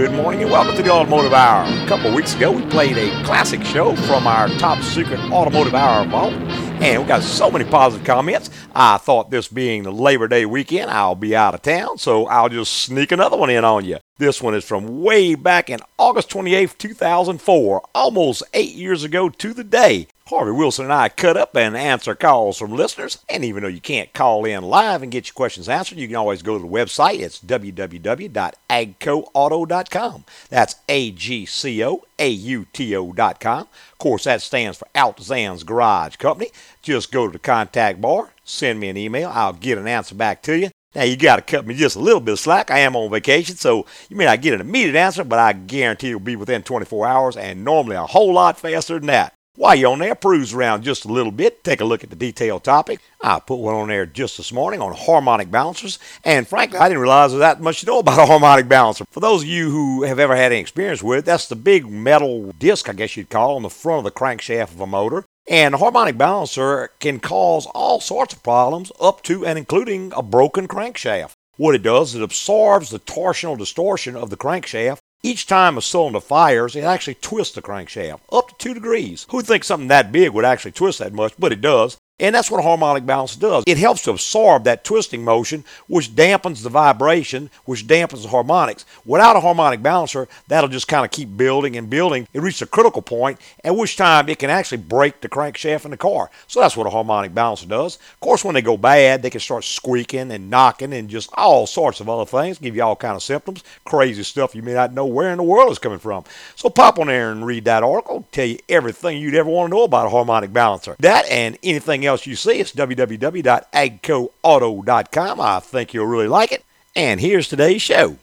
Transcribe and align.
Good 0.00 0.12
morning 0.12 0.40
and 0.40 0.50
welcome 0.50 0.74
to 0.76 0.82
the 0.82 0.88
Automotive 0.90 1.34
Hour. 1.34 1.66
A 1.84 1.86
couple 1.86 2.14
weeks 2.14 2.34
ago, 2.34 2.52
we 2.52 2.64
played 2.70 2.96
a 2.96 3.22
classic 3.22 3.62
show 3.62 3.94
from 3.94 4.26
our 4.26 4.48
top 4.48 4.82
secret 4.82 5.20
Automotive 5.30 5.74
Hour 5.74 6.06
vault, 6.06 6.32
and 6.32 7.02
we 7.02 7.06
got 7.06 7.22
so 7.22 7.50
many 7.50 7.66
positive 7.66 8.06
comments. 8.06 8.48
I 8.74 8.96
thought 8.96 9.30
this 9.30 9.48
being 9.48 9.82
the 9.82 9.92
Labor 9.92 10.26
Day 10.26 10.46
weekend, 10.46 10.90
I'll 10.90 11.14
be 11.14 11.36
out 11.36 11.52
of 11.52 11.60
town, 11.60 11.98
so 11.98 12.24
I'll 12.28 12.48
just 12.48 12.72
sneak 12.72 13.12
another 13.12 13.36
one 13.36 13.50
in 13.50 13.62
on 13.62 13.84
you. 13.84 13.98
This 14.20 14.40
one 14.42 14.54
is 14.54 14.64
from 14.66 15.02
way 15.02 15.34
back 15.34 15.70
in 15.70 15.80
August 15.96 16.28
28th, 16.28 16.76
2004, 16.76 17.82
almost 17.94 18.42
eight 18.52 18.74
years 18.74 19.02
ago 19.02 19.30
to 19.30 19.54
the 19.54 19.64
day. 19.64 20.08
Harvey 20.26 20.50
Wilson 20.50 20.84
and 20.84 20.92
I 20.92 21.08
cut 21.08 21.38
up 21.38 21.56
and 21.56 21.74
answer 21.74 22.14
calls 22.14 22.58
from 22.58 22.76
listeners. 22.76 23.24
And 23.30 23.46
even 23.46 23.62
though 23.62 23.70
you 23.70 23.80
can't 23.80 24.12
call 24.12 24.44
in 24.44 24.62
live 24.62 25.02
and 25.02 25.10
get 25.10 25.28
your 25.28 25.32
questions 25.32 25.70
answered, 25.70 25.96
you 25.96 26.06
can 26.06 26.16
always 26.16 26.42
go 26.42 26.58
to 26.58 26.62
the 26.62 26.68
website. 26.68 27.20
It's 27.20 27.40
www.agcoauto.com. 27.40 30.24
That's 30.50 30.74
A 30.90 31.12
G 31.12 31.46
C 31.46 31.82
O 31.82 32.02
A 32.18 32.28
U 32.28 32.66
T 32.74 32.94
O.com. 32.94 33.60
Of 33.60 33.98
course, 33.98 34.24
that 34.24 34.42
stands 34.42 34.76
for 34.76 34.86
Altazan's 34.94 35.64
Garage 35.64 36.16
Company. 36.16 36.50
Just 36.82 37.10
go 37.10 37.26
to 37.26 37.32
the 37.32 37.38
contact 37.38 38.02
bar, 38.02 38.34
send 38.44 38.80
me 38.80 38.90
an 38.90 38.98
email. 38.98 39.30
I'll 39.32 39.54
get 39.54 39.78
an 39.78 39.88
answer 39.88 40.14
back 40.14 40.42
to 40.42 40.58
you. 40.58 40.68
Now 40.94 41.04
you 41.04 41.16
got 41.16 41.36
to 41.36 41.42
cut 41.42 41.66
me 41.66 41.74
just 41.74 41.94
a 41.94 42.00
little 42.00 42.20
bit 42.20 42.32
of 42.32 42.40
slack. 42.40 42.70
I 42.70 42.80
am 42.80 42.96
on 42.96 43.10
vacation, 43.10 43.54
so 43.54 43.86
you 44.08 44.16
may 44.16 44.24
not 44.24 44.42
get 44.42 44.54
an 44.54 44.60
immediate 44.60 44.96
answer, 44.96 45.22
but 45.22 45.38
I 45.38 45.52
guarantee 45.52 46.08
it'll 46.08 46.20
be 46.20 46.34
within 46.34 46.64
24 46.64 47.06
hours, 47.06 47.36
and 47.36 47.64
normally 47.64 47.94
a 47.94 48.06
whole 48.06 48.32
lot 48.32 48.58
faster 48.58 48.98
than 48.98 49.06
that. 49.06 49.34
While 49.54 49.76
you're 49.76 49.92
on 49.92 49.98
there, 50.00 50.14
peruse 50.14 50.54
around 50.54 50.82
just 50.82 51.04
a 51.04 51.12
little 51.12 51.30
bit, 51.30 51.62
take 51.62 51.80
a 51.80 51.84
look 51.84 52.02
at 52.02 52.10
the 52.10 52.16
detailed 52.16 52.64
topic. 52.64 53.00
I 53.20 53.38
put 53.40 53.56
one 53.56 53.74
on 53.74 53.88
there 53.88 54.06
just 54.06 54.36
this 54.36 54.52
morning 54.52 54.80
on 54.80 54.94
harmonic 54.94 55.50
balancers, 55.50 55.98
and 56.24 56.48
frankly, 56.48 56.78
I 56.78 56.88
didn't 56.88 57.02
realize 57.02 57.30
there's 57.30 57.40
that 57.40 57.60
much 57.60 57.80
to 57.80 57.86
know 57.86 57.98
about 57.98 58.18
a 58.18 58.26
harmonic 58.26 58.68
balancer. 58.68 59.04
For 59.10 59.20
those 59.20 59.42
of 59.42 59.48
you 59.48 59.70
who 59.70 60.04
have 60.04 60.18
ever 60.18 60.34
had 60.34 60.50
any 60.50 60.60
experience 60.60 61.02
with 61.02 61.20
it, 61.20 61.24
that's 61.24 61.46
the 61.46 61.56
big 61.56 61.86
metal 61.88 62.52
disc, 62.58 62.88
I 62.88 62.94
guess 62.94 63.16
you'd 63.16 63.30
call, 63.30 63.56
on 63.56 63.62
the 63.62 63.70
front 63.70 63.98
of 63.98 64.04
the 64.04 64.18
crankshaft 64.18 64.72
of 64.72 64.80
a 64.80 64.86
motor. 64.86 65.24
And 65.50 65.74
a 65.74 65.78
harmonic 65.78 66.16
balancer 66.16 66.92
can 67.00 67.18
cause 67.18 67.66
all 67.74 68.00
sorts 68.00 68.32
of 68.32 68.42
problems, 68.42 68.92
up 69.00 69.22
to 69.24 69.44
and 69.44 69.58
including 69.58 70.12
a 70.16 70.22
broken 70.22 70.68
crankshaft. 70.68 71.32
What 71.56 71.74
it 71.74 71.82
does 71.82 72.10
is 72.10 72.20
it 72.20 72.22
absorbs 72.22 72.90
the 72.90 73.00
torsional 73.00 73.58
distortion 73.58 74.14
of 74.14 74.30
the 74.30 74.36
crankshaft 74.36 75.00
each 75.22 75.46
time 75.46 75.76
a 75.76 75.82
cylinder 75.82 76.20
fires, 76.20 76.74
it 76.74 76.84
actually 76.84 77.14
twists 77.14 77.54
the 77.54 77.62
crankshaft 77.62 78.20
up 78.32 78.48
to 78.48 78.54
two 78.58 78.74
degrees. 78.74 79.26
Who'd 79.30 79.46
think 79.46 79.64
something 79.64 79.88
that 79.88 80.12
big 80.12 80.30
would 80.30 80.44
actually 80.44 80.72
twist 80.72 80.98
that 81.00 81.12
much? 81.12 81.34
But 81.38 81.52
it 81.52 81.60
does. 81.60 81.98
And 82.20 82.34
that's 82.34 82.50
what 82.50 82.60
a 82.60 82.62
harmonic 82.62 83.06
balancer 83.06 83.40
does. 83.40 83.64
It 83.66 83.78
helps 83.78 84.02
to 84.02 84.10
absorb 84.10 84.64
that 84.64 84.84
twisting 84.84 85.24
motion, 85.24 85.64
which 85.88 86.14
dampens 86.14 86.62
the 86.62 86.68
vibration, 86.68 87.50
which 87.64 87.86
dampens 87.86 88.22
the 88.22 88.28
harmonics. 88.28 88.84
Without 89.06 89.36
a 89.36 89.40
harmonic 89.40 89.82
balancer, 89.82 90.28
that'll 90.46 90.68
just 90.68 90.86
kind 90.86 91.04
of 91.04 91.10
keep 91.10 91.34
building 91.36 91.76
and 91.76 91.88
building. 91.88 92.28
It 92.34 92.42
reaches 92.42 92.62
a 92.62 92.66
critical 92.66 93.00
point, 93.00 93.40
at 93.64 93.74
which 93.74 93.96
time 93.96 94.28
it 94.28 94.38
can 94.38 94.50
actually 94.50 94.78
break 94.78 95.22
the 95.22 95.28
crankshaft 95.30 95.86
in 95.86 95.92
the 95.92 95.96
car. 95.96 96.30
So 96.46 96.60
that's 96.60 96.76
what 96.76 96.86
a 96.86 96.90
harmonic 96.90 97.34
balancer 97.34 97.66
does. 97.66 97.96
Of 97.96 98.20
course, 98.20 98.44
when 98.44 98.54
they 98.54 98.62
go 98.62 98.76
bad, 98.76 99.22
they 99.22 99.30
can 99.30 99.40
start 99.40 99.64
squeaking 99.64 100.30
and 100.30 100.50
knocking 100.50 100.92
and 100.92 101.08
just 101.08 101.30
all 101.34 101.66
sorts 101.66 102.00
of 102.00 102.10
other 102.10 102.26
things, 102.26 102.58
give 102.58 102.76
you 102.76 102.82
all 102.82 102.96
kind 102.96 103.16
of 103.16 103.22
symptoms, 103.22 103.64
crazy 103.86 104.22
stuff 104.22 104.54
you 104.54 104.62
may 104.62 104.74
not 104.74 104.92
know 104.92 105.06
where 105.06 105.30
in 105.30 105.38
the 105.38 105.42
world 105.42 105.70
it's 105.70 105.78
coming 105.78 105.98
from. 105.98 106.24
So 106.54 106.68
pop 106.68 106.98
on 106.98 107.06
there 107.06 107.32
and 107.32 107.46
read 107.46 107.64
that 107.64 107.82
article, 107.82 108.26
tell 108.30 108.44
you 108.44 108.58
everything 108.68 109.18
you'd 109.18 109.34
ever 109.34 109.48
want 109.48 109.70
to 109.70 109.76
know 109.76 109.84
about 109.84 110.06
a 110.06 110.10
harmonic 110.10 110.52
balancer. 110.52 110.96
That 110.98 111.26
and 111.30 111.56
anything 111.62 112.04
else 112.04 112.09
else 112.10 112.26
you 112.26 112.36
see, 112.36 112.60
it's 112.60 112.72
www.agcoauto.com. 112.72 115.40
I 115.40 115.60
think 115.60 115.94
you'll 115.94 116.06
really 116.06 116.28
like 116.28 116.52
it. 116.52 116.62
And 116.94 117.18
here's 117.20 117.48
today's 117.48 117.80
show. 117.80 118.18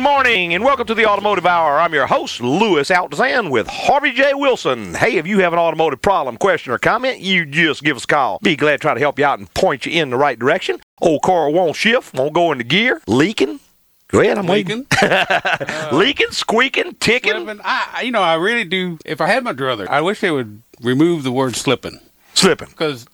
Morning 0.00 0.54
and 0.54 0.64
welcome 0.64 0.86
to 0.86 0.94
the 0.94 1.04
Automotive 1.04 1.44
Hour. 1.44 1.78
I'm 1.78 1.92
your 1.92 2.06
host, 2.06 2.40
Louis 2.40 2.88
Altazan 2.88 3.50
with 3.50 3.66
Harvey 3.66 4.12
J. 4.12 4.32
Wilson. 4.32 4.94
Hey, 4.94 5.16
if 5.16 5.26
you 5.26 5.40
have 5.40 5.52
an 5.52 5.58
automotive 5.58 6.00
problem, 6.00 6.38
question, 6.38 6.72
or 6.72 6.78
comment, 6.78 7.20
you 7.20 7.44
just 7.44 7.82
give 7.82 7.98
us 7.98 8.04
a 8.04 8.06
call. 8.06 8.38
Be 8.42 8.56
glad 8.56 8.72
to 8.72 8.78
try 8.78 8.94
to 8.94 9.00
help 9.00 9.18
you 9.18 9.26
out 9.26 9.38
and 9.40 9.52
point 9.52 9.84
you 9.84 9.92
in 9.92 10.08
the 10.08 10.16
right 10.16 10.38
direction. 10.38 10.80
Old 11.02 11.20
car 11.20 11.50
won't 11.50 11.76
shift, 11.76 12.14
won't 12.14 12.32
go 12.32 12.50
into 12.50 12.64
gear, 12.64 13.02
leaking. 13.06 13.60
Go 14.08 14.20
ahead, 14.20 14.38
I'm 14.38 14.46
leaking. 14.46 14.86
uh, 15.02 15.90
leaking, 15.92 16.30
squeaking, 16.30 16.94
ticking. 16.94 17.32
Slipping. 17.32 17.60
I, 17.62 18.00
you 18.02 18.10
know, 18.10 18.22
I 18.22 18.36
really 18.36 18.64
do. 18.64 18.98
If 19.04 19.20
I 19.20 19.26
had 19.26 19.44
my 19.44 19.52
druther, 19.52 19.86
I 19.86 20.00
wish 20.00 20.20
they 20.20 20.30
would 20.30 20.62
remove 20.80 21.24
the 21.24 21.32
word 21.32 21.56
slipping. 21.56 22.00
Slipping. 22.32 22.68
Because 22.70 23.06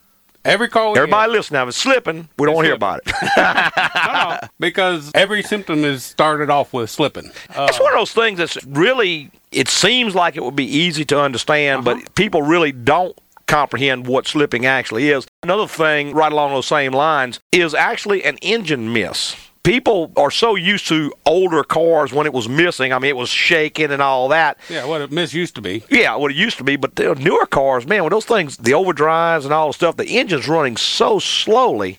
every 0.46 0.68
car 0.68 0.92
we 0.92 0.98
Everybody 0.98 1.30
get, 1.30 1.36
listen 1.36 1.54
now, 1.54 1.62
if 1.64 1.68
it's 1.70 1.78
slipping, 1.78 2.28
we 2.38 2.46
don't 2.46 2.64
hear 2.64 2.74
about 2.74 3.00
it. 3.04 3.12
no, 3.36 4.12
no, 4.12 4.38
because 4.60 5.10
every 5.14 5.42
symptom 5.42 5.84
is 5.84 6.04
started 6.04 6.50
off 6.50 6.72
with 6.72 6.88
slipping. 6.90 7.30
Uh, 7.54 7.66
it's 7.68 7.80
one 7.80 7.92
of 7.92 7.98
those 7.98 8.12
things 8.12 8.38
that's 8.38 8.62
really, 8.66 9.30
it 9.52 9.68
seems 9.68 10.14
like 10.14 10.36
it 10.36 10.42
would 10.42 10.56
be 10.56 10.64
easy 10.66 11.04
to 11.06 11.20
understand, 11.20 11.86
Uh-huh. 11.86 12.00
but 12.02 12.14
people 12.14 12.42
really 12.42 12.72
don't 12.72 13.16
comprehend 13.46 14.06
what 14.06 14.26
slipping 14.26 14.66
actually 14.66 15.08
is. 15.10 15.26
Another 15.42 15.68
thing, 15.68 16.12
right 16.14 16.32
along 16.32 16.50
those 16.52 16.66
same 16.66 16.92
lines, 16.92 17.38
is 17.52 17.74
actually 17.74 18.24
an 18.24 18.36
engine 18.38 18.92
miss. 18.92 19.36
People 19.66 20.12
are 20.16 20.30
so 20.30 20.54
used 20.54 20.86
to 20.86 21.12
older 21.24 21.64
cars 21.64 22.12
when 22.12 22.24
it 22.24 22.32
was 22.32 22.48
missing. 22.48 22.92
I 22.92 23.00
mean, 23.00 23.08
it 23.08 23.16
was 23.16 23.28
shaking 23.28 23.90
and 23.90 24.00
all 24.00 24.28
that. 24.28 24.58
yeah, 24.68 24.84
what 24.84 25.00
it 25.00 25.10
miss 25.10 25.34
used 25.34 25.56
to 25.56 25.60
be. 25.60 25.82
Yeah, 25.90 26.14
what 26.14 26.30
it 26.30 26.36
used 26.36 26.56
to 26.58 26.64
be, 26.64 26.76
but 26.76 26.94
the 26.94 27.16
newer 27.16 27.46
cars, 27.46 27.84
man, 27.84 28.04
with 28.04 28.12
those 28.12 28.24
things, 28.24 28.56
the 28.58 28.70
overdrives 28.70 29.42
and 29.42 29.52
all 29.52 29.66
the 29.66 29.72
stuff, 29.72 29.96
the 29.96 30.18
engine's 30.18 30.46
running 30.46 30.76
so 30.76 31.18
slowly 31.18 31.98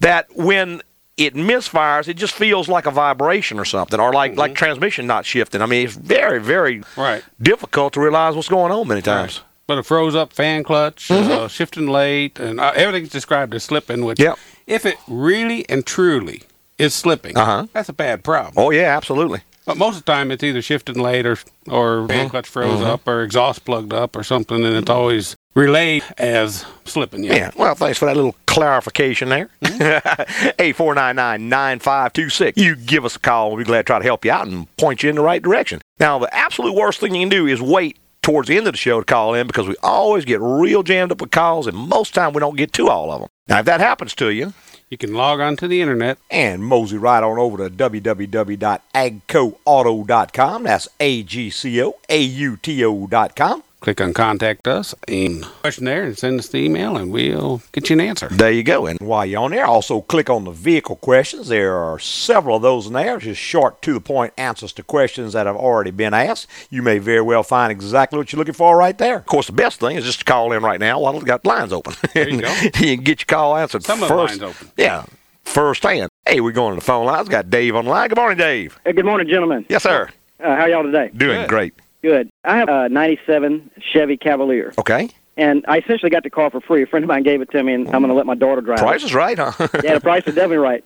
that 0.00 0.26
when 0.36 0.82
it 1.16 1.32
misfires, 1.34 2.06
it 2.06 2.18
just 2.18 2.34
feels 2.34 2.68
like 2.68 2.84
a 2.84 2.90
vibration 2.90 3.58
or 3.58 3.64
something, 3.64 3.98
or 3.98 4.12
like 4.12 4.36
like 4.36 4.54
transmission 4.54 5.06
not 5.06 5.24
shifting. 5.24 5.62
I 5.62 5.66
mean, 5.66 5.86
it's 5.86 5.94
very, 5.96 6.38
very 6.38 6.82
Right. 6.98 7.24
difficult 7.40 7.94
to 7.94 8.00
realize 8.00 8.34
what's 8.36 8.48
going 8.50 8.72
on 8.72 8.86
many 8.88 9.00
times. 9.00 9.40
But 9.66 9.78
it 9.78 9.86
froze 9.86 10.14
up 10.14 10.34
fan 10.34 10.64
clutch, 10.64 11.10
uh, 11.10 11.48
shifting 11.48 11.86
late, 11.88 12.38
and 12.38 12.60
uh, 12.60 12.72
everything's 12.76 13.08
described 13.08 13.54
as 13.54 13.64
slipping. 13.64 14.04
Which, 14.04 14.20
Yep. 14.20 14.38
if 14.66 14.84
it 14.84 14.98
really 15.08 15.66
and 15.70 15.86
truly 15.86 16.42
is 16.78 16.94
slipping, 16.94 17.36
Uh-huh. 17.36 17.66
that's 17.72 17.88
a 17.88 17.92
bad 17.92 18.24
problem. 18.24 18.54
Oh 18.56 18.70
yeah, 18.70 18.96
absolutely. 18.96 19.40
But 19.64 19.78
most 19.78 19.98
of 19.98 20.04
the 20.04 20.12
time, 20.12 20.30
it's 20.30 20.44
either 20.44 20.62
shifting 20.62 20.98
late 20.98 21.26
or 21.26 21.36
or 21.68 21.98
mm-hmm. 21.98 22.06
fan 22.06 22.28
clutch 22.28 22.46
froze 22.46 22.74
mm-hmm. 22.78 22.84
up 22.84 23.06
or 23.08 23.22
exhaust 23.22 23.64
plugged 23.64 23.92
up 23.92 24.14
or 24.14 24.22
something, 24.22 24.64
and 24.64 24.76
it's 24.76 24.88
always 24.88 25.34
relayed 25.54 26.04
as 26.18 26.64
slipping. 26.84 27.24
Yeah. 27.24 27.34
Yeah. 27.34 27.50
Well, 27.56 27.74
thanks 27.74 27.98
for 27.98 28.04
that 28.06 28.14
little 28.14 28.36
clarification 28.46 29.28
there. 29.28 29.50
Mm-hmm. 29.62 30.50
Eight 30.60 30.76
four 30.76 30.94
nine 30.94 31.16
nine 31.16 31.48
nine 31.48 31.80
five 31.80 32.12
two 32.12 32.30
six. 32.30 32.56
You 32.56 32.76
give 32.76 33.04
us 33.04 33.16
a 33.16 33.18
call. 33.18 33.48
We'll 33.48 33.58
be 33.58 33.64
glad 33.64 33.78
to 33.78 33.84
try 33.84 33.98
to 33.98 34.04
help 34.04 34.24
you 34.24 34.30
out 34.30 34.46
and 34.46 34.74
point 34.76 35.02
you 35.02 35.10
in 35.10 35.16
the 35.16 35.22
right 35.22 35.42
direction. 35.42 35.80
Now, 35.98 36.18
the 36.20 36.32
absolute 36.32 36.74
worst 36.74 37.00
thing 37.00 37.14
you 37.14 37.22
can 37.22 37.28
do 37.28 37.46
is 37.48 37.60
wait 37.60 37.98
towards 38.22 38.48
the 38.48 38.56
end 38.56 38.66
of 38.66 38.72
the 38.72 38.78
show 38.78 39.00
to 39.00 39.04
call 39.04 39.34
in 39.34 39.46
because 39.46 39.68
we 39.68 39.76
always 39.82 40.24
get 40.24 40.40
real 40.40 40.82
jammed 40.82 41.12
up 41.12 41.20
with 41.20 41.30
calls, 41.30 41.66
and 41.66 41.76
most 41.76 42.14
time 42.14 42.32
we 42.32 42.40
don't 42.40 42.56
get 42.56 42.72
to 42.74 42.88
all 42.88 43.12
of 43.12 43.20
them. 43.20 43.28
Now, 43.48 43.60
if 43.60 43.66
that 43.66 43.80
happens 43.80 44.14
to 44.16 44.30
you, 44.30 44.52
You 44.88 44.96
can 44.96 45.14
log 45.14 45.40
on 45.40 45.56
to 45.56 45.66
the 45.66 45.80
internet. 45.80 46.18
and 46.30 46.64
mosey 46.64 46.96
right 46.96 47.20
on 47.22 47.38
over 47.38 47.58
to 47.58 47.68
www.agcoauto.com. 47.74 50.62
That's 50.62 50.88
A 51.00 51.22
G 51.24 51.50
C 51.50 51.82
O 51.82 51.96
A 52.08 52.20
U 52.20 52.56
T 52.56 52.84
O.com. 52.84 53.62
Click 53.86 54.00
on 54.00 54.12
contact 54.14 54.66
us 54.66 54.96
and 55.06 55.44
question 55.44 55.84
there 55.84 56.02
and 56.02 56.18
send 56.18 56.40
us 56.40 56.48
the 56.48 56.58
email 56.58 56.96
and 56.96 57.12
we'll 57.12 57.62
get 57.70 57.88
you 57.88 57.94
an 57.94 58.00
answer. 58.00 58.26
There 58.32 58.50
you 58.50 58.64
go. 58.64 58.84
And 58.84 58.98
while 58.98 59.24
you're 59.24 59.40
on 59.40 59.52
there, 59.52 59.64
also 59.64 60.00
click 60.00 60.28
on 60.28 60.42
the 60.42 60.50
vehicle 60.50 60.96
questions. 60.96 61.46
There 61.46 61.76
are 61.76 62.00
several 62.00 62.56
of 62.56 62.62
those 62.62 62.88
in 62.88 62.94
there, 62.94 63.16
just 63.20 63.40
short, 63.40 63.80
to 63.82 63.94
the 63.94 64.00
point 64.00 64.32
answers 64.36 64.72
to 64.72 64.82
questions 64.82 65.34
that 65.34 65.46
have 65.46 65.54
already 65.54 65.92
been 65.92 66.14
asked. 66.14 66.48
You 66.68 66.82
may 66.82 66.98
very 66.98 67.20
well 67.20 67.44
find 67.44 67.70
exactly 67.70 68.18
what 68.18 68.32
you're 68.32 68.38
looking 68.38 68.54
for 68.54 68.76
right 68.76 68.98
there. 68.98 69.18
Of 69.18 69.26
course, 69.26 69.46
the 69.46 69.52
best 69.52 69.78
thing 69.78 69.94
is 69.94 70.02
just 70.02 70.18
to 70.18 70.24
call 70.24 70.50
in 70.50 70.64
right 70.64 70.80
now 70.80 70.98
while 70.98 71.12
we've 71.12 71.24
got 71.24 71.46
lines 71.46 71.72
open. 71.72 71.94
There 72.12 72.28
you 72.28 72.40
go. 72.40 72.52
you 72.64 72.70
can 72.72 73.04
get 73.04 73.20
your 73.20 73.26
call 73.26 73.56
answered 73.56 73.84
Some 73.84 74.02
of 74.02 74.08
the 74.08 74.14
first. 74.16 74.40
lines 74.40 74.42
open. 74.42 74.72
Yeah, 74.76 75.04
firsthand. 75.44 76.10
Hey, 76.26 76.40
we're 76.40 76.50
going 76.50 76.74
to 76.74 76.80
the 76.80 76.84
phone 76.84 77.06
lines. 77.06 77.28
Got 77.28 77.50
Dave 77.50 77.76
on 77.76 77.84
the 77.84 77.92
line. 77.92 78.08
Good 78.08 78.18
morning, 78.18 78.36
Dave. 78.38 78.80
Hey, 78.84 78.94
good 78.94 79.04
morning, 79.04 79.28
gentlemen. 79.28 79.64
Yes, 79.68 79.84
sir. 79.84 80.08
Uh, 80.40 80.56
how 80.56 80.66
y'all 80.66 80.82
today? 80.82 81.12
Doing 81.16 81.42
Good. 81.42 81.48
great. 81.48 81.74
Good. 82.02 82.30
I 82.44 82.56
have 82.58 82.68
a 82.68 82.88
'97 82.88 83.70
Chevy 83.80 84.16
Cavalier, 84.16 84.72
Okay. 84.78 85.08
and 85.36 85.64
I 85.68 85.78
essentially 85.78 86.10
got 86.10 86.22
the 86.22 86.30
car 86.30 86.50
for 86.50 86.60
free. 86.60 86.82
A 86.82 86.86
friend 86.86 87.02
of 87.04 87.08
mine 87.08 87.22
gave 87.22 87.40
it 87.40 87.50
to 87.52 87.62
me, 87.62 87.72
and 87.74 87.86
I'm 87.88 88.00
going 88.02 88.08
to 88.08 88.14
let 88.14 88.26
my 88.26 88.34
daughter 88.34 88.60
drive. 88.60 88.78
It. 88.78 88.82
Price 88.82 89.02
it. 89.02 89.06
is 89.06 89.14
right, 89.14 89.38
huh? 89.38 89.52
Yeah, 89.82 89.94
the 89.94 90.00
price 90.00 90.22
is 90.26 90.34
definitely 90.34 90.58
right. 90.58 90.84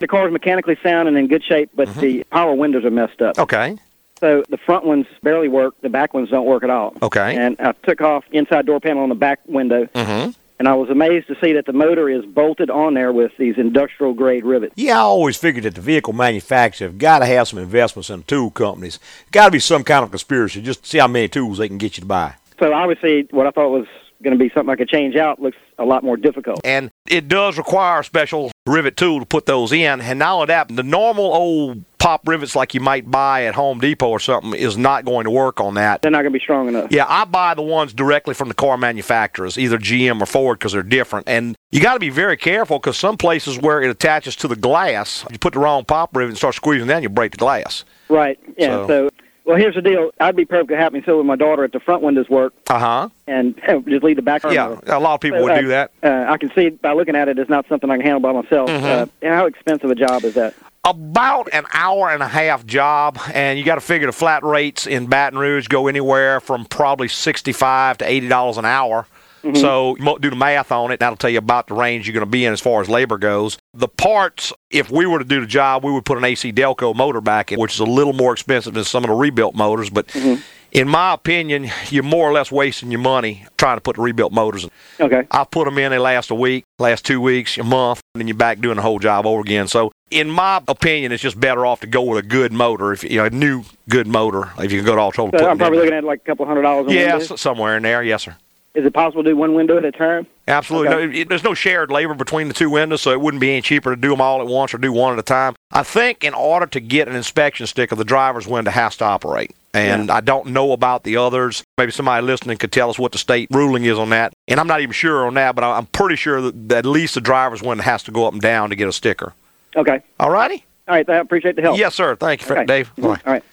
The 0.00 0.06
car 0.06 0.26
is 0.26 0.32
mechanically 0.32 0.78
sound 0.82 1.08
and 1.08 1.18
in 1.18 1.28
good 1.28 1.44
shape, 1.44 1.70
but 1.74 1.88
Mm-hmm. 1.88 2.00
the 2.00 2.24
power 2.30 2.54
windows 2.54 2.84
are 2.84 2.90
messed 2.90 3.20
up. 3.20 3.38
okay. 3.38 3.76
So 4.20 4.42
the 4.48 4.56
front 4.56 4.86
ones 4.86 5.06
barely 5.22 5.48
work. 5.48 5.74
The 5.82 5.90
back 5.90 6.14
ones 6.14 6.30
don't 6.30 6.46
work 6.46 6.62
at 6.62 6.70
all. 6.70 6.94
Okay. 7.02 7.36
And 7.36 7.56
I 7.60 7.72
took 7.82 8.00
off 8.00 8.24
inside 8.32 8.64
door 8.64 8.80
panel 8.80 9.02
on 9.02 9.10
the 9.10 9.14
back 9.14 9.40
window, 9.46 9.84
Mm-hmm. 9.86 10.30
And 10.58 10.68
I 10.68 10.74
was 10.74 10.88
amazed 10.88 11.26
to 11.28 11.36
see 11.42 11.52
that 11.54 11.66
the 11.66 11.72
motor 11.72 12.08
is 12.08 12.24
bolted 12.24 12.70
on 12.70 12.94
there 12.94 13.12
with 13.12 13.32
these 13.38 13.56
industrial 13.58 14.14
grade 14.14 14.44
rivets. 14.44 14.74
Yeah, 14.76 14.98
I 14.98 15.02
always 15.02 15.36
figured 15.36 15.64
that 15.64 15.74
the 15.74 15.80
vehicle 15.80 16.12
manufacturers 16.12 16.90
have 16.90 16.98
got 16.98 17.20
to 17.20 17.26
have 17.26 17.48
some 17.48 17.58
investments 17.58 18.10
in 18.10 18.22
tool 18.22 18.50
companies. 18.50 18.98
Got 19.32 19.46
to 19.46 19.50
be 19.50 19.58
some 19.58 19.84
kind 19.84 20.04
of 20.04 20.10
conspiracy 20.10 20.62
just 20.62 20.84
to 20.84 20.88
see 20.88 20.98
how 20.98 21.08
many 21.08 21.28
tools 21.28 21.58
they 21.58 21.68
can 21.68 21.78
get 21.78 21.96
you 21.96 22.02
to 22.02 22.06
buy. 22.06 22.34
So 22.60 22.72
obviously, 22.72 23.26
what 23.30 23.46
I 23.46 23.50
thought 23.50 23.70
was 23.70 23.86
going 24.22 24.36
to 24.36 24.42
be 24.42 24.50
something 24.54 24.70
I 24.70 24.76
could 24.76 24.88
change 24.88 25.16
out 25.16 25.40
looks 25.40 25.56
a 25.78 25.84
lot 25.84 26.02
more 26.04 26.16
difficult. 26.16 26.60
And 26.64 26.90
it 27.06 27.28
does 27.28 27.58
require 27.58 28.00
a 28.00 28.04
special 28.04 28.50
rivet 28.66 28.96
tool 28.96 29.20
to 29.20 29.26
put 29.26 29.46
those 29.46 29.72
in. 29.72 30.00
And 30.00 30.18
not 30.18 30.34
only 30.34 30.46
that, 30.46 30.68
the 30.68 30.82
normal 30.82 31.26
old 31.26 31.84
pop 32.04 32.28
rivets 32.28 32.54
like 32.54 32.74
you 32.74 32.80
might 32.80 33.10
buy 33.10 33.44
at 33.46 33.54
Home 33.54 33.80
Depot 33.80 34.10
or 34.10 34.20
something 34.20 34.52
is 34.52 34.76
not 34.76 35.06
going 35.06 35.24
to 35.24 35.30
work 35.30 35.58
on 35.58 35.72
that. 35.74 36.02
They're 36.02 36.10
not 36.10 36.18
going 36.20 36.34
to 36.34 36.38
be 36.38 36.42
strong 36.42 36.68
enough. 36.68 36.88
Yeah, 36.90 37.06
I 37.08 37.24
buy 37.24 37.54
the 37.54 37.62
ones 37.62 37.94
directly 37.94 38.34
from 38.34 38.48
the 38.48 38.54
car 38.54 38.76
manufacturers, 38.76 39.56
either 39.56 39.78
GM 39.78 40.20
or 40.20 40.26
Ford, 40.26 40.58
because 40.58 40.72
they're 40.72 40.82
different. 40.82 41.26
And 41.30 41.56
you 41.72 41.80
got 41.80 41.94
to 41.94 42.00
be 42.00 42.10
very 42.10 42.36
careful 42.36 42.78
because 42.78 42.98
some 42.98 43.16
places 43.16 43.58
where 43.58 43.80
it 43.80 43.88
attaches 43.88 44.36
to 44.36 44.48
the 44.48 44.54
glass, 44.56 45.24
you 45.30 45.38
put 45.38 45.54
the 45.54 45.60
wrong 45.60 45.82
pop 45.86 46.14
rivet 46.14 46.28
and 46.32 46.36
start 46.36 46.54
squeezing 46.54 46.88
down, 46.88 47.02
you 47.02 47.08
break 47.08 47.32
the 47.32 47.38
glass. 47.38 47.86
Right. 48.10 48.38
Yeah. 48.58 48.66
So- 48.66 48.86
So, 48.86 49.08
well, 49.46 49.56
here's 49.56 49.74
the 49.74 49.82
deal. 49.82 50.10
I'd 50.20 50.36
be 50.36 50.44
perfectly 50.44 50.76
happy 50.76 51.02
so 51.04 51.16
with 51.18 51.26
my 51.26 51.36
daughter 51.36 51.64
at 51.64 51.72
the 51.72 51.80
front 51.80 52.02
windows 52.02 52.28
work 52.30 52.52
Uh 52.68 52.78
huh. 52.78 53.08
and 53.26 53.54
just 53.88 54.04
leave 54.04 54.16
the 54.16 54.22
back. 54.22 54.42
Yeah, 54.44 54.78
a 54.86 55.00
lot 55.00 55.14
of 55.14 55.20
people 55.20 55.38
So, 55.38 55.44
would 55.44 55.52
uh, 55.52 55.60
do 55.60 55.68
that. 55.68 55.90
Uh, 56.02 56.26
I 56.28 56.36
can 56.36 56.50
see 56.54 56.68
by 56.70 56.92
looking 56.92 57.16
at 57.16 57.28
it, 57.28 57.38
it's 57.38 57.48
not 57.50 57.66
something 57.68 57.90
I 57.90 57.96
can 57.96 58.04
handle 58.04 58.20
by 58.20 58.32
myself. 58.32 58.68
Mm-hmm. 58.68 59.26
Uh, 59.26 59.28
how 59.34 59.46
expensive 59.46 59.90
a 59.90 59.94
job 59.94 60.24
is 60.24 60.34
that? 60.34 60.54
About 60.84 61.48
an 61.52 61.64
hour 61.72 62.10
and 62.10 62.22
a 62.22 62.28
half 62.28 62.66
job, 62.66 63.18
and 63.32 63.58
you 63.58 63.64
got 63.64 63.76
to 63.76 63.80
figure 63.80 64.06
the 64.06 64.12
flat 64.12 64.42
rates 64.42 64.86
in 64.86 65.06
Baton 65.06 65.38
Rouge 65.38 65.66
go 65.68 65.86
anywhere 65.86 66.40
from 66.40 66.64
probably 66.66 67.08
sixty-five 67.08 67.98
to 67.98 68.08
eighty 68.08 68.28
dollars 68.28 68.58
an 68.58 68.64
hour. 68.64 69.06
Mm-hmm. 69.42 69.56
So 69.56 69.96
you 69.96 70.04
mo- 70.04 70.18
do 70.18 70.30
the 70.30 70.36
math 70.36 70.72
on 70.72 70.90
it. 70.90 71.00
That'll 71.00 71.16
tell 71.16 71.30
you 71.30 71.38
about 71.38 71.66
the 71.66 71.74
range 71.74 72.06
you're 72.06 72.14
going 72.14 72.20
to 72.20 72.30
be 72.30 72.46
in 72.46 72.52
as 72.52 72.60
far 72.60 72.80
as 72.80 72.88
labor 72.88 73.18
goes. 73.18 73.58
The 73.74 73.88
parts, 73.88 74.52
if 74.70 74.90
we 74.90 75.04
were 75.04 75.18
to 75.18 75.24
do 75.24 75.40
the 75.40 75.46
job, 75.46 75.84
we 75.84 75.92
would 75.92 76.06
put 76.06 76.16
an 76.16 76.24
AC 76.24 76.52
Delco 76.52 76.94
motor 76.94 77.20
back 77.20 77.52
in, 77.52 77.60
which 77.60 77.74
is 77.74 77.80
a 77.80 77.84
little 77.84 78.14
more 78.14 78.32
expensive 78.32 78.72
than 78.72 78.84
some 78.84 79.04
of 79.04 79.08
the 79.08 79.14
rebuilt 79.14 79.54
motors. 79.54 79.90
But 79.90 80.08
mm-hmm. 80.08 80.40
In 80.74 80.88
my 80.88 81.14
opinion, 81.14 81.70
you're 81.88 82.02
more 82.02 82.28
or 82.28 82.32
less 82.32 82.50
wasting 82.50 82.90
your 82.90 83.00
money 83.00 83.46
trying 83.56 83.76
to 83.76 83.80
put 83.80 83.94
the 83.96 84.02
rebuilt 84.02 84.32
motors 84.32 84.64
in. 84.64 84.70
Okay. 85.00 85.22
I 85.30 85.44
put 85.44 85.64
them 85.66 85.78
in. 85.78 85.92
They 85.92 85.98
last 85.98 86.30
a 86.30 86.34
week, 86.34 86.64
last 86.80 87.06
two 87.06 87.20
weeks, 87.20 87.56
a 87.56 87.62
month, 87.62 88.00
and 88.14 88.20
then 88.20 88.28
you're 88.28 88.36
back 88.36 88.58
doing 88.60 88.76
the 88.76 88.82
whole 88.82 88.98
job 88.98 89.24
over 89.24 89.40
again. 89.40 89.68
So, 89.68 89.92
in 90.10 90.28
my 90.28 90.60
opinion, 90.66 91.12
it's 91.12 91.22
just 91.22 91.38
better 91.38 91.64
off 91.64 91.80
to 91.80 91.86
go 91.86 92.02
with 92.02 92.24
a 92.24 92.26
good 92.26 92.52
motor. 92.52 92.92
If 92.92 93.04
you 93.04 93.16
know 93.18 93.24
a 93.24 93.30
new 93.30 93.62
good 93.88 94.08
motor, 94.08 94.50
if 94.58 94.72
you 94.72 94.78
can 94.80 94.84
go 94.86 94.96
to 94.96 95.00
all 95.00 95.12
trouble. 95.12 95.38
So 95.38 95.48
I'm 95.48 95.56
probably 95.58 95.78
looking 95.78 95.94
at 95.94 96.04
like 96.04 96.20
a 96.22 96.24
couple 96.24 96.44
hundred 96.44 96.62
dollars. 96.62 96.92
Yeah, 96.92 97.16
windows. 97.16 97.40
somewhere 97.40 97.76
in 97.76 97.84
there. 97.84 98.02
Yes, 98.02 98.24
sir. 98.24 98.36
Is 98.74 98.84
it 98.84 98.92
possible 98.92 99.22
to 99.22 99.30
do 99.30 99.36
one 99.36 99.54
window 99.54 99.76
at 99.78 99.84
a 99.84 99.92
time? 99.92 100.26
Absolutely. 100.48 100.88
Okay. 100.88 101.06
No, 101.06 101.12
it- 101.20 101.28
there's 101.28 101.44
no 101.44 101.54
shared 101.54 101.92
labor 101.92 102.14
between 102.14 102.48
the 102.48 102.54
two 102.54 102.68
windows, 102.68 103.02
so 103.02 103.12
it 103.12 103.20
wouldn't 103.20 103.40
be 103.40 103.52
any 103.52 103.62
cheaper 103.62 103.94
to 103.94 104.00
do 104.00 104.08
them 104.10 104.20
all 104.20 104.40
at 104.40 104.48
once 104.48 104.74
or 104.74 104.78
do 104.78 104.92
one 104.92 105.12
at 105.12 105.18
a 105.20 105.22
time. 105.22 105.54
I 105.70 105.84
think 105.84 106.24
in 106.24 106.34
order 106.34 106.66
to 106.66 106.80
get 106.80 107.06
an 107.06 107.14
inspection 107.14 107.68
sticker, 107.68 107.94
the 107.94 108.04
driver's 108.04 108.48
window 108.48 108.72
has 108.72 108.96
to 108.96 109.04
operate. 109.04 109.52
And 109.74 110.10
I 110.10 110.20
don't 110.20 110.46
know 110.48 110.72
about 110.72 111.02
the 111.04 111.16
others. 111.16 111.64
Maybe 111.76 111.90
somebody 111.92 112.24
listening 112.24 112.56
could 112.58 112.70
tell 112.72 112.90
us 112.90 112.98
what 112.98 113.12
the 113.12 113.18
state 113.18 113.48
ruling 113.50 113.84
is 113.84 113.98
on 113.98 114.10
that. 114.10 114.32
And 114.48 114.60
I'm 114.60 114.66
not 114.68 114.80
even 114.80 114.92
sure 114.92 115.26
on 115.26 115.34
that, 115.34 115.54
but 115.54 115.64
I- 115.64 115.76
I'm 115.76 115.86
pretty 115.86 116.16
sure 116.16 116.40
that, 116.40 116.68
that 116.68 116.78
at 116.78 116.86
least 116.86 117.14
the 117.14 117.20
driver's 117.20 117.62
window 117.62 117.82
has 117.82 118.02
to 118.04 118.10
go 118.12 118.26
up 118.26 118.32
and 118.32 118.40
down 118.42 118.70
to 118.70 118.76
get 118.76 118.86
a 118.88 118.92
sticker. 118.92 119.32
Okay. 119.76 120.00
All 120.20 120.30
righty? 120.30 120.64
All 120.88 120.94
right. 120.94 121.08
I 121.10 121.16
appreciate 121.16 121.56
the 121.56 121.62
help. 121.62 121.76
Yes, 121.78 121.94
sir. 121.94 122.14
Thank 122.14 122.48
you, 122.48 122.54
Okay. 122.54 122.64
Dave. 122.64 122.92
Mhm. 122.96 123.02
Bye. 123.02 123.20
All 123.26 123.32
right. 123.32 123.44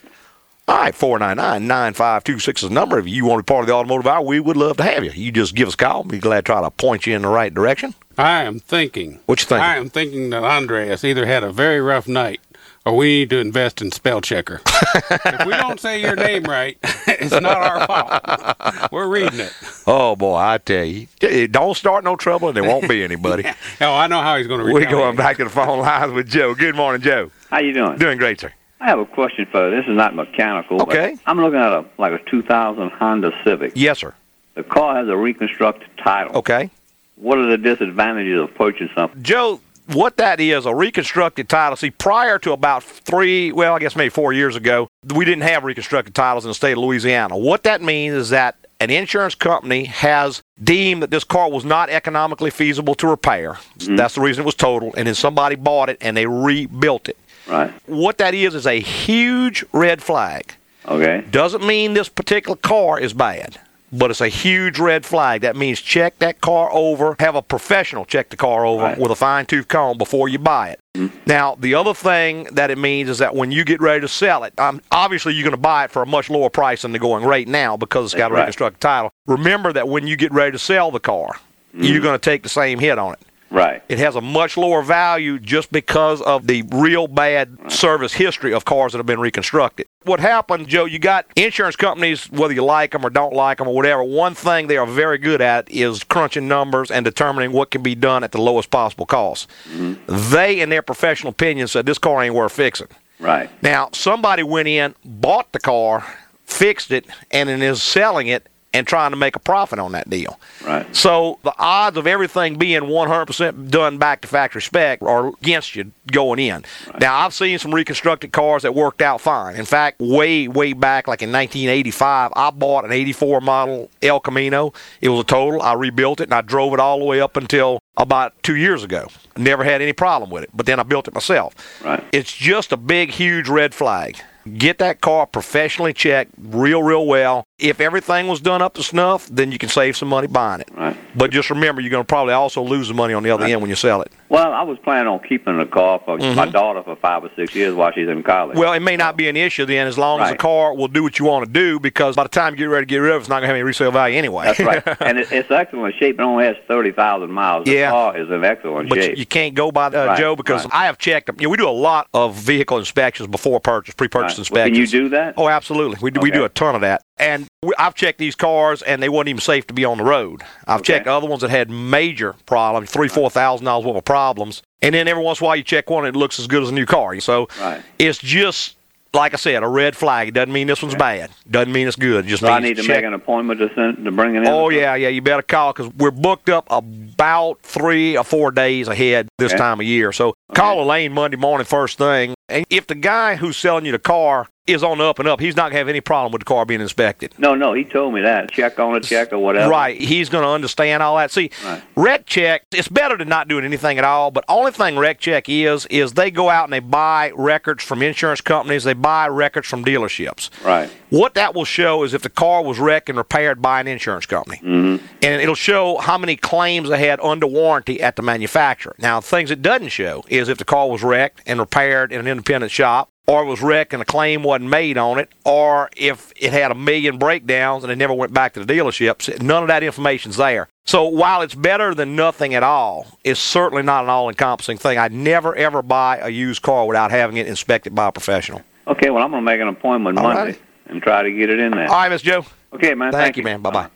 All 0.68 0.78
right, 0.78 0.94
499 0.94 1.66
9526 1.66 2.62
is 2.62 2.68
the 2.68 2.74
number. 2.74 2.96
If 3.00 3.08
you 3.08 3.24
want 3.24 3.40
to 3.40 3.42
be 3.42 3.52
part 3.52 3.62
of 3.64 3.66
the 3.66 3.74
automotive 3.74 4.06
hour, 4.06 4.22
we 4.22 4.38
would 4.38 4.56
love 4.56 4.76
to 4.76 4.84
have 4.84 5.02
you. 5.02 5.10
You 5.12 5.32
just 5.32 5.56
give 5.56 5.66
us 5.66 5.74
a 5.74 5.76
call. 5.76 6.04
Be 6.04 6.18
glad 6.18 6.36
to 6.36 6.42
try 6.52 6.62
to 6.62 6.70
point 6.70 7.04
you 7.04 7.16
in 7.16 7.22
the 7.22 7.28
right 7.28 7.52
direction. 7.52 7.94
I 8.16 8.42
am 8.44 8.60
thinking. 8.60 9.18
What 9.26 9.40
you 9.40 9.46
think? 9.46 9.60
I 9.60 9.76
am 9.76 9.90
thinking 9.90 10.30
that 10.30 10.44
Andreas 10.44 11.02
either 11.02 11.26
had 11.26 11.42
a 11.42 11.50
very 11.50 11.80
rough 11.80 12.06
night 12.06 12.40
or 12.84 12.96
we 12.96 13.06
need 13.08 13.30
to 13.30 13.38
invest 13.38 13.80
in 13.80 13.90
spell 13.92 14.20
checker. 14.20 14.60
if 15.10 15.46
we 15.46 15.52
don't 15.52 15.78
say 15.78 16.00
your 16.00 16.16
name 16.16 16.44
right, 16.44 16.76
it's 17.06 17.30
not 17.32 17.44
our 17.44 17.86
fault. 17.86 18.92
We're 18.92 19.08
reading 19.08 19.40
it. 19.40 19.52
Oh, 19.86 20.16
boy, 20.16 20.36
I 20.36 20.58
tell 20.58 20.84
you. 20.84 21.06
Don't 21.48 21.76
start 21.76 22.04
no 22.04 22.16
trouble 22.16 22.48
and 22.48 22.56
there 22.56 22.64
won't 22.64 22.88
be 22.88 23.02
anybody. 23.04 23.44
Oh, 23.80 23.94
I 23.94 24.06
know 24.06 24.20
how 24.20 24.36
he's 24.36 24.46
going 24.46 24.64
to 24.64 24.72
We're 24.72 24.88
going 24.88 25.16
back 25.16 25.38
to 25.38 25.44
the 25.44 25.50
phone 25.50 25.80
lines 25.80 26.12
with 26.12 26.28
Joe. 26.28 26.54
Good 26.54 26.76
morning, 26.76 27.00
Joe. 27.02 27.32
How 27.50 27.58
you 27.58 27.72
doing? 27.72 27.98
Doing 27.98 28.16
great, 28.16 28.38
sir. 28.38 28.52
I 28.80 28.86
have 28.86 29.00
a 29.00 29.06
question 29.06 29.46
for 29.50 29.68
you. 29.70 29.76
This 29.76 29.88
is 29.88 29.96
not 29.96 30.14
mechanical. 30.14 30.78
but 30.78 30.88
Okay. 30.88 31.16
I'm 31.26 31.40
looking 31.40 31.58
at 31.58 31.72
a 31.72 31.84
like 31.98 32.12
a 32.12 32.30
2000 32.30 32.90
Honda 32.90 33.32
Civic. 33.44 33.72
Yes, 33.74 33.98
sir. 33.98 34.14
The 34.54 34.62
car 34.62 34.96
has 34.96 35.08
a 35.08 35.16
reconstructed 35.16 35.88
title. 35.98 36.36
Okay. 36.36 36.70
What 37.16 37.38
are 37.38 37.46
the 37.46 37.58
disadvantages 37.58 38.40
of 38.40 38.54
purchasing 38.54 38.90
something? 38.94 39.22
Joe, 39.22 39.60
what 39.86 40.16
that 40.16 40.40
is, 40.40 40.66
a 40.66 40.74
reconstructed 40.74 41.48
title. 41.48 41.76
See, 41.76 41.90
prior 41.90 42.38
to 42.40 42.52
about 42.52 42.82
three, 42.82 43.52
well, 43.52 43.74
I 43.74 43.78
guess 43.78 43.96
maybe 43.96 44.10
four 44.10 44.32
years 44.32 44.56
ago, 44.56 44.88
we 45.14 45.24
didn't 45.24 45.42
have 45.42 45.64
reconstructed 45.64 46.14
titles 46.14 46.44
in 46.44 46.50
the 46.50 46.54
state 46.54 46.72
of 46.72 46.78
Louisiana. 46.78 47.36
What 47.36 47.64
that 47.64 47.82
means 47.82 48.14
is 48.14 48.30
that 48.30 48.56
an 48.80 48.90
insurance 48.90 49.34
company 49.34 49.84
has 49.84 50.42
deemed 50.62 51.02
that 51.02 51.10
this 51.10 51.24
car 51.24 51.50
was 51.50 51.64
not 51.64 51.88
economically 51.88 52.50
feasible 52.50 52.94
to 52.96 53.06
repair. 53.06 53.54
Mm-hmm. 53.78 53.96
That's 53.96 54.14
the 54.14 54.20
reason 54.20 54.42
it 54.42 54.46
was 54.46 54.54
totaled. 54.56 54.94
And 54.96 55.06
then 55.06 55.14
somebody 55.14 55.54
bought 55.54 55.88
it 55.88 55.98
and 56.00 56.16
they 56.16 56.26
rebuilt 56.26 57.08
it. 57.08 57.16
Right. 57.46 57.72
What 57.86 58.18
that 58.18 58.34
is 58.34 58.54
is 58.54 58.66
a 58.66 58.80
huge 58.80 59.64
red 59.72 60.02
flag. 60.02 60.54
Okay. 60.86 61.24
Doesn't 61.30 61.64
mean 61.64 61.94
this 61.94 62.08
particular 62.08 62.56
car 62.56 62.98
is 62.98 63.12
bad, 63.12 63.60
but 63.92 64.10
it's 64.10 64.20
a 64.20 64.28
huge 64.28 64.78
red 64.78 65.04
flag. 65.04 65.42
That 65.42 65.54
means 65.54 65.80
check 65.80 66.18
that 66.20 66.40
car 66.40 66.70
over, 66.72 67.14
have 67.20 67.34
a 67.34 67.42
professional 67.42 68.04
check 68.04 68.30
the 68.30 68.36
car 68.36 68.64
over 68.64 68.82
Right. 68.84 68.98
with 68.98 69.10
a 69.10 69.14
fine 69.16 69.46
tooth 69.46 69.68
comb 69.68 69.98
before 69.98 70.28
you 70.28 70.38
buy 70.38 70.70
it. 70.70 70.80
Now, 71.26 71.56
the 71.58 71.74
other 71.74 71.94
thing 71.94 72.44
that 72.52 72.70
it 72.70 72.78
means 72.78 73.08
is 73.08 73.18
that 73.18 73.34
when 73.34 73.50
you 73.52 73.64
get 73.64 73.80
ready 73.80 74.00
to 74.00 74.08
sell 74.08 74.44
it, 74.44 74.58
um, 74.58 74.80
obviously 74.90 75.34
you're 75.34 75.44
going 75.44 75.52
to 75.52 75.56
buy 75.56 75.84
it 75.84 75.90
for 75.90 76.02
a 76.02 76.06
much 76.06 76.28
lower 76.30 76.50
price 76.50 76.82
than 76.82 76.92
the 76.92 76.98
going 76.98 77.24
rate 77.24 77.48
now 77.48 77.76
because 77.76 78.06
it's 78.06 78.14
got 78.14 78.30
a 78.30 78.34
Right. 78.34 78.40
reconstructed 78.40 78.80
title. 78.80 79.10
Remember 79.26 79.72
that 79.72 79.88
when 79.88 80.06
you 80.06 80.16
get 80.16 80.32
ready 80.32 80.52
to 80.52 80.58
sell 80.58 80.90
the 80.90 81.00
car, 81.00 81.36
you're 81.74 82.00
going 82.02 82.18
to 82.18 82.30
take 82.30 82.42
the 82.42 82.48
same 82.48 82.78
hit 82.78 82.98
on 82.98 83.12
it. 83.14 83.20
Right. 83.52 83.82
It 83.90 83.98
has 83.98 84.16
a 84.16 84.22
much 84.22 84.56
lower 84.56 84.80
value 84.80 85.38
just 85.38 85.70
because 85.70 86.22
of 86.22 86.46
the 86.46 86.62
real 86.72 87.06
bad 87.06 87.70
service 87.70 88.14
history 88.14 88.54
of 88.54 88.64
cars 88.64 88.92
that 88.92 88.98
have 88.98 89.06
been 89.06 89.20
reconstructed. 89.20 89.86
What 90.04 90.20
happened, 90.20 90.68
Joe, 90.68 90.86
you 90.86 90.98
got 90.98 91.26
insurance 91.36 91.76
companies, 91.76 92.30
whether 92.30 92.54
you 92.54 92.64
like 92.64 92.92
them 92.92 93.04
or 93.04 93.10
don't 93.10 93.34
like 93.34 93.58
them 93.58 93.68
or 93.68 93.74
whatever, 93.74 94.02
one 94.02 94.34
thing 94.34 94.68
they 94.68 94.78
are 94.78 94.86
very 94.86 95.18
good 95.18 95.42
at 95.42 95.70
is 95.70 96.02
crunching 96.02 96.48
numbers 96.48 96.90
and 96.90 97.04
determining 97.04 97.52
what 97.52 97.70
can 97.70 97.82
be 97.82 97.94
done 97.94 98.24
at 98.24 98.32
the 98.32 98.40
lowest 98.40 98.70
possible 98.70 99.04
cost. 99.04 99.50
Mm-hmm. 99.70 100.30
They, 100.32 100.60
in 100.60 100.70
their 100.70 100.82
professional 100.82 101.30
opinion, 101.32 101.68
said 101.68 101.84
this 101.84 101.98
car 101.98 102.22
ain't 102.22 102.34
worth 102.34 102.52
fixing. 102.52 102.88
Right. 103.20 103.50
Now, 103.62 103.90
somebody 103.92 104.42
went 104.42 104.66
in, 104.66 104.94
bought 105.04 105.52
the 105.52 105.60
car, 105.60 106.06
fixed 106.46 106.90
it, 106.90 107.06
and 107.30 107.50
then 107.50 107.60
is 107.60 107.82
selling 107.82 108.28
it 108.28 108.48
and 108.74 108.86
trying 108.86 109.10
to 109.10 109.16
make 109.16 109.36
a 109.36 109.38
profit 109.38 109.78
on 109.78 109.92
that 109.92 110.08
deal. 110.08 110.38
Right. 110.64 110.94
So 110.94 111.38
the 111.42 111.54
odds 111.58 111.96
of 111.96 112.06
everything 112.06 112.56
being 112.56 112.82
100% 112.82 113.70
done 113.70 113.98
back 113.98 114.22
to 114.22 114.28
factory 114.28 114.62
spec 114.62 115.02
are 115.02 115.28
against 115.28 115.76
you 115.76 115.92
going 116.10 116.38
in. 116.38 116.64
Now, 116.98 117.18
I've 117.18 117.34
seen 117.34 117.58
some 117.58 117.74
reconstructed 117.74 118.32
cars 118.32 118.62
that 118.62 118.74
worked 118.74 119.02
out 119.02 119.20
fine. 119.20 119.56
In 119.56 119.64
fact, 119.64 120.00
way, 120.00 120.48
way 120.48 120.72
back, 120.72 121.06
like 121.06 121.22
in 121.22 121.30
1985, 121.30 122.32
I 122.34 122.50
bought 122.50 122.84
an 122.84 122.92
84 122.92 123.40
model 123.40 123.90
El 124.02 124.20
Camino. 124.20 124.72
It 125.00 125.10
was 125.10 125.20
a 125.20 125.24
total. 125.24 125.60
I 125.62 125.74
rebuilt 125.74 126.20
it 126.20 126.24
and 126.24 126.34
I 126.34 126.40
drove 126.40 126.72
it 126.72 126.80
all 126.80 126.98
the 126.98 127.04
way 127.04 127.20
up 127.20 127.36
until 127.36 127.80
about 127.96 128.40
two 128.42 128.56
years 128.56 128.82
ago. 128.82 129.08
Never 129.36 129.64
had 129.64 129.82
any 129.82 129.92
problem 129.92 130.30
with 130.30 130.44
it, 130.44 130.50
but 130.54 130.66
then 130.66 130.80
I 130.80 130.82
built 130.82 131.08
it 131.08 131.14
myself. 131.14 131.54
Right. 131.84 132.02
It's 132.12 132.34
just 132.34 132.72
a 132.72 132.76
big, 132.76 133.10
huge 133.10 133.48
red 133.48 133.74
flag. 133.74 134.18
Get 134.58 134.78
that 134.78 135.00
car 135.00 135.26
professionally 135.26 135.92
checked, 135.92 136.32
real, 136.36 136.82
real 136.82 137.06
well. 137.06 137.44
If 137.62 137.80
everything 137.80 138.26
was 138.26 138.40
done 138.40 138.60
up 138.60 138.74
to 138.74 138.82
snuff, 138.82 139.28
then 139.28 139.52
you 139.52 139.58
can 139.58 139.68
save 139.68 139.96
some 139.96 140.08
money 140.08 140.26
buying 140.26 140.60
it. 140.60 140.68
Right. 140.76 140.96
But 141.14 141.30
just 141.30 141.48
remember, 141.48 141.80
you're 141.80 141.90
going 141.90 142.02
to 142.02 142.06
probably 142.08 142.34
also 142.34 142.60
lose 142.62 142.88
the 142.88 142.94
money 142.94 143.14
on 143.14 143.22
the 143.22 143.30
other 143.30 143.44
end 143.44 143.60
when 143.60 143.70
you 143.70 143.76
sell 143.76 144.02
it. 144.02 144.10
Well, 144.28 144.52
I 144.52 144.62
was 144.62 144.78
planning 144.78 145.06
on 145.08 145.20
keeping 145.20 145.58
the 145.58 145.66
car 145.66 146.00
for 146.04 146.16
my 146.18 146.46
daughter 146.46 146.82
for 146.82 146.96
five 146.96 147.22
or 147.22 147.30
six 147.36 147.54
years 147.54 147.74
while 147.74 147.92
she's 147.92 148.08
in 148.08 148.22
college. 148.22 148.52
Mm-hmm. 148.54 148.60
Well, 148.60 148.72
it 148.72 148.80
may 148.80 148.96
not 148.96 149.16
be 149.16 149.28
an 149.28 149.36
issue 149.36 149.64
then, 149.66 149.86
as 149.86 149.96
long 149.98 150.20
as 150.20 150.30
the 150.30 150.36
car 150.36 150.74
will 150.74 150.88
do 150.88 151.02
what 151.02 151.18
you 151.18 151.24
want 151.26 151.46
to 151.46 151.52
do. 151.52 151.78
Because 151.78 152.16
by 152.16 152.22
the 152.24 152.28
time 152.30 152.54
you 152.54 152.58
get 152.58 152.64
ready 152.64 152.86
to 152.86 152.88
get 152.90 152.96
rid 152.98 153.10
of 153.12 153.16
it, 153.16 153.20
it's 153.20 153.28
not 153.28 153.36
going 153.36 153.42
to 153.42 153.46
have 153.48 153.54
any 153.56 153.62
resale 153.62 153.90
value 153.92 154.16
anyway. 154.18 154.46
That's 154.46 154.60
right. 154.60 154.82
and 155.00 155.18
it, 155.18 155.30
it's 155.30 155.50
excellent 155.50 155.94
shape. 155.96 156.18
It 156.18 156.22
only 156.22 156.44
has 156.46 156.56
30,000 156.66 157.30
miles. 157.30 157.66
The 157.66 157.72
Yeah. 157.74 157.90
car 157.90 158.16
is 158.16 158.28
in 158.30 158.42
excellent 158.42 158.88
shape. 158.88 158.98
But 158.98 159.04
shape. 159.04 159.18
you 159.18 159.26
can't 159.26 159.54
go 159.54 159.70
by 159.70 159.86
uh, 159.86 160.06
Right, 160.06 160.18
Joe 160.18 160.34
because 160.34 160.64
right. 160.64 160.74
I 160.74 160.86
have 160.86 160.98
checked 160.98 161.26
them. 161.26 161.36
You 161.38 161.46
know, 161.46 161.50
we 161.50 161.56
do 161.58 161.68
a 161.68 161.70
lot 161.70 162.08
of 162.14 162.34
vehicle 162.34 162.78
inspections 162.78 163.28
before 163.28 163.60
purchase, 163.60 163.94
pre-purchase 163.94 164.38
Right. 164.38 164.50
Well, 164.50 164.62
inspections. 164.66 164.90
can 164.90 164.98
you 165.00 165.04
do 165.04 165.08
that? 165.10 165.34
Oh, 165.36 165.48
absolutely. 165.48 165.98
We 166.00 166.10
do, 166.10 166.20
we 166.20 166.30
do 166.30 166.44
a 166.44 166.48
ton 166.48 166.74
of 166.74 166.80
that. 166.80 167.04
And 167.18 167.46
I've 167.78 167.94
checked 167.94 168.18
these 168.18 168.34
cars, 168.34 168.82
and 168.82 169.02
they 169.02 169.08
weren't 169.08 169.28
even 169.28 169.40
safe 169.40 169.66
to 169.68 169.74
be 169.74 169.84
on 169.84 169.98
the 169.98 170.04
road. 170.04 170.42
I've 170.66 170.80
Okay. 170.80 170.94
checked 170.94 171.06
other 171.06 171.26
ones 171.26 171.42
that 171.42 171.50
had 171.50 171.70
major 171.70 172.34
problems, 172.46 172.90
three, 172.90 173.08
four 173.08 173.30
thousand 173.30 173.66
dollars 173.66 173.84
worth 173.86 173.96
of 173.96 174.04
problems. 174.04 174.62
And 174.80 174.94
then 174.94 175.06
every 175.06 175.22
once 175.22 175.40
in 175.40 175.44
a 175.44 175.46
while, 175.48 175.56
you 175.56 175.62
check 175.62 175.88
one, 175.90 176.04
and 176.06 176.16
it 176.16 176.18
looks 176.18 176.38
as 176.40 176.46
good 176.46 176.62
as 176.62 176.70
a 176.70 176.74
new 176.74 176.86
car. 176.86 177.18
So 177.20 177.48
Right. 177.60 177.82
it's 177.98 178.18
just 178.18 178.76
like 179.14 179.34
I 179.34 179.36
said, 179.36 179.62
a 179.62 179.68
red 179.68 179.94
flag. 179.94 180.28
It 180.28 180.30
doesn't 180.32 180.54
mean 180.54 180.66
this 180.66 180.80
one's 180.82 180.94
bad. 180.94 181.28
Doesn't 181.50 181.70
mean 181.70 181.86
it's 181.86 181.96
good. 181.96 182.24
It 182.24 182.28
just 182.28 182.40
So 182.40 182.48
I 182.48 182.60
need 182.60 182.76
to 182.76 182.82
check 182.82 183.02
make 183.02 183.04
an 183.04 183.12
appointment 183.12 183.60
to 183.60 183.68
send 183.74 184.06
to 184.06 184.10
bring 184.10 184.34
it 184.36 184.38
in. 184.42 184.46
Oh 184.48 184.70
yeah, 184.70 184.94
yeah. 184.94 185.08
You 185.08 185.20
better 185.20 185.42
call 185.42 185.74
because 185.74 185.92
we're 185.98 186.10
booked 186.10 186.48
up 186.48 186.66
about 186.70 187.58
three 187.62 188.16
or 188.16 188.24
four 188.24 188.50
days 188.50 188.88
ahead 188.88 189.28
this 189.38 189.52
Okay. 189.52 189.58
time 189.58 189.80
of 189.80 189.86
year. 189.86 190.12
So 190.12 190.32
call 190.54 190.82
Elaine 190.82 191.12
Monday 191.12 191.36
morning 191.36 191.66
first 191.66 191.98
thing. 191.98 192.32
And 192.48 192.66
if 192.70 192.86
the 192.86 192.94
guy 192.94 193.36
who's 193.36 193.56
selling 193.56 193.86
you 193.86 193.92
the 193.92 193.98
car 193.98 194.48
is 194.64 194.82
on 194.84 194.98
the 194.98 195.04
up 195.04 195.18
and 195.18 195.26
up, 195.26 195.40
he's 195.40 195.56
not 195.56 195.64
going 195.64 195.72
to 195.72 195.78
have 195.78 195.88
any 195.88 196.00
problem 196.00 196.30
with 196.30 196.40
the 196.40 196.44
car 196.44 196.64
being 196.64 196.80
inspected. 196.80 197.34
No, 197.36 197.56
no, 197.56 197.72
he 197.72 197.82
told 197.82 198.14
me 198.14 198.20
that. 198.20 198.52
Check 198.52 198.78
on 198.78 198.94
a 198.94 199.00
check 199.00 199.32
or 199.32 199.38
whatever. 199.38 199.68
Right. 199.68 200.00
He's 200.00 200.28
going 200.28 200.44
to 200.44 200.50
understand 200.50 201.02
all 201.02 201.16
that. 201.16 201.32
See, 201.32 201.50
Right. 201.64 201.82
Rec 201.96 202.26
Check, 202.26 202.66
it's 202.70 202.86
better 202.86 203.16
than 203.16 203.28
not 203.28 203.48
doing 203.48 203.64
anything 203.64 203.98
at 203.98 204.04
all, 204.04 204.30
but 204.30 204.44
only 204.48 204.70
thing 204.70 204.96
Rec 204.96 205.18
Check 205.18 205.48
is, 205.48 205.86
is 205.86 206.12
they 206.12 206.30
go 206.30 206.48
out 206.48 206.64
and 206.64 206.72
they 206.72 206.78
buy 206.78 207.32
records 207.34 207.82
from 207.82 208.02
insurance 208.02 208.40
companies, 208.40 208.84
they 208.84 208.92
buy 208.92 209.26
records 209.26 209.66
from 209.66 209.84
dealerships. 209.84 210.48
Right. 210.64 210.88
What 211.10 211.34
that 211.34 211.54
will 211.54 211.64
show 211.64 212.04
is 212.04 212.14
if 212.14 212.22
the 212.22 212.30
car 212.30 212.62
was 212.62 212.78
wrecked 212.78 213.08
and 213.08 213.18
repaired 213.18 213.60
by 213.60 213.80
an 213.80 213.88
insurance 213.88 214.26
company. 214.26 214.58
Mm-hmm. 214.58 215.04
And 215.22 215.42
it'll 215.42 215.54
show 215.56 215.98
how 215.98 216.16
many 216.16 216.36
claims 216.36 216.88
they 216.88 217.04
had 217.04 217.20
under 217.20 217.46
warranty 217.48 218.00
at 218.00 218.14
the 218.14 218.22
manufacturer. 218.22 218.94
Now, 218.98 219.20
things 219.20 219.50
it 219.50 219.60
doesn't 219.60 219.88
show 219.88 220.24
is 220.28 220.48
if 220.48 220.58
the 220.58 220.64
car 220.64 220.88
was 220.88 221.02
wrecked 221.02 221.42
and 221.46 221.58
repaired 221.58 222.12
in 222.12 222.20
an 222.20 222.28
independent 222.42 222.72
shop, 222.72 223.08
or 223.28 223.44
it 223.44 223.46
was 223.46 223.62
wrecked 223.62 223.92
and 223.92 224.02
a 224.02 224.04
claim 224.04 224.42
wasn't 224.42 224.68
made 224.68 224.98
on 224.98 225.18
it, 225.20 225.28
or 225.44 225.88
if 225.96 226.32
it 226.34 226.52
had 226.52 226.72
a 226.72 226.74
million 226.74 227.18
breakdowns 227.18 227.84
and 227.84 227.92
it 227.92 227.96
never 227.96 228.12
went 228.12 228.34
back 228.34 228.52
to 228.54 228.64
the 228.64 228.72
dealerships. 228.74 229.40
None 229.40 229.62
of 229.62 229.68
that 229.68 229.84
information's 229.84 230.36
there. 230.36 230.68
So 230.84 231.04
while 231.04 231.42
it's 231.42 231.54
better 231.54 231.94
than 231.94 232.16
nothing 232.16 232.54
at 232.54 232.64
all, 232.64 233.06
it's 233.22 233.38
certainly 233.38 233.84
not 233.84 234.02
an 234.02 234.10
all-encompassing 234.10 234.78
thing. 234.78 234.98
I'd 234.98 235.12
never 235.12 235.54
ever 235.54 235.82
buy 235.82 236.18
a 236.18 236.28
used 236.30 236.62
car 236.62 236.84
without 236.86 237.12
having 237.12 237.36
it 237.36 237.46
inspected 237.46 237.94
by 237.94 238.08
a 238.08 238.12
professional. 238.12 238.62
Okay, 238.88 239.10
well, 239.10 239.22
I'm 239.22 239.30
going 239.30 239.42
to 239.42 239.44
make 239.44 239.60
an 239.60 239.68
appointment 239.68 240.18
All 240.18 240.24
Monday 240.24 240.42
righty. 240.42 240.58
and 240.86 241.00
try 241.00 241.22
to 241.22 241.30
get 241.30 241.48
it 241.48 241.60
in 241.60 241.70
there. 241.70 241.88
All 241.88 241.94
right, 241.94 242.08
Miss 242.08 242.22
Joe. 242.22 242.44
Okay, 242.72 242.94
man. 242.94 243.12
Thank, 243.12 243.36
you, 243.36 243.44
man. 243.44 243.62
Bye 243.62 243.70
bye. 243.70 243.88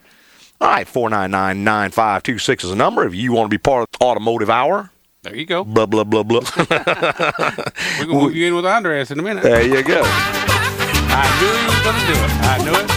All 0.61 0.69
right, 0.69 0.87
499 0.87 1.65
9526 1.65 2.65
is 2.65 2.71
the 2.71 2.76
number. 2.76 3.05
If 3.05 3.15
you 3.15 3.33
want 3.33 3.47
to 3.47 3.55
be 3.55 3.59
part 3.59 3.88
of 3.93 4.00
Automotive 4.00 4.49
Hour, 4.49 4.91
There 5.26 5.35
you 5.35 5.45
go. 5.45 5.64
blah, 5.64 5.87
blah, 5.87 6.04
blah, 6.04 6.23
blah. 6.23 6.40
We're 6.56 8.06
gonna 8.06 8.12
move 8.12 8.37
you 8.37 8.47
in 8.47 8.54
with 8.54 8.64
Andres 8.64 9.11
in 9.11 9.18
a 9.18 9.23
minute. 9.23 9.42
there 9.42 9.61
you 9.62 9.83
go. 9.83 10.02
I 10.04 11.26
knew 11.40 11.50
he 11.59 11.66
was 11.66 11.83
gonna 11.83 12.06
do 12.06 12.12
it. 12.12 12.30
I 12.42 12.59
knew 12.64 12.71
it. 12.71 12.90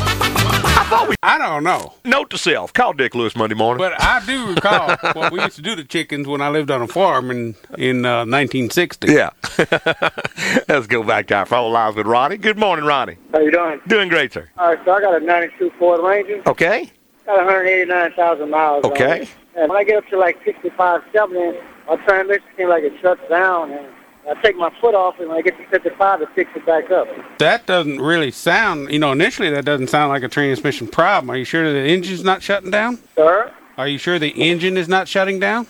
I 0.77 0.86
thought 0.89 1.09
we. 1.09 1.15
I 1.24 1.39
don't 1.39 1.63
know, 1.63 1.93
Note 2.05 2.29
to 2.29 2.38
self 2.38 2.71
call 2.71 2.93
Dick 2.93 3.15
Lewis 3.15 3.36
Monday 3.36 3.55
morning. 3.55 3.79
but 3.79 4.00
I 4.00 4.24
do 4.27 4.53
recall 4.53 4.95
what 5.13 5.31
we 5.31 5.41
used 5.41 5.55
to 5.55 5.63
do 5.63 5.75
to 5.75 5.83
chickens 5.83 6.27
when 6.27 6.39
I 6.39 6.50
lived 6.50 6.69
on 6.69 6.83
a 6.83 6.88
farm 6.88 7.31
in 7.31 7.55
in 7.79 8.05
uh, 8.05 8.25
1960. 8.25 9.12
yeah. 9.12 9.31
Let's 10.67 10.86
go 10.86 11.01
back 11.01 11.25
to 11.27 11.36
our 11.36 11.45
phone 11.48 11.74
lines 11.74 11.95
with 11.95 12.05
Ronnie. 12.05 12.38
Good 12.38 12.59
morning, 12.59 12.86
Ronnie. 12.86 13.17
How 13.33 13.39
you 13.39 13.51
doing? 13.51 13.81
Doing 13.88 14.07
great, 14.09 14.33
sir. 14.33 14.48
All 14.59 14.67
right, 14.75 14.79
so 14.86 14.91
I 14.91 15.01
got 15.01 15.19
a 15.19 15.25
92 15.25 15.71
Ford 15.79 16.01
Ranger. 16.03 16.43
Okay. 16.45 16.91
Got 17.25 17.38
189,000 17.38 18.50
miles 18.51 18.86
on 18.86 18.91
Okay. 18.91 19.21
it. 19.24 19.29
And 19.55 19.67
when 19.69 19.77
I 19.79 19.83
get 19.83 19.98
up 19.98 20.07
to 20.09 20.17
like 20.17 20.38
65, 20.45 21.01
70, 21.12 21.57
my 21.89 21.96
transmission 22.05 22.48
seems 22.55 22.69
like 22.69 22.84
it 22.84 22.93
shuts 23.01 23.22
down. 23.29 23.72
And 23.72 23.88
I 24.29 24.39
take 24.41 24.55
my 24.55 24.72
foot 24.79 24.93
off, 24.93 25.19
and 25.19 25.29
when 25.29 25.38
I 25.38 25.41
get 25.41 25.58
to 25.58 25.65
55, 25.67 26.22
it 26.22 26.29
picks 26.36 26.55
it 26.55 26.65
back 26.65 26.91
up. 26.91 27.08
That 27.39 27.65
doesn't 27.65 28.00
really 28.00 28.31
sound. 28.31 28.91
You 28.91 29.00
know, 29.00 29.12
initially 29.12 29.50
that 29.50 29.65
doesn't 29.65 29.88
sound 29.88 30.10
like 30.10 30.24
a 30.24 30.27
transmission 30.27 30.88
problem. 30.88 31.29
Are 31.31 31.38
you 31.38 31.46
sure 31.46 31.72
the 31.72 31.89
engine's 31.89 32.24
not 32.24 32.43
shutting 32.43 32.69
down? 32.69 33.00
Sir? 33.15 33.51
Are 33.77 33.88
you 33.88 33.98
sure 33.98 34.19
the 34.19 34.29
engine 34.29 34.77
is 34.77 34.88
not 34.88 35.08
shutting 35.08 35.39
down? 35.39 35.65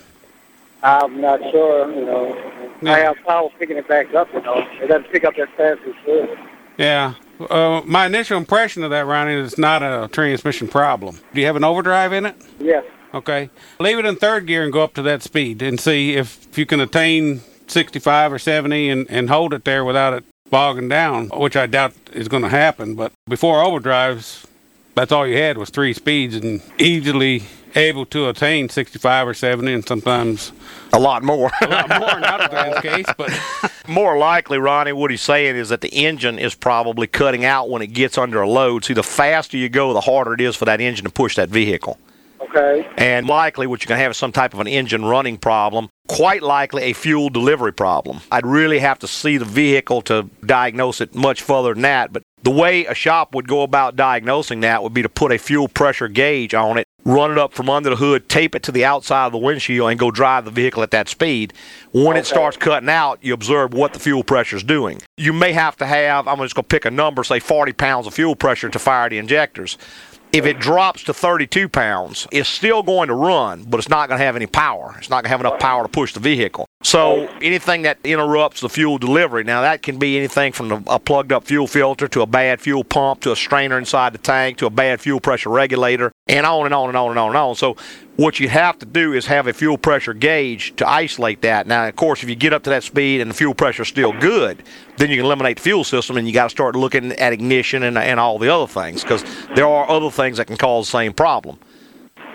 I'm 0.83 1.21
not 1.21 1.39
sure, 1.51 1.91
you 1.93 2.05
know. 2.05 2.35
Yeah. 2.81 2.93
I 2.93 2.99
have 2.99 3.17
power 3.25 3.49
picking 3.59 3.77
it 3.77 3.87
back 3.87 4.13
up, 4.13 4.33
you 4.33 4.41
know. 4.41 4.65
It 4.81 4.87
doesn't 4.87 5.11
pick 5.11 5.23
up 5.23 5.35
that 5.35 5.49
fast 5.55 5.81
as 5.81 5.87
it 5.87 5.95
should. 6.05 6.39
Yeah. 6.77 7.13
Uh, 7.49 7.81
my 7.85 8.05
initial 8.05 8.37
impression 8.37 8.83
of 8.83 8.89
that, 8.91 9.05
Ronnie, 9.05 9.33
is 9.33 9.51
it's 9.51 9.57
not 9.59 9.83
a 9.83 10.07
transmission 10.11 10.67
problem. 10.67 11.19
Do 11.33 11.41
you 11.41 11.47
have 11.47 11.55
an 11.55 11.63
overdrive 11.63 12.13
in 12.13 12.25
it? 12.25 12.35
Yes. 12.59 12.85
Okay. 13.13 13.49
Leave 13.79 13.97
it 13.97 14.05
in 14.05 14.15
third 14.15 14.45
gear 14.45 14.63
and 14.63 14.71
go 14.71 14.81
up 14.83 14.93
to 14.95 15.01
that 15.03 15.23
speed 15.23 15.61
and 15.61 15.79
see 15.79 16.13
if, 16.15 16.47
if 16.51 16.57
you 16.57 16.65
can 16.65 16.79
attain 16.79 17.41
65 17.67 18.33
or 18.33 18.39
70 18.39 18.89
and, 18.89 19.09
and 19.09 19.29
hold 19.29 19.53
it 19.53 19.65
there 19.65 19.83
without 19.83 20.13
it 20.13 20.23
bogging 20.49 20.89
down, 20.89 21.27
which 21.29 21.55
I 21.55 21.65
doubt 21.67 21.93
is 22.13 22.27
going 22.27 22.43
to 22.43 22.49
happen. 22.49 22.95
But 22.95 23.11
before 23.27 23.63
overdrives, 23.63 24.45
that's 24.95 25.11
all 25.11 25.25
you 25.27 25.37
had 25.37 25.57
was 25.57 25.69
three 25.69 25.93
speeds 25.93 26.35
and 26.35 26.61
easily 26.77 27.43
able 27.75 28.05
to 28.07 28.27
attain 28.29 28.67
65 28.67 29.27
or 29.27 29.33
70 29.35 29.71
and 29.73 29.87
sometimes 29.87 30.51
A 30.91 30.99
lot 30.99 31.21
more. 31.23 31.51
a 31.61 31.67
lot 31.67 31.89
more 31.89 32.17
in 32.17 32.23
Autogram's 32.23 32.81
case. 32.81 33.05
But 33.15 33.31
more 33.87 34.17
likely, 34.17 34.57
Ronnie, 34.57 34.91
what 34.91 35.11
he's 35.11 35.21
saying 35.21 35.55
is 35.55 35.69
that 35.69 35.81
the 35.81 35.89
engine 35.89 36.39
is 36.39 36.55
probably 36.55 37.05
cutting 37.05 37.45
out 37.45 37.69
when 37.69 37.81
it 37.83 37.93
gets 37.93 38.17
under 38.17 38.41
a 38.41 38.49
load. 38.49 38.85
See, 38.85 38.93
the 38.95 39.03
faster 39.03 39.55
you 39.55 39.69
go, 39.69 39.93
the 39.93 40.01
harder 40.01 40.33
it 40.33 40.41
is 40.41 40.55
for 40.55 40.65
that 40.65 40.81
engine 40.81 41.05
to 41.05 41.11
push 41.11 41.35
that 41.35 41.49
vehicle. 41.49 41.99
Okay. 42.41 42.87
And 42.97 43.27
likely, 43.27 43.67
what 43.67 43.81
you're 43.81 43.89
going 43.89 43.99
to 43.99 44.03
have 44.03 44.11
is 44.11 44.17
some 44.17 44.31
type 44.31 44.53
of 44.53 44.59
an 44.59 44.67
engine 44.67 45.05
running 45.05 45.37
problem, 45.37 45.89
quite 46.07 46.41
likely 46.41 46.83
a 46.83 46.93
fuel 46.93 47.29
delivery 47.29 47.73
problem. 47.73 48.21
I'd 48.31 48.45
really 48.45 48.79
have 48.79 48.99
to 48.99 49.07
see 49.07 49.37
the 49.37 49.45
vehicle 49.45 50.01
to 50.03 50.29
diagnose 50.45 51.01
it 51.01 51.13
much 51.13 51.41
further 51.41 51.73
than 51.73 51.83
that. 51.83 52.13
But 52.13 52.23
the 52.43 52.51
way 52.51 52.85
a 52.85 52.93
shop 52.93 53.35
would 53.35 53.47
go 53.47 53.63
about 53.63 53.95
diagnosing 53.95 54.61
that 54.61 54.81
would 54.81 54.93
be 54.93 55.01
to 55.01 55.09
put 55.09 55.31
a 55.31 55.37
fuel 55.37 55.67
pressure 55.67 56.07
gauge 56.07 56.53
on 56.53 56.77
it, 56.77 56.87
run 57.03 57.31
it 57.31 57.37
up 57.37 57.53
from 57.53 57.69
under 57.69 57.89
the 57.89 57.95
hood, 57.97 58.29
tape 58.29 58.55
it 58.55 58.63
to 58.63 58.71
the 58.71 58.85
outside 58.85 59.25
of 59.25 59.31
the 59.33 59.37
windshield, 59.37 59.89
and 59.89 59.99
go 59.99 60.09
drive 60.09 60.45
the 60.45 60.51
vehicle 60.51 60.81
at 60.81 60.91
that 60.91 61.09
speed. 61.09 61.53
When 61.91 62.15
it 62.15 62.25
starts 62.25 62.55
cutting 62.55 62.89
out, 62.89 63.19
you 63.21 63.33
observe 63.33 63.73
what 63.73 63.93
the 63.93 63.99
fuel 63.99 64.23
pressure 64.23 64.55
is 64.55 64.63
doing. 64.63 65.01
You 65.17 65.33
may 65.33 65.51
have 65.51 65.75
to 65.77 65.85
have, 65.85 66.27
I'm 66.27 66.37
just 66.39 66.55
going 66.55 66.63
to 66.63 66.69
pick 66.69 66.85
a 66.85 66.91
number, 66.91 67.23
say 67.23 67.39
40 67.39 67.73
pounds 67.73 68.07
of 68.07 68.13
fuel 68.13 68.35
pressure 68.35 68.69
to 68.69 68.79
fire 68.79 69.09
the 69.09 69.17
injectors. 69.17 69.77
If 70.31 70.45
it 70.45 70.59
drops 70.59 71.03
to 71.05 71.13
32 71.13 71.69
pounds, 71.69 72.27
it's 72.31 72.47
still 72.47 72.83
going 72.83 73.07
to 73.07 73.15
run, 73.15 73.63
but 73.63 73.79
it's 73.79 73.89
not 73.89 74.09
going 74.09 74.19
to 74.19 74.25
have 74.25 74.35
any 74.35 74.45
power. 74.45 74.95
It's 74.99 75.09
not 75.09 75.23
going 75.23 75.23
to 75.23 75.29
have 75.29 75.39
enough 75.39 75.59
power 75.59 75.81
to 75.83 75.89
push 75.89 76.13
the 76.13 76.19
vehicle. 76.19 76.67
So 76.83 77.27
anything 77.41 77.81
that 77.81 77.97
interrupts 78.03 78.61
the 78.61 78.69
fuel 78.69 78.99
delivery, 78.99 79.43
now 79.43 79.61
that 79.61 79.81
can 79.81 79.97
be 79.97 80.17
anything 80.17 80.53
from 80.53 80.83
a 80.87 80.99
plugged 80.99 81.33
up 81.33 81.45
fuel 81.45 81.65
filter 81.65 82.07
to 82.09 82.21
a 82.21 82.27
bad 82.27 82.61
fuel 82.61 82.83
pump 82.83 83.21
to 83.21 83.31
a 83.31 83.35
strainer 83.35 83.77
inside 83.77 84.13
the 84.13 84.19
tank 84.19 84.59
to 84.59 84.67
a 84.67 84.69
bad 84.69 85.01
fuel 85.01 85.19
pressure 85.19 85.49
regulator, 85.49 86.11
and 86.27 86.45
on 86.45 86.65
and 86.65 86.75
on 86.75 86.89
and 86.89 86.97
on 86.97 87.09
and 87.09 87.19
on 87.19 87.29
and 87.29 87.37
on. 87.37 87.55
So 87.55 87.75
what 88.15 88.39
you 88.39 88.49
have 88.49 88.77
to 88.79 88.85
do 88.85 89.13
is 89.13 89.25
have 89.25 89.47
a 89.47 89.53
fuel 89.53 89.77
pressure 89.77 90.13
gauge 90.13 90.75
to 90.75 90.87
isolate 90.87 91.41
that. 91.41 91.67
Now, 91.67 91.87
of 91.87 91.95
course, 91.95 92.21
if 92.21 92.29
you 92.29 92.35
get 92.35 92.53
up 92.53 92.63
to 92.63 92.69
that 92.69 92.83
speed 92.83 93.19
and 93.19 93.31
the 93.31 93.35
fuel 93.35 93.55
pressure 93.55 93.81
is 93.81 93.87
still 93.87 94.13
good, 94.13 94.61
then 94.99 95.09
you 95.09 95.15
can 95.15 95.25
eliminate 95.25 95.57
the 95.57 95.63
fuel 95.63 95.83
system 95.83 96.17
and 96.17 96.27
you 96.27 96.33
got 96.33 96.43
to 96.43 96.49
start 96.49 96.75
looking 96.75 97.13
at 97.13 97.33
ignition 97.33 97.83
and, 97.83 97.97
and 97.97 98.19
all 98.19 98.37
the 98.37 98.53
other 98.53 98.67
things 98.67 99.01
because 99.01 99.23
there 99.55 99.67
are 99.67 99.89
other 99.89 100.11
things 100.11 100.37
that 100.37 100.47
can 100.47 100.57
cause 100.57 100.87
the 100.87 100.91
same 100.91 101.13
problem. 101.13 101.57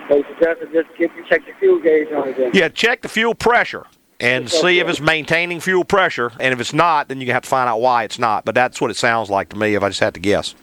So 0.09 0.17
you 0.17 0.25
suggest 0.35 0.61
to 0.61 0.67
just 0.73 0.97
get 0.99 1.11
check 1.29 1.47
the 1.47 1.53
fuel 1.59 1.81
gauge 1.81 2.09
on 2.13 2.29
it 2.29 2.37
then. 2.37 2.51
Yeah, 2.55 2.69
check 2.69 3.03
the 3.03 3.09
fuel 3.09 3.35
pressure 3.35 3.87
and 4.19 4.51
see 4.51 4.79
if 4.81 4.89
it's 4.89 5.01
maintaining 5.01 5.61
fuel 5.61 5.85
pressure. 5.85 6.33
And 6.41 6.53
if 6.53 6.61
it's 6.61 6.73
not, 6.73 7.09
then 7.09 7.21
you 7.21 7.33
have 7.33 7.43
to 7.43 7.49
find 7.49 7.69
out 7.69 7.81
why 7.81 8.05
it's 8.05 8.19
not. 8.19 8.45
But 8.45 8.55
that's 8.55 8.81
what 8.81 8.91
it 8.91 8.97
sounds 8.97 9.31
like 9.31 9.51
to 9.51 9.57
me 9.57 9.75
if 9.75 9.83
I 9.83 9.89
just 9.89 10.01
had 10.01 10.15
to 10.15 10.21
guess. 10.21 10.55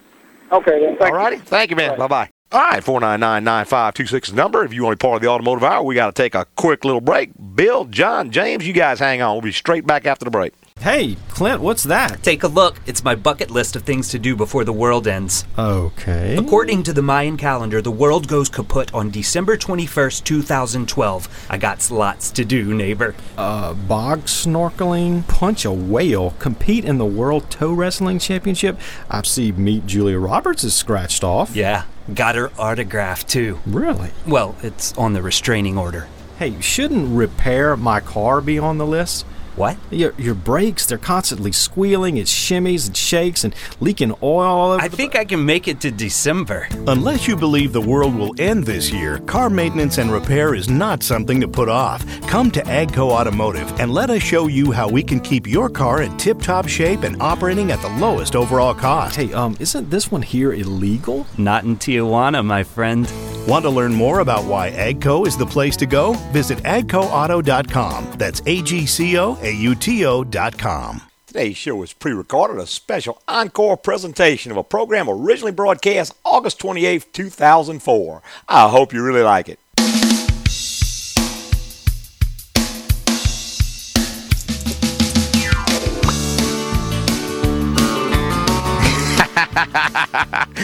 Okay, 0.51 0.79
then. 0.79 0.97
Thank 0.97 1.13
All 1.13 1.17
righty. 1.17 1.37
Thank 1.37 1.69
you, 1.69 1.75
man. 1.75 1.97
Bye 1.97 2.07
bye. 2.07 2.29
All 2.51 2.59
right, 2.59 2.83
499 2.83 3.45
9526 3.45 4.27
is 4.27 4.33
the 4.33 4.37
number. 4.37 4.65
If 4.65 4.73
you 4.73 4.83
want 4.83 4.99
to 4.99 5.01
be 5.01 5.07
part 5.07 5.15
of 5.15 5.21
the 5.21 5.29
automotive 5.29 5.63
hour, 5.63 5.81
we 5.83 5.95
got 5.95 6.13
to 6.13 6.21
take 6.21 6.35
a 6.35 6.45
quick 6.57 6.83
little 6.83 6.99
break. 6.99 7.31
Bill, 7.55 7.85
John, 7.85 8.29
James, 8.29 8.67
you 8.67 8.73
guys 8.73 8.99
hang 8.99 9.21
on. 9.21 9.35
We'll 9.35 9.41
be 9.41 9.53
straight 9.53 9.87
back 9.87 10.05
after 10.05 10.25
the 10.25 10.31
break. 10.31 10.53
Hey, 10.81 11.15
Clint, 11.29 11.61
what's 11.61 11.83
that? 11.83 12.23
Take 12.23 12.41
a 12.41 12.47
look. 12.47 12.81
It's 12.87 13.03
my 13.03 13.13
bucket 13.13 13.51
list 13.51 13.75
of 13.75 13.83
things 13.83 14.07
to 14.09 14.17
do 14.17 14.35
before 14.35 14.63
the 14.63 14.73
world 14.73 15.07
ends. 15.07 15.45
Okay. 15.55 16.35
According 16.35 16.81
to 16.83 16.91
the 16.91 17.03
Mayan 17.03 17.37
calendar, 17.37 17.83
the 17.83 17.91
world 17.91 18.27
goes 18.27 18.49
kaput 18.49 18.91
on 18.91 19.11
December 19.11 19.57
21st, 19.57 20.23
2012. 20.23 21.45
I 21.51 21.57
got 21.59 21.91
lots 21.91 22.31
to 22.31 22.43
do, 22.43 22.73
neighbor. 22.73 23.13
Uh, 23.37 23.75
bog 23.75 24.21
snorkeling, 24.21 25.27
punch 25.27 25.65
a 25.65 25.71
whale, 25.71 26.31
compete 26.39 26.83
in 26.83 26.97
the 26.97 27.05
World 27.05 27.51
Toe 27.51 27.73
Wrestling 27.73 28.17
Championship. 28.17 28.79
I 29.07 29.21
see 29.21 29.51
Meet 29.51 29.85
Julia 29.85 30.17
Roberts 30.17 30.63
is 30.63 30.73
scratched 30.73 31.23
off. 31.23 31.55
Yeah, 31.55 31.83
got 32.11 32.33
her 32.33 32.49
autograph 32.57 33.27
too. 33.27 33.59
Really? 33.67 34.09
Well, 34.25 34.55
it's 34.63 34.97
on 34.97 35.13
the 35.13 35.21
restraining 35.21 35.77
order. 35.77 36.07
Hey, 36.39 36.59
shouldn't 36.59 37.15
repair 37.15 37.77
my 37.77 37.99
car 37.99 38.41
be 38.41 38.57
on 38.57 38.79
the 38.79 38.87
list? 38.87 39.27
What? 39.55 39.77
Your, 39.89 40.13
your 40.17 40.33
brakes, 40.33 40.85
they're 40.85 40.97
constantly 40.97 41.51
squealing, 41.51 42.17
it 42.17 42.27
shimmies 42.27 42.87
and 42.87 42.95
shakes 42.95 43.43
and 43.43 43.53
leaking 43.79 44.11
oil 44.23 44.41
all 44.41 44.71
over 44.71 44.81
I 44.81 44.87
the 44.87 44.97
think 44.97 45.15
I 45.15 45.25
can 45.25 45.45
make 45.45 45.67
it 45.67 45.81
to 45.81 45.91
December. 45.91 46.67
Unless 46.87 47.27
you 47.27 47.35
believe 47.35 47.73
the 47.73 47.81
world 47.81 48.15
will 48.15 48.33
end 48.39 48.65
this 48.65 48.91
year, 48.91 49.19
car 49.19 49.49
maintenance 49.49 49.97
and 49.97 50.11
repair 50.11 50.55
is 50.55 50.69
not 50.69 51.03
something 51.03 51.41
to 51.41 51.47
put 51.47 51.69
off. 51.69 52.05
Come 52.27 52.49
to 52.51 52.61
Agco 52.61 53.09
Automotive 53.09 53.79
and 53.79 53.93
let 53.93 54.09
us 54.09 54.21
show 54.21 54.47
you 54.47 54.71
how 54.71 54.87
we 54.87 55.03
can 55.03 55.19
keep 55.19 55.47
your 55.47 55.69
car 55.69 56.01
in 56.01 56.15
tip 56.17 56.41
top 56.41 56.67
shape 56.67 57.03
and 57.03 57.21
operating 57.21 57.71
at 57.71 57.81
the 57.81 57.89
lowest 57.89 58.35
overall 58.35 58.73
cost. 58.73 59.15
Hey, 59.15 59.33
um, 59.33 59.55
isn't 59.59 59.89
this 59.89 60.11
one 60.11 60.21
here 60.21 60.53
illegal? 60.53 61.27
Not 61.37 61.65
in 61.65 61.77
Tijuana, 61.77 62.45
my 62.45 62.63
friend. 62.63 63.11
Want 63.47 63.63
to 63.65 63.69
learn 63.71 63.93
more 63.93 64.19
about 64.19 64.45
why 64.45 64.69
Agco 64.71 65.25
is 65.25 65.35
the 65.35 65.45
place 65.45 65.75
to 65.77 65.85
go? 65.87 66.13
Visit 66.31 66.59
agcoauto.com. 66.59 68.13
That's 68.17 68.41
A 68.45 68.61
G 68.61 68.85
C 68.85 69.17
O 69.17 69.37
A 69.41 69.51
U 69.51 69.73
T 69.73 70.05
O.com. 70.05 71.01
Today's 71.25 71.55
show 71.55 71.81
is 71.81 71.93
pre 71.93 72.11
recorded, 72.11 72.59
a 72.61 72.67
special 72.67 73.21
encore 73.27 73.77
presentation 73.77 74.51
of 74.51 74.57
a 74.57 74.63
program 74.63 75.09
originally 75.09 75.53
broadcast 75.53 76.13
August 76.25 76.59
28th, 76.59 77.11
2004. 77.13 78.21
I 78.49 78.69
hope 78.69 78.93
you 78.93 79.01
really 79.01 79.21
like 79.23 79.47
it. 79.47 79.60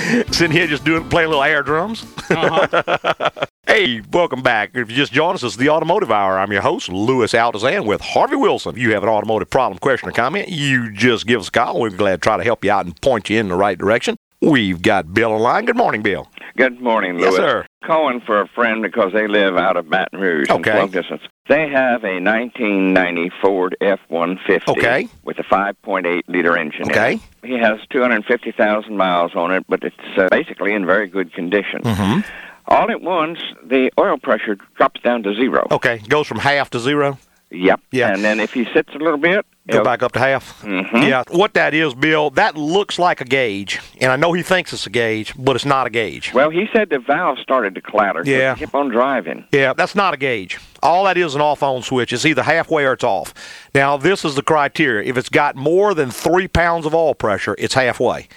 Sitting 0.32 0.52
here 0.52 0.68
just 0.68 0.84
doing 0.86 1.08
playing 1.10 1.30
little 1.30 1.44
air 1.44 1.64
drums. 1.64 2.06
Uh-huh. 2.30 3.30
hey, 3.68 4.02
welcome 4.14 4.42
back. 4.42 4.72
If 4.74 4.90
you 4.90 4.96
just 4.96 5.12
joined 5.12 5.36
us, 5.36 5.44
it's 5.44 5.58
the 5.58 5.70
Automotive 5.70 6.12
Hour. 6.12 6.40
I'm 6.40 6.52
your 6.52 6.62
host, 6.62 6.88
Louis 6.90 7.32
Altazan, 7.34 7.86
with 7.86 8.00
Harvey 8.02 8.36
Wilson. 8.38 8.74
If 8.76 8.78
you 8.78 8.94
have 8.94 9.04
an 9.04 9.10
automotive 9.10 9.50
problem, 9.50 9.80
question, 9.80 10.08
or 10.08 10.14
comment, 10.14 10.48
you 10.50 10.92
just 10.94 11.28
give 11.28 11.42
us 11.42 11.50
a 11.50 11.52
call. 11.52 11.82
We're 11.82 11.90
glad 11.90 12.18
to 12.18 12.18
try 12.20 12.38
to 12.38 12.44
help 12.44 12.64
you 12.64 12.72
out 12.72 12.86
and 12.86 13.00
point 13.02 13.30
you 13.30 13.38
in 13.40 13.50
the 13.50 13.56
right 13.56 13.78
direction. 13.78 14.16
We've 14.40 14.82
got 14.82 15.14
Bill 15.14 15.36
in 15.36 15.42
line. 15.42 15.66
Good 15.66 15.76
morning, 15.78 16.04
Bill. 16.04 16.30
Good 16.56 16.80
morning, 16.80 17.16
Louis. 17.18 17.24
Yes, 17.26 17.36
sir. 17.36 17.66
Calling 17.84 18.22
for 18.22 18.40
a 18.40 18.48
friend 18.50 18.82
because 18.84 19.12
they 19.14 19.28
live 19.28 19.58
out 19.58 19.78
of 19.78 19.90
Baton 19.90 20.20
Rouge. 20.20 20.48
in 20.50 20.56
Okay. 20.58 20.72
12 20.72 20.92
distance. 20.92 21.22
They 21.48 21.70
have 21.70 22.04
a 22.04 22.20
1990 22.20 23.32
Ford 23.42 23.77
F-150 23.80 24.68
Okay. 24.68 25.08
with 25.24 25.39
a 25.39 25.44
5.8 25.44 26.24
liter 26.27 26.58
engine. 26.58 26.92
Okay. 26.92 27.20
He 27.44 27.58
has 27.58 27.80
250,000 27.89 28.98
miles 28.98 29.32
on 29.36 29.51
it, 29.54 29.66
but 29.70 29.84
it's 29.84 29.96
uh, 30.18 30.27
basically 30.30 30.74
in 30.74 30.86
very 30.86 31.08
good 31.08 31.34
condition. 31.34 31.82
Mm-hmm. 31.84 32.20
All 32.68 32.92
at 32.92 33.01
once, 33.01 33.39
the 33.63 33.92
oil 33.98 34.18
pressure 34.18 34.58
drops 34.75 35.00
down 35.01 35.24
to 35.24 35.34
zero. 35.36 35.68
Okay, 35.72 36.00
goes 36.10 36.27
from 36.27 36.39
half 36.39 36.70
to 36.72 36.80
zero. 36.80 37.18
Yep. 37.50 37.80
Yeah. 37.92 38.13
And 38.13 38.24
then 38.24 38.39
if 38.39 38.51
he 38.54 38.66
sits 38.74 38.94
a 38.94 38.98
little 38.98 39.18
bit, 39.18 39.46
Go 39.70 39.84
back 39.84 40.01
up 40.01 40.13
to 40.13 40.20
half. 40.20 40.62
Mhm. 40.62 41.06
Yeah, 41.10 41.24
what 41.30 41.54
that 41.56 41.74
is, 41.74 41.94
Bill, 41.94 42.30
that 42.32 42.56
looks 42.56 42.98
like 42.98 43.20
a 43.20 43.25
gauge, 43.25 43.82
and 44.00 44.10
I 44.13 44.16
know 44.16 44.32
he 44.32 44.42
thinks 44.42 44.72
it's 44.72 44.88
a 44.88 44.89
gauge, 44.89 45.34
but 45.38 45.58
it's 45.58 45.66
not 45.66 45.86
a 45.86 45.89
gauge. 45.89 46.34
Well, 46.34 46.50
he 46.50 46.70
said 46.72 46.89
the 46.89 47.00
valve 47.00 47.38
started 47.39 47.75
to 47.75 47.82
clatter. 47.82 48.24
Yeah. 48.25 48.54
he 48.56 48.62
kept 48.62 48.74
on 48.74 48.88
driving. 48.88 49.44
Yeah, 49.51 49.74
that's 49.74 49.94
not 49.94 50.13
a 50.13 50.18
gauge. 50.18 50.58
All 50.82 51.04
that 51.04 51.18
is 51.18 51.36
an 51.36 51.42
off-on 51.42 51.82
switch. 51.84 52.13
It's 52.13 52.25
either 52.25 52.44
halfway 52.44 52.86
or 52.86 52.94
it's 52.94 53.04
off. 53.04 53.34
Now, 53.75 53.98
this 53.98 54.24
is 54.24 54.36
the 54.36 54.42
criteria. 54.42 55.04
If 55.10 55.18
it's 55.18 55.27
got 55.27 55.58
more 55.58 55.94
than 55.94 56.12
three 56.12 56.48
pounds 56.48 56.86
of 56.86 56.96
oil 56.96 57.13
pressure, 57.13 57.54
it's 57.58 57.74
halfway. 57.74 58.30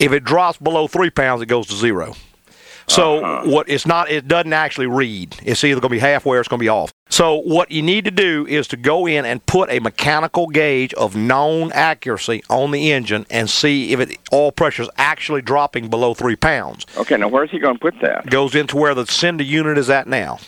If 0.00 0.10
it 0.10 0.24
drops 0.24 0.58
below 0.58 0.88
three 0.88 1.10
pounds, 1.10 1.42
it 1.42 1.46
goes 1.46 1.68
to 1.68 1.74
zero. 1.76 2.14
So 2.92 3.24
Uh-huh. 3.24 3.50
what 3.50 3.68
it's 3.68 3.86
not, 3.86 4.10
it 4.10 4.28
doesn't 4.28 4.52
actually 4.52 4.86
read. 4.86 5.36
It's 5.44 5.64
either 5.64 5.80
going 5.80 5.90
to 5.90 5.94
be 5.96 5.98
halfway 5.98 6.36
or 6.36 6.40
it's 6.40 6.48
going 6.48 6.58
to 6.58 6.64
be 6.64 6.68
off. 6.68 6.92
So 7.08 7.36
what 7.36 7.70
you 7.70 7.82
need 7.82 8.04
to 8.06 8.10
do 8.10 8.46
is 8.46 8.66
to 8.68 8.76
go 8.76 9.06
in 9.06 9.24
and 9.24 9.44
put 9.46 9.70
a 9.70 9.80
mechanical 9.80 10.46
gauge 10.46 10.92
of 10.94 11.14
known 11.16 11.72
accuracy 11.72 12.42
on 12.50 12.70
the 12.70 12.92
engine 12.92 13.26
and 13.30 13.48
see 13.50 13.92
if 13.92 14.00
it 14.00 14.18
oil 14.32 14.52
pressure 14.52 14.82
is 14.82 14.88
actually 14.96 15.42
dropping 15.42 15.88
below 15.88 16.14
three 16.14 16.36
pounds. 16.36 16.86
Okay, 16.96 17.16
now 17.16 17.28
where's 17.28 17.50
he 17.50 17.58
going 17.58 17.74
to 17.74 17.80
put 17.80 17.94
that? 18.00 18.26
Goes 18.30 18.54
into 18.54 18.76
where 18.76 18.94
the 18.94 19.06
sender 19.06 19.44
unit 19.44 19.76
is 19.78 19.90
at 19.90 20.06
now. 20.06 20.38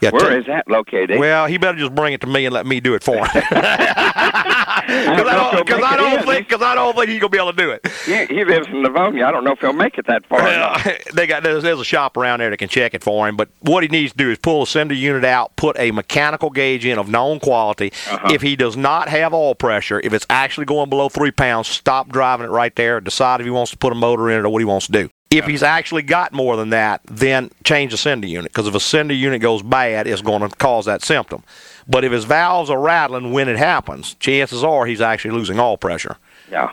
Yeah, 0.00 0.10
Where 0.10 0.20
ta- 0.30 0.36
is 0.36 0.44
that 0.46 0.68
located? 0.68 1.18
well, 1.18 1.46
he 1.46 1.56
better 1.56 1.78
just 1.78 1.94
bring 1.94 2.12
it 2.12 2.20
to 2.20 2.26
me 2.26 2.44
and 2.44 2.52
let 2.52 2.66
me 2.66 2.80
do 2.80 2.94
it 2.94 3.02
for 3.02 3.16
him. 3.26 3.26
Because 4.86 5.26
I 5.26 5.34
don't, 5.34 5.66
cause 5.66 5.82
I 5.82 5.96
don't 5.96 6.24
think, 6.24 6.48
because 6.48 6.62
I 6.62 6.74
don't 6.74 6.94
think 6.94 7.08
he's 7.08 7.20
gonna 7.20 7.30
be 7.30 7.38
able 7.38 7.52
to 7.52 7.56
do 7.56 7.70
it. 7.70 7.86
He, 8.04 8.34
he 8.34 8.44
lives 8.44 8.68
in 8.68 8.82
Livonia. 8.82 9.26
I 9.26 9.32
don't 9.32 9.44
know 9.44 9.52
if 9.52 9.60
he'll 9.60 9.72
make 9.72 9.98
it 9.98 10.06
that 10.06 10.24
far. 10.26 10.42
Well, 10.42 10.80
they 11.14 11.26
got 11.26 11.42
there's, 11.42 11.62
there's 11.62 11.80
a 11.80 11.84
shop 11.84 12.16
around 12.16 12.40
there 12.40 12.50
that 12.50 12.56
can 12.58 12.68
check 12.68 12.94
it 12.94 13.02
for 13.02 13.28
him. 13.28 13.36
But 13.36 13.48
what 13.60 13.82
he 13.82 13.88
needs 13.88 14.12
to 14.12 14.18
do 14.18 14.30
is 14.30 14.38
pull 14.38 14.60
the 14.60 14.66
sender 14.66 14.94
unit 14.94 15.24
out, 15.24 15.56
put 15.56 15.76
a 15.78 15.90
mechanical 15.90 16.50
gauge 16.50 16.86
in 16.86 16.98
of 16.98 17.08
known 17.08 17.40
quality. 17.40 17.92
Uh-huh. 18.08 18.28
If 18.32 18.42
he 18.42 18.54
does 18.56 18.76
not 18.76 19.08
have 19.08 19.34
oil 19.34 19.54
pressure, 19.54 20.00
if 20.04 20.12
it's 20.12 20.26
actually 20.30 20.66
going 20.66 20.88
below 20.88 21.08
three 21.08 21.32
pounds, 21.32 21.68
stop 21.68 22.08
driving 22.08 22.46
it 22.46 22.50
right 22.50 22.74
there. 22.76 23.00
Decide 23.00 23.40
if 23.40 23.46
he 23.46 23.50
wants 23.50 23.72
to 23.72 23.78
put 23.78 23.92
a 23.92 23.96
motor 23.96 24.30
in 24.30 24.38
it 24.38 24.44
or 24.44 24.50
what 24.50 24.60
he 24.60 24.64
wants 24.64 24.86
to 24.86 24.92
do. 24.92 25.10
If 25.28 25.44
he's 25.46 25.64
actually 25.64 26.02
got 26.02 26.32
more 26.32 26.56
than 26.56 26.70
that, 26.70 27.00
then 27.04 27.50
change 27.64 27.90
the 27.90 27.98
sender 27.98 28.28
unit 28.28 28.52
because 28.52 28.68
if 28.68 28.74
a 28.76 28.80
sender 28.80 29.12
unit 29.12 29.42
goes 29.42 29.60
bad, 29.60 30.06
it's 30.06 30.22
going 30.22 30.48
to 30.48 30.56
cause 30.56 30.84
that 30.84 31.02
symptom. 31.02 31.42
But 31.88 32.04
if 32.04 32.12
his 32.12 32.24
valves 32.24 32.68
are 32.70 32.78
rattling 32.80 33.32
when 33.32 33.48
it 33.48 33.56
happens, 33.56 34.14
chances 34.14 34.64
are 34.64 34.86
he's 34.86 35.00
actually 35.00 35.32
losing 35.32 35.58
all 35.60 35.76
pressure. 35.76 36.16
Yeah. 36.50 36.70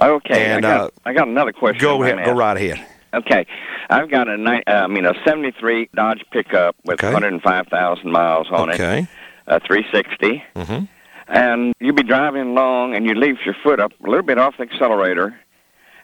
Okay. 0.00 0.46
And, 0.46 0.64
I 0.64 0.76
got, 0.76 0.80
uh, 0.80 0.90
I 1.04 1.12
got 1.12 1.28
another 1.28 1.52
question. 1.52 1.80
Go 1.80 2.02
ahead, 2.02 2.24
go 2.24 2.32
right 2.32 2.56
ahead. 2.56 2.84
Okay. 3.12 3.46
I've 3.90 4.10
got 4.10 4.28
a 4.28 4.36
ni- 4.36 4.62
uh, 4.66 4.72
I 4.72 4.86
mean 4.88 5.04
a 5.06 5.14
'73 5.24 5.88
Dodge 5.94 6.24
pickup 6.32 6.74
with 6.84 7.02
Okay. 7.02 7.12
105,000 7.12 8.10
miles 8.10 8.48
on 8.50 8.70
it, 8.70 8.74
Okay. 8.74 9.06
a 9.46 9.60
360, 9.60 10.42
Mhm. 10.56 10.88
and 11.28 11.72
you 11.80 11.92
be 11.92 12.02
driving 12.02 12.48
along 12.56 12.96
and 12.96 13.06
you 13.06 13.14
leave 13.14 13.36
your 13.44 13.54
foot 13.62 13.78
up 13.78 13.92
a 14.02 14.06
little 14.08 14.24
bit 14.24 14.38
off 14.38 14.56
the 14.56 14.64
accelerator, 14.64 15.34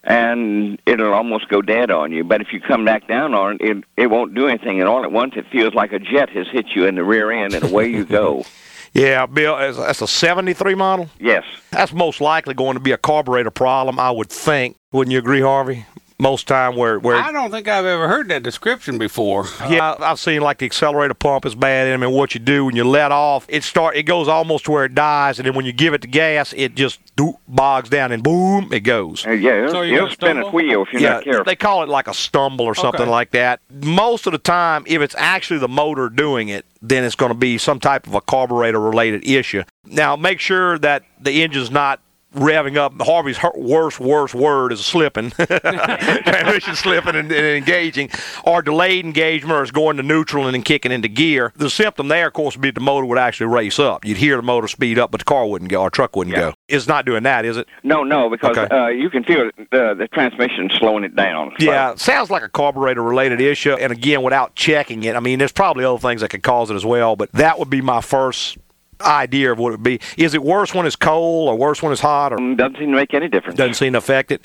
and 0.05 0.79
it'll 0.87 1.13
almost 1.13 1.49
go 1.49 1.61
dead 1.63 1.91
on 1.91 2.13
you. 2.13 2.25
But 2.25 2.41
if 2.41 2.53
you 2.53 2.61
come 2.61 2.85
back 2.85 3.07
down 3.09 3.35
on 3.35 3.57
it, 3.61 3.61
it 3.63 3.85
it 3.97 4.07
won't 4.09 4.35
do 4.35 4.49
anything, 4.49 4.81
and 4.81 4.89
all 4.89 5.05
at 5.05 5.13
once 5.13 5.35
it 5.37 5.47
feels 5.51 5.75
like 5.75 5.93
a 5.93 5.99
jet 5.99 6.31
has 6.31 6.47
hit 6.49 6.67
you 6.75 6.87
in 6.87 6.95
the 6.95 7.05
rear 7.05 7.31
end, 7.31 7.55
and 7.55 7.65
away 7.65 7.89
you 7.89 8.05
go. 8.05 8.45
Yeah, 8.93 9.27
Bill, 9.27 9.55
that's- 9.57 9.77
that's 9.77 10.03
a 10.03 10.09
73 10.09 10.75
model. 10.75 11.09
Yes. 11.21 11.45
That's 11.71 11.93
most 11.93 12.21
likely 12.21 12.55
going 12.55 12.75
to 12.75 12.81
be 12.81 12.91
a 12.91 12.97
carburetor 12.99 13.53
problem, 13.53 14.01
I 14.01 14.11
would 14.11 14.31
think. 14.31 14.75
Wouldn't 14.91 15.13
you 15.13 15.21
agree, 15.21 15.43
Harvey? 15.43 15.87
Most 16.21 16.47
time 16.47 16.77
where 16.77 16.99
where 16.99 17.17
I 17.17 17.33
don't 17.33 17.51
think 17.51 17.67
I've 17.67 17.87
ever 17.87 18.07
heard 18.07 18.29
that 18.29 18.43
description 18.43 18.99
before. 18.99 19.47
yeah, 19.69 19.95
I've 19.99 20.19
seen 20.21 20.43
like 20.43 20.59
the 20.59 20.67
accelerator 20.67 21.15
pump 21.15 21.47
is 21.47 21.55
bad 21.55 21.87
in 21.87 21.95
them, 21.95 22.03
and 22.03 22.13
what 22.13 22.35
you 22.35 22.41
do 22.41 22.67
when 22.67 22.77
you 22.77 22.85
let 22.85 23.11
off, 23.11 23.47
it 23.49 23.65
start 23.65 23.97
it 23.97 24.03
goes 24.05 24.29
almost 24.29 24.67
to 24.67 24.71
where 24.73 24.85
it 24.85 24.95
dies, 24.95 25.39
and 25.39 25.47
then 25.47 25.55
when 25.55 25.65
you 25.65 25.73
give 25.73 25.95
it 25.95 26.03
the 26.03 26.07
gas, 26.09 26.53
it 26.57 26.75
just 26.75 27.01
doop, 27.17 27.37
bogs 27.49 27.89
down 27.89 28.13
and 28.13 28.23
boom, 28.23 28.69
it 28.73 28.81
goes. 28.81 29.27
Uh, 29.27 29.31
yeah, 29.31 29.59
it'll, 29.59 29.71
So 29.71 29.81
you're 29.83 29.97
it'll 29.97 30.07
gonna 30.07 30.13
spin 30.15 30.39
a 30.39 30.51
wheel 30.51 30.83
if 30.83 30.93
you're 30.93 31.03
yeah, 31.03 31.13
not 31.15 31.25
careful. 31.25 31.45
they 31.45 31.57
call 31.57 31.83
it 31.83 31.89
like 31.89 32.07
a 32.07 32.15
stumble 32.15 32.67
or 32.67 32.75
something 32.75 33.01
Okay. 33.03 33.11
like 33.11 33.31
that. 33.31 33.61
Most 33.83 34.27
of 34.27 34.33
the 34.33 34.39
time, 34.39 34.85
if 34.87 35.01
it's 35.01 35.15
actually 35.17 35.59
the 35.61 35.69
motor 35.69 36.09
doing 36.11 36.49
it, 36.49 36.67
then 36.83 37.03
it's 37.05 37.15
going 37.17 37.31
to 37.33 37.39
be 37.39 37.57
some 37.59 37.81
type 37.81 38.07
of 38.07 38.15
a 38.15 38.21
carburetor 38.21 38.81
related 38.81 39.27
issue. 39.27 39.63
Now, 39.87 40.17
make 40.17 40.41
sure 40.41 40.79
that 40.79 41.03
the 41.21 41.43
engine's 41.43 41.71
not 41.71 42.01
revving 42.35 42.77
up. 42.77 42.95
Harvey's 43.01 43.39
worst, 43.57 44.01
worst 44.01 44.35
word 44.35 44.73
is 44.73 44.85
slipping, 44.85 45.31
transmission 45.31 46.75
slipping 46.77 47.15
and, 47.17 47.31
and 47.33 47.47
engaging, 47.47 48.11
or 48.45 48.63
delayed 48.63 49.05
engagement, 49.05 49.53
or 49.53 49.63
it's 49.63 49.71
going 49.71 49.97
to 49.97 50.03
neutral 50.03 50.47
and 50.47 50.55
then 50.55 50.63
kicking 50.63 50.93
into 50.93 51.09
gear. 51.09 51.53
The 51.57 51.71
symptom 51.71 52.09
there, 52.09 52.29
of 52.29 52.33
course, 52.33 52.57
would 52.57 52.63
be 52.63 52.71
the 52.71 52.81
motor 52.81 53.07
would 53.07 53.19
actually 53.19 53.47
race 53.47 53.79
up. 53.79 54.05
You'd 54.05 54.17
hear 54.19 54.37
the 54.37 54.43
motor 54.43 54.69
speed 54.69 54.99
up, 54.99 55.11
but 55.11 55.19
the 55.19 55.25
car 55.25 55.47
wouldn't 55.47 55.71
go, 55.71 55.83
or 55.83 55.91
truck 55.91 56.17
wouldn't 56.17 56.35
Yeah. 56.37 56.51
go. 56.51 56.55
It's 56.69 56.87
not 56.87 57.05
doing 57.05 57.23
that, 57.25 57.45
is 57.45 57.57
it? 57.57 57.67
No, 57.83 58.05
no, 58.05 58.31
because 58.31 58.57
Okay. 58.57 58.75
uh, 58.75 58.89
you 58.89 59.11
can 59.11 59.25
feel 59.25 59.51
the 59.71 59.95
the 59.99 60.09
transmission 60.13 60.71
slowing 60.79 61.05
it 61.05 61.17
down. 61.17 61.53
So- 61.59 61.67
Yeah, 61.67 61.95
sounds 61.97 62.31
like 62.31 62.43
a 62.43 62.49
carburetor 62.49 63.03
related 63.03 63.41
issue. 63.41 63.73
And 63.75 63.93
again, 63.93 64.23
without 64.23 64.55
checking 64.55 65.03
it, 65.05 65.17
I 65.17 65.21
mean, 65.21 65.39
there's 65.39 65.53
probably 65.53 65.85
other 65.85 65.99
things 65.99 66.21
that 66.21 66.29
could 66.31 66.43
cause 66.43 66.71
it 66.71 66.75
as 66.75 66.85
well, 66.85 67.17
but 67.17 67.31
that 67.33 67.59
would 67.59 67.71
be 67.71 67.81
my 67.81 68.01
first 68.01 68.59
idea 69.03 69.53
of 69.53 69.59
what 69.59 69.69
it 69.71 69.73
would 69.73 69.83
be. 69.83 70.01
Is 70.17 70.35
it 70.35 70.43
worse 70.43 70.75
when 70.75 70.87
it's 70.87 70.97
cold 70.97 71.49
or 71.49 71.57
worse 71.57 71.83
when 71.83 71.93
it's 71.93 72.01
hot 72.01 72.33
or 72.33 72.39
Um, 72.39 72.57
doesn't 72.57 72.77
seem 72.79 72.91
to 72.91 72.97
make 72.97 73.15
any 73.15 73.29
difference. 73.29 73.57
doesn't 73.57 73.75
seem 73.75 73.93
to 73.93 73.99
affect 73.99 74.31
it? 74.33 74.43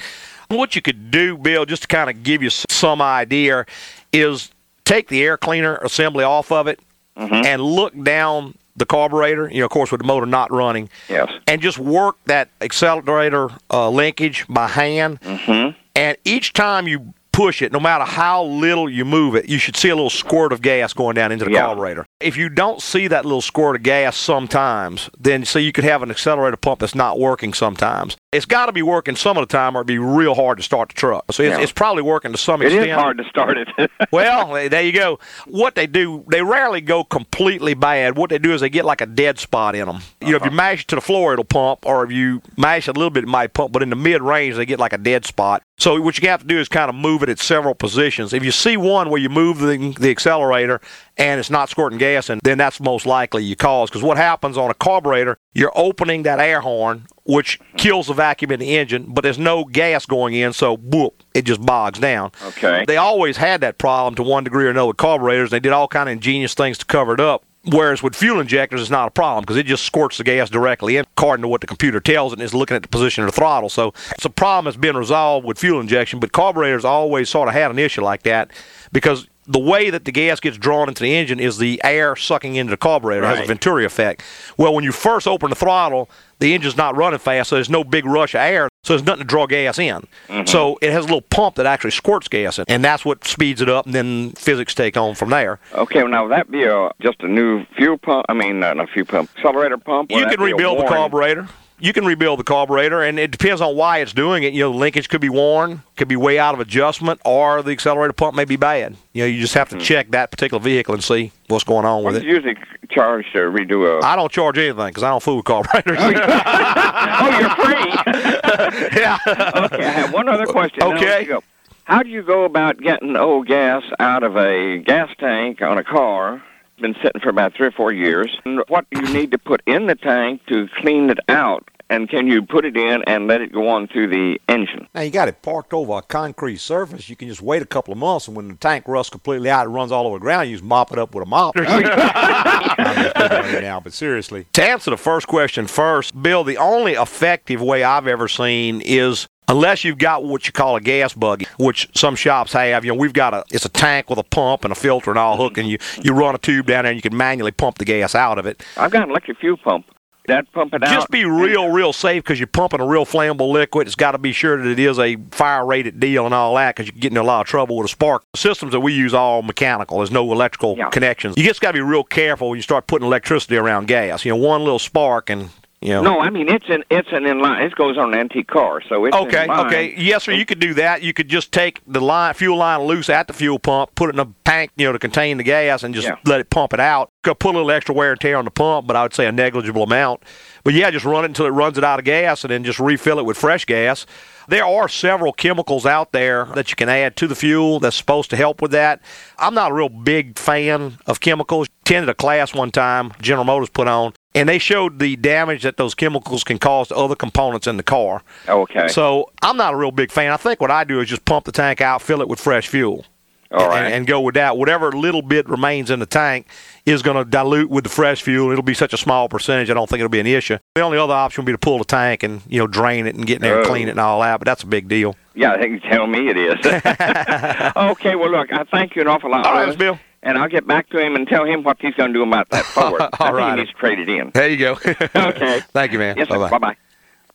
What 0.49 0.75
you 0.75 0.81
could 0.81 1.09
do, 1.11 1.37
Bill, 1.37 1.65
just 1.65 1.83
to 1.83 1.87
kind 1.87 2.09
of 2.09 2.23
give 2.23 2.43
you 2.43 2.49
some 2.49 3.01
idea, 3.01 3.65
is 4.13 4.51
take 4.85 5.07
the 5.07 5.23
air 5.23 5.37
cleaner 5.37 5.77
assembly 5.77 6.23
off 6.23 6.51
of 6.51 6.67
it 6.67 6.79
Mm-hmm. 7.17 7.45
and 7.45 7.61
look 7.61 7.93
down 8.03 8.55
the 8.75 8.85
carburetor, 8.85 9.49
you 9.49 9.59
know, 9.59 9.65
of 9.65 9.71
course, 9.71 9.89
with 9.89 10.01
the 10.01 10.05
motor 10.05 10.25
not 10.25 10.51
running, 10.51 10.89
Yes. 11.07 11.31
and 11.47 11.61
just 11.61 11.79
work 11.79 12.17
that 12.25 12.49
accelerator 12.59 13.51
uh, 13.71 13.89
linkage 13.89 14.45
by 14.49 14.67
hand. 14.67 15.21
Mm-hmm. 15.21 15.77
And 15.95 16.17
each 16.25 16.51
time 16.51 16.89
you 16.89 17.13
push 17.35 17.61
it, 17.61 17.73
no 17.73 17.81
matter 17.81 18.05
how 18.05 18.45
little 18.45 18.89
you 18.89 19.03
move 19.03 19.35
it, 19.35 19.49
you 19.49 19.57
should 19.57 19.75
see 19.75 19.89
a 19.89 19.95
little 19.95 20.09
squirt 20.09 20.53
of 20.53 20.61
gas 20.61 20.93
going 20.93 21.15
down 21.15 21.33
into 21.33 21.43
the 21.43 21.51
Yeah. 21.51 21.65
carburetor. 21.65 22.05
If 22.21 22.37
you 22.37 22.47
don't 22.47 22.81
see 22.81 23.07
that 23.09 23.25
little 23.25 23.41
squirt 23.41 23.75
of 23.75 23.83
gas 23.83 24.15
sometimes, 24.15 25.09
then 25.19 25.43
see 25.43 25.59
you 25.59 25.73
could 25.73 25.83
have 25.83 26.01
an 26.01 26.09
accelerator 26.09 26.55
pump 26.55 26.79
that's 26.79 26.95
not 26.95 27.19
working 27.19 27.53
sometimes. 27.53 28.15
It's 28.31 28.45
got 28.45 28.67
to 28.67 28.71
be 28.71 28.81
working 28.81 29.17
some 29.17 29.37
of 29.37 29.47
the 29.47 29.51
time, 29.51 29.75
or 29.75 29.79
it'd 29.79 29.87
be 29.87 29.99
real 29.99 30.33
hard 30.33 30.57
to 30.57 30.63
start 30.63 30.89
the 30.89 30.95
truck. 30.95 31.25
So 31.31 31.43
it's, 31.43 31.57
Yeah. 31.57 31.61
it's 31.61 31.71
probably 31.73 32.03
working 32.03 32.31
to 32.31 32.37
some 32.37 32.61
extent. 32.61 32.83
It 32.85 32.89
is 32.89 32.95
hard 32.95 33.17
to 33.17 33.23
start 33.25 33.57
it. 33.57 33.67
Well, 34.11 34.69
there 34.69 34.81
you 34.81 34.91
go. 34.93 35.19
What 35.45 35.75
they 35.75 35.87
do, 35.87 36.23
they 36.29 36.41
rarely 36.41 36.79
go 36.79 37.03
completely 37.03 37.73
bad. 37.73 38.15
What 38.15 38.29
they 38.29 38.37
do 38.37 38.53
is 38.53 38.61
they 38.61 38.69
get 38.69 38.85
like 38.85 39.01
a 39.01 39.05
dead 39.05 39.39
spot 39.39 39.75
in 39.75 39.87
them. 39.87 39.99
You 40.21 40.31
know, 40.31 40.37
if 40.37 40.43
you 40.43 40.47
uh-huh. 40.47 40.55
mash 40.55 40.81
it 40.81 40.87
to 40.89 40.95
the 40.95 41.01
floor, 41.01 41.33
it'll 41.33 41.43
pump, 41.43 41.85
or 41.85 42.05
if 42.05 42.11
you 42.11 42.41
mash 42.55 42.87
it 42.87 42.95
a 42.95 42.99
little 42.99 43.09
bit, 43.09 43.23
it 43.23 43.27
might 43.27 43.53
pump. 43.53 43.73
But 43.73 43.83
in 43.83 43.89
the 43.89 43.95
mid 43.95 44.21
range, 44.21 44.55
they 44.55 44.65
get 44.65 44.79
like 44.79 44.93
a 44.93 44.97
dead 44.97 45.25
spot. 45.25 45.63
So 45.77 45.99
what 45.99 46.17
you 46.17 46.29
have 46.29 46.41
to 46.41 46.47
do 46.47 46.57
is 46.57 46.69
kind 46.69 46.89
of 46.89 46.95
move 46.95 47.21
it 47.21 47.29
at 47.29 47.37
several 47.37 47.75
positions. 47.75 48.31
If 48.31 48.45
you 48.45 48.51
see 48.51 48.77
one 48.77 49.09
where 49.09 49.19
you 49.19 49.27
move 49.29 49.59
the, 49.59 49.93
the 49.99 50.09
accelerator 50.09 50.79
and 51.17 51.39
it's 51.39 51.49
not 51.49 51.69
squirting 51.69 51.99
gas, 51.99 52.29
and 52.29 52.39
then 52.43 52.57
that's 52.57 52.79
most 52.79 53.05
likely 53.05 53.43
you 53.43 53.57
cause. 53.57 53.89
Because 53.89 54.03
what 54.03 54.15
happens 54.15 54.57
on 54.57 54.71
a 54.71 54.73
carburetor, 54.73 55.37
you're 55.53 55.73
opening 55.75 56.23
that 56.23 56.39
air 56.39 56.61
horn, 56.61 57.07
which 57.25 57.59
kills 57.75 58.07
the 58.07 58.13
vacuum 58.13 58.51
in 58.51 58.59
the 58.61 58.77
engine, 58.77 59.07
but 59.09 59.21
there's 59.21 59.37
no 59.37 59.65
gas 59.65 60.05
going 60.05 60.33
in, 60.33 60.53
so 60.53 60.77
boop, 60.77 61.11
it 61.33 61.43
just 61.43 61.65
bogs 61.65 61.99
down. 61.99 62.31
Okay. 62.43 62.85
They 62.87 62.97
always 62.97 63.35
had 63.37 63.59
that 63.61 63.77
problem 63.77 64.15
to 64.15 64.23
one 64.23 64.45
degree 64.45 64.65
or 64.65 64.69
another 64.69 64.87
with 64.87 64.97
carburetors. 64.97 65.51
And 65.51 65.57
they 65.57 65.59
did 65.59 65.73
all 65.73 65.89
kind 65.89 66.07
of 66.07 66.13
ingenious 66.13 66.53
things 66.53 66.77
to 66.77 66.85
cover 66.85 67.13
it 67.13 67.19
up. 67.19 67.43
Whereas 67.67 68.03
with 68.03 68.15
fuel 68.15 68.39
injectors, 68.39 68.81
it's 68.81 68.89
not 68.91 69.07
a 69.07 69.11
problem 69.11 69.41
because 69.41 69.57
it 69.57 69.65
just 69.65 69.83
squirts 69.83 70.17
the 70.17 70.23
gas 70.23 70.49
directly 70.49 70.97
in, 70.97 71.05
according 71.17 71.41
to 71.41 71.47
what 71.47 71.61
the 71.61 71.67
computer 71.67 71.99
tells 71.99 72.31
it, 72.31 72.35
and 72.35 72.43
it's 72.43 72.53
looking 72.53 72.75
at 72.75 72.83
the 72.83 72.89
position 72.89 73.23
of 73.23 73.31
the 73.31 73.35
throttle. 73.35 73.69
So 73.69 73.93
it's 74.11 74.25
a 74.25 74.29
problem 74.29 74.65
that's 74.65 74.77
been 74.77 74.95
resolved 74.95 75.47
with 75.47 75.57
fuel 75.57 75.79
injection, 75.79 76.19
but 76.19 76.31
carburetors 76.31 76.85
always 76.85 77.29
sort 77.29 77.47
of 77.47 77.55
had 77.55 77.71
an 77.71 77.79
issue 77.79 78.01
like 78.01 78.23
that 78.23 78.51
because 78.91 79.27
the 79.47 79.59
way 79.59 79.89
that 79.89 80.05
the 80.05 80.11
gas 80.11 80.39
gets 80.39 80.57
drawn 80.57 80.87
into 80.87 81.03
the 81.03 81.15
engine 81.15 81.39
is 81.39 81.57
the 81.57 81.79
air 81.83 82.15
sucking 82.15 82.55
into 82.55 82.71
the 82.71 82.77
carburetor 82.77 83.23
It 83.23 83.27
has 83.27 83.39
a 83.41 83.45
Venturi 83.45 83.85
effect. 83.85 84.23
Well, 84.57 84.73
when 84.73 84.83
you 84.83 84.91
first 84.91 85.27
open 85.27 85.49
the 85.49 85.55
throttle, 85.55 86.09
the 86.39 86.53
engine's 86.53 86.77
not 86.77 86.95
running 86.95 87.19
fast, 87.19 87.49
so 87.49 87.55
there's 87.55 87.69
no 87.69 87.83
big 87.83 88.05
rush 88.05 88.33
of 88.33 88.41
air. 88.41 88.69
So 88.85 88.93
there's 88.93 89.05
nothing 89.05 89.21
to 89.21 89.27
draw 89.27 89.47
gas 89.47 89.79
in. 89.79 90.07
Mm-hmm. 90.27 90.45
So 90.45 90.77
it 90.79 90.91
has 90.91 91.05
a 91.05 91.07
little 91.07 91.21
pump 91.21 91.55
that 91.55 91.65
actually 91.65 91.91
squirts 91.91 92.27
gas 92.27 92.59
in, 92.59 92.65
and 92.67 92.85
that's 92.85 93.03
what 93.03 93.25
speeds 93.25 93.59
it 93.59 93.69
up, 93.69 93.85
and 93.87 93.95
then 93.95 94.31
physics 94.33 94.75
take 94.75 94.95
on 94.95 95.15
from 95.15 95.31
there. 95.31 95.59
Okay, 95.73 96.03
well, 96.03 96.11
now 96.11 96.23
would 96.23 96.31
that 96.31 96.51
be 96.51 96.63
a, 96.63 96.91
just 97.01 97.21
a 97.21 97.27
new 97.27 97.65
fuel 97.75 97.97
pump? 97.97 98.27
I 98.29 98.33
mean, 98.33 98.59
not 98.59 98.89
fuel 98.91 99.07
pump, 99.07 99.31
accelerator 99.35 99.77
pump. 99.79 100.11
You 100.11 100.27
can 100.27 100.39
rebuild 100.39 100.79
the 100.79 100.87
carburetor. 100.87 101.47
You 101.77 101.91
can 101.91 102.05
rebuild 102.05 102.39
the 102.39 102.43
carburetor, 102.43 103.01
and 103.01 103.19
it 103.19 103.31
depends 103.31 103.59
on 103.59 103.75
why 103.75 103.97
it's 103.97 104.13
doing 104.13 104.43
it. 104.43 104.53
You 104.53 104.61
know, 104.61 104.71
the 104.71 104.77
linkage 104.77 105.09
could 105.09 105.19
be 105.19 105.27
worn, 105.27 105.83
could 105.97 106.07
be 106.07 106.15
way 106.15 106.39
out 106.39 106.53
of 106.53 106.61
adjustment, 106.61 107.19
or 107.25 107.61
the 107.61 107.71
accelerator 107.71 108.13
pump 108.13 108.35
may 108.35 108.45
be 108.45 108.55
bad. 108.55 108.95
You 109.11 109.23
know, 109.23 109.27
you 109.27 109.41
just 109.41 109.55
have 109.55 109.67
to 109.69 109.75
hmm. 109.75 109.81
check 109.81 110.11
that 110.11 110.31
particular 110.31 110.61
vehicle 110.61 110.93
and 110.93 111.03
see 111.03 111.33
what's 111.47 111.65
going 111.65 111.85
on 111.85 112.03
with 112.03 112.15
it. 112.15 112.23
usually 112.23 112.55
charge 112.89 113.25
to 113.33 113.39
redo 113.39 113.99
a? 114.01 114.05
I 114.05 114.15
don't 114.15 114.31
charge 114.31 114.57
anything 114.57 114.87
because 114.87 115.03
I 115.03 115.09
don't 115.09 115.21
fool 115.21 115.37
with 115.37 115.45
carburetors. 115.45 115.97
oh, 115.99 116.13
oh 117.21 117.39
you're 117.39 117.49
free. 117.65 118.99
yeah. 119.01 119.17
okay, 119.27 119.85
I 119.85 119.91
have 119.91 120.13
one 120.13 120.29
other 120.29 120.45
question. 120.45 120.81
Okay. 120.81 121.05
let 121.05 121.21
you 121.21 121.27
go. 121.27 121.43
How 121.83 122.01
do 122.01 122.09
you 122.09 122.23
go 122.23 122.45
about 122.45 122.79
getting 122.79 123.15
old 123.15 123.47
gas 123.47 123.83
out 123.99 124.23
of 124.23 124.35
a 124.37 124.79
gas 124.79 125.09
tank 125.19 125.61
on 125.61 125.77
a 125.77 125.83
car? 125.83 126.41
It's 126.75 126.81
been 126.81 126.95
sitting 127.01 127.21
for 127.21 127.29
about 127.29 127.53
three 127.55 127.67
or 127.67 127.71
four 127.71 127.93
years. 127.93 128.37
And 128.43 128.61
what 128.67 128.85
do 128.91 128.99
you 128.99 129.13
need 129.13 129.31
to 129.31 129.37
put 129.37 129.61
in 129.65 129.87
the 129.87 129.95
tank 129.95 130.41
to 130.47 130.67
clean 130.81 131.09
it 131.09 131.19
out? 131.29 131.69
And 131.89 132.09
can 132.09 132.27
you 132.27 132.41
put 132.41 132.65
it 132.65 132.75
in 132.75 133.01
and 133.07 133.27
let 133.27 133.39
it 133.39 133.53
go 133.53 133.69
on 133.69 133.87
through 133.87 134.09
the 134.09 134.37
engine? 134.49 134.85
Now 134.93 135.01
you 135.01 135.09
got 135.09 135.29
it 135.29 135.41
parked 135.41 135.71
over 135.73 135.93
a 135.93 136.01
concrete 136.01 136.57
surface. 136.57 137.07
You 137.07 137.15
can 137.15 137.29
just 137.29 137.41
wait 137.41 137.61
a 137.61 137.65
couple 137.65 137.93
of 137.93 137.97
months, 137.97 138.27
and 138.27 138.35
when 138.35 138.49
the 138.49 138.55
tank 138.55 138.89
rusts 138.89 139.09
completely 139.09 139.49
out, 139.49 139.67
it 139.67 139.69
runs 139.69 139.93
all 139.93 140.05
over 140.05 140.17
the 140.17 140.21
ground. 140.21 140.49
You 140.49 140.55
just 140.55 140.65
mop 140.65 140.91
it 140.91 140.99
up 140.99 141.15
with 141.15 141.21
a 141.21 141.29
mop. 141.29 141.55
I'm 141.57 143.03
just 143.03 143.15
picking 143.15 143.37
on 143.37 143.53
you 143.53 143.61
now, 143.61 143.79
but 143.79 143.93
seriously. 143.93 144.47
To 144.53 144.63
answer 144.63 144.89
the 144.91 144.97
first 144.97 145.27
question 145.27 145.67
first, 145.67 146.21
Bill, 146.21 146.43
the 146.43 146.57
only 146.57 146.93
effective 146.93 147.61
way 147.61 147.83
I've 147.83 148.07
ever 148.07 148.27
seen 148.27 148.81
is 148.81 149.27
unless 149.47 149.83
you've 149.83 149.97
got 149.97 150.23
what 150.23 150.45
you 150.47 150.53
call 150.53 150.75
a 150.75 150.81
gas 150.81 151.13
buggy, 151.13 151.47
which 151.57 151.89
some 151.95 152.15
shops 152.15 152.53
have. 152.53 152.85
You 152.85 152.91
know, 152.93 152.97
we've 152.99 153.13
got 153.13 153.33
a 153.33 153.43
it's 153.51 153.65
a 153.65 153.69
tank 153.69 154.09
with 154.09 154.19
a 154.19 154.23
pump 154.23 154.63
and 154.63 154.71
a 154.71 154.75
filter 154.75 155.09
and 155.11 155.19
all 155.19 155.37
hook, 155.37 155.57
and 155.57 155.67
you 155.67 155.77
you 156.01 156.13
run 156.13 156.35
a 156.35 156.37
tube 156.39 156.65
down 156.67 156.83
there, 156.83 156.91
and 156.91 156.97
you 156.97 157.01
can 157.07 157.15
manually 157.17 157.51
pump 157.51 157.77
the 157.77 157.85
gas 157.85 158.15
out 158.15 158.37
of 158.39 158.45
it. 158.45 158.63
I've 158.77 158.91
got 158.91 159.03
an 159.03 159.09
electric 159.09 159.37
fuel 159.39 159.57
pump. 159.57 159.85
That 160.27 160.51
pump 160.53 160.73
it 160.73 160.81
out. 160.81 160.89
Just 160.89 161.11
be 161.11 161.23
real, 161.23 161.69
real 161.69 161.93
safe 161.93 162.23
because 162.23 162.39
you're 162.39 162.47
pumping 162.47 162.79
a 162.81 162.87
real 162.87 163.05
flammable 163.05 163.51
liquid. 163.51 163.85
It's 163.85 163.95
got 163.95 164.13
to 164.13 164.17
be 164.17 164.31
sure 164.31 164.57
that 164.57 164.67
it 164.67 164.79
is 164.79 164.97
a 164.97 165.17
fire 165.29 165.63
rated 165.63 165.99
deal 165.99 166.25
and 166.25 166.33
all 166.33 166.55
that 166.55 166.75
because 166.75 166.87
you 166.91 166.99
get 166.99 167.11
into 167.11 167.21
a 167.21 167.23
lot 167.23 167.41
of 167.41 167.47
trouble 167.47 167.77
with 167.77 167.85
a 167.85 167.89
spark. 167.89 168.23
The 168.33 168.39
systems 168.39 168.71
that 168.71 168.79
we 168.79 168.93
use 168.93 169.13
are 169.13 169.21
all 169.21 169.41
mechanical. 169.43 169.97
There's 169.99 170.09
no 170.09 170.31
electrical 170.31 170.75
Yeah. 170.79 170.89
connections. 170.89 171.35
You 171.37 171.43
just 171.43 171.61
got 171.61 171.73
to 171.73 171.77
be 171.77 171.81
real 171.81 172.03
careful 172.03 172.49
when 172.49 172.57
you 172.57 172.63
start 172.63 172.87
putting 172.87 173.05
electricity 173.05 173.55
around 173.55 173.87
gas. 173.87 174.25
You 174.25 174.31
know, 174.31 174.37
one 174.37 174.63
little 174.63 174.79
spark 174.79 175.29
and 175.29 175.49
you 175.85 175.93
know. 175.93 176.01
No, 176.01 176.19
I 176.19 176.29
mean 176.29 176.49
it's 176.49 176.65
an 176.69 176.83
it's 176.89 177.09
an 177.11 177.23
inline. 177.23 177.61
It 177.65 177.75
goes 177.75 177.97
on 177.97 178.13
an 178.13 178.19
antique 178.19 178.47
car, 178.47 178.81
so 178.89 179.05
it's 179.05 179.15
Okay, 179.15 179.43
in 179.43 179.47
line. 179.49 179.65
okay. 179.67 179.93
Yes, 179.97 180.23
sir. 180.23 180.31
You 180.33 180.45
could 180.45 180.59
do 180.59 180.73
that. 180.75 181.01
You 181.03 181.13
could 181.13 181.27
just 181.29 181.51
take 181.51 181.81
the 181.87 182.01
line, 182.01 182.33
fuel 182.33 182.57
line 182.57 182.81
loose 182.81 183.09
at 183.09 183.27
the 183.27 183.33
fuel 183.33 183.59
pump, 183.59 183.95
put 183.95 184.09
it 184.09 184.15
in 184.15 184.19
a 184.19 184.27
tank, 184.43 184.71
you 184.75 184.85
know, 184.85 184.91
to 184.93 184.99
contain 184.99 185.37
the 185.37 185.43
gas, 185.43 185.83
and 185.83 185.93
just 185.95 186.07
Yeah. 186.07 186.15
let 186.25 186.39
it 186.39 186.49
pump 186.49 186.73
it 186.73 186.79
out. 186.79 187.09
Could 187.23 187.39
put 187.39 187.55
a 187.55 187.57
little 187.57 187.71
extra 187.71 187.93
wear 187.95 188.11
and 188.11 188.19
tear 188.19 188.37
on 188.37 188.45
the 188.45 188.51
pump, 188.51 188.87
but 188.87 188.95
I 188.95 189.03
would 189.03 189.13
say 189.13 189.25
a 189.25 189.31
negligible 189.31 189.83
amount. 189.83 190.23
But 190.63 190.73
yeah, 190.73 190.89
just 190.91 191.05
run 191.05 191.23
it 191.23 191.27
until 191.27 191.45
it 191.45 191.49
runs 191.49 191.77
it 191.77 191.83
out 191.83 191.99
of 191.99 192.05
gas, 192.05 192.43
and 192.43 192.51
then 192.51 192.63
just 192.63 192.79
refill 192.79 193.19
it 193.19 193.25
with 193.25 193.37
fresh 193.37 193.65
gas. 193.65 194.05
There 194.47 194.63
are 194.65 194.87
several 194.87 195.33
chemicals 195.33 195.87
out 195.87 196.11
there 196.11 196.45
that 196.53 196.69
you 196.69 196.75
can 196.75 196.87
add 196.87 197.15
to 197.15 197.27
the 197.27 197.33
fuel 197.33 197.79
that's 197.79 197.95
supposed 197.95 198.29
to 198.29 198.35
help 198.35 198.61
with 198.61 198.69
that. 198.71 198.99
I'm 199.39 199.55
not 199.55 199.71
a 199.71 199.73
real 199.73 199.89
big 199.89 200.37
fan 200.37 200.97
of 201.07 201.19
chemicals. 201.19 201.67
Attended 201.81 202.09
a 202.09 202.13
class 202.13 202.53
one 202.53 202.71
time 202.71 203.11
General 203.21 203.43
Motors 203.45 203.69
put 203.69 203.87
on, 203.87 204.13
and 204.35 204.47
they 204.47 204.59
showed 204.59 204.99
the 204.99 205.15
damage 205.15 205.63
that 205.63 205.77
those 205.77 205.95
chemicals 205.95 206.43
can 206.43 206.59
cause 206.59 206.89
to 206.89 206.95
other 206.95 207.15
components 207.15 207.65
in 207.65 207.77
the 207.77 207.83
car. 207.83 208.21
Oh, 208.47 208.61
okay. 208.61 208.87
So 208.89 209.31
I'm 209.41 209.57
not 209.57 209.73
a 209.73 209.77
real 209.77 209.91
big 209.91 210.11
fan. 210.11 210.31
I 210.31 210.37
think 210.37 210.61
what 210.61 210.69
I 210.71 210.83
do 210.83 210.99
is 210.99 211.09
just 211.09 211.25
pump 211.25 211.45
the 211.45 211.51
tank 211.51 211.81
out, 211.81 212.01
fill 212.01 212.21
it 212.21 212.27
with 212.27 212.39
fresh 212.39 212.67
fuel, 212.67 213.05
All 213.51 213.67
right. 213.69 213.85
and, 213.85 213.93
and 213.93 214.07
go 214.07 214.21
with 214.21 214.35
that. 214.35 214.57
Whatever 214.57 214.91
little 214.91 215.21
bit 215.21 215.47
remains 215.49 215.89
in 215.89 215.99
the 215.99 216.05
tank 216.05 216.47
is 216.85 217.01
going 217.01 217.17
to 217.17 217.23
dilute 217.23 217.69
with 217.69 217.83
the 217.85 217.89
fresh 217.89 218.21
fuel. 218.21 218.51
It'll 218.51 218.61
be 218.63 218.73
such 218.73 218.93
a 218.93 218.97
small 218.97 219.27
percentage. 219.29 219.69
I 219.69 219.73
don't 219.73 219.89
think 219.89 219.99
it'll 220.01 220.09
be 220.09 220.19
an 220.19 220.27
issue. 220.27 220.57
The 220.75 220.81
only 220.81 220.97
other 220.97 221.13
option 221.13 221.41
would 221.43 221.47
be 221.47 221.53
to 221.53 221.57
pull 221.57 221.77
the 221.79 221.85
tank 221.85 222.21
and 222.23 222.41
you 222.47 222.59
know 222.59 222.67
drain 222.67 223.07
it 223.07 223.15
and 223.15 223.25
get 223.25 223.37
in 223.37 223.41
there 223.41 223.57
and 223.57 223.65
Oh. 223.65 223.69
clean 223.69 223.87
it 223.87 223.91
and 223.91 223.99
all 223.99 224.19
that. 224.21 224.39
But 224.39 224.45
that's 224.45 224.63
a 224.63 224.67
big 224.67 224.87
deal. 224.87 225.15
yeah, 225.33 225.53
I 225.53 225.57
think 225.59 225.81
you 225.83 225.89
tell 225.89 226.05
me 226.07 226.27
it 226.29 226.37
is. 226.37 226.59
okay, 227.75 228.15
well 228.15 228.29
look, 228.31 228.51
I 228.51 228.63
thank 228.65 228.95
you 228.95 229.01
an 229.01 229.07
awful 229.07 229.31
lot. 229.31 229.45
All 229.45 229.53
right. 229.53 229.77
Bill. 229.77 229.97
And 230.25 230.37
I'll 230.37 230.49
get 230.49 230.67
back 230.67 230.89
to 230.89 230.99
him 230.99 231.15
and 231.15 231.25
tell 231.27 231.45
him 231.45 231.63
what 231.63 231.77
he's 231.79 231.93
going 231.93 232.11
to 232.11 232.13
do 232.13 232.23
about 232.23 232.49
that 232.49 232.65
Ford. 232.75 232.99
I 232.99 233.07
think 233.09 233.33
right. 233.33 233.51
he 233.51 233.61
needs 233.61 233.71
to 233.71 233.77
trade 233.77 233.99
it 233.99 234.09
in. 234.09 234.31
There 234.33 234.49
you 234.49 234.57
go. 234.57 234.73
Okay. 235.15 235.61
Thank 235.71 235.93
you, 235.93 235.99
man. 235.99 236.17
Yes, 236.17 236.27
sir. 236.27 236.35
Bye-bye. 236.37 236.49
Bye 236.49 236.57
bye. 236.57 236.77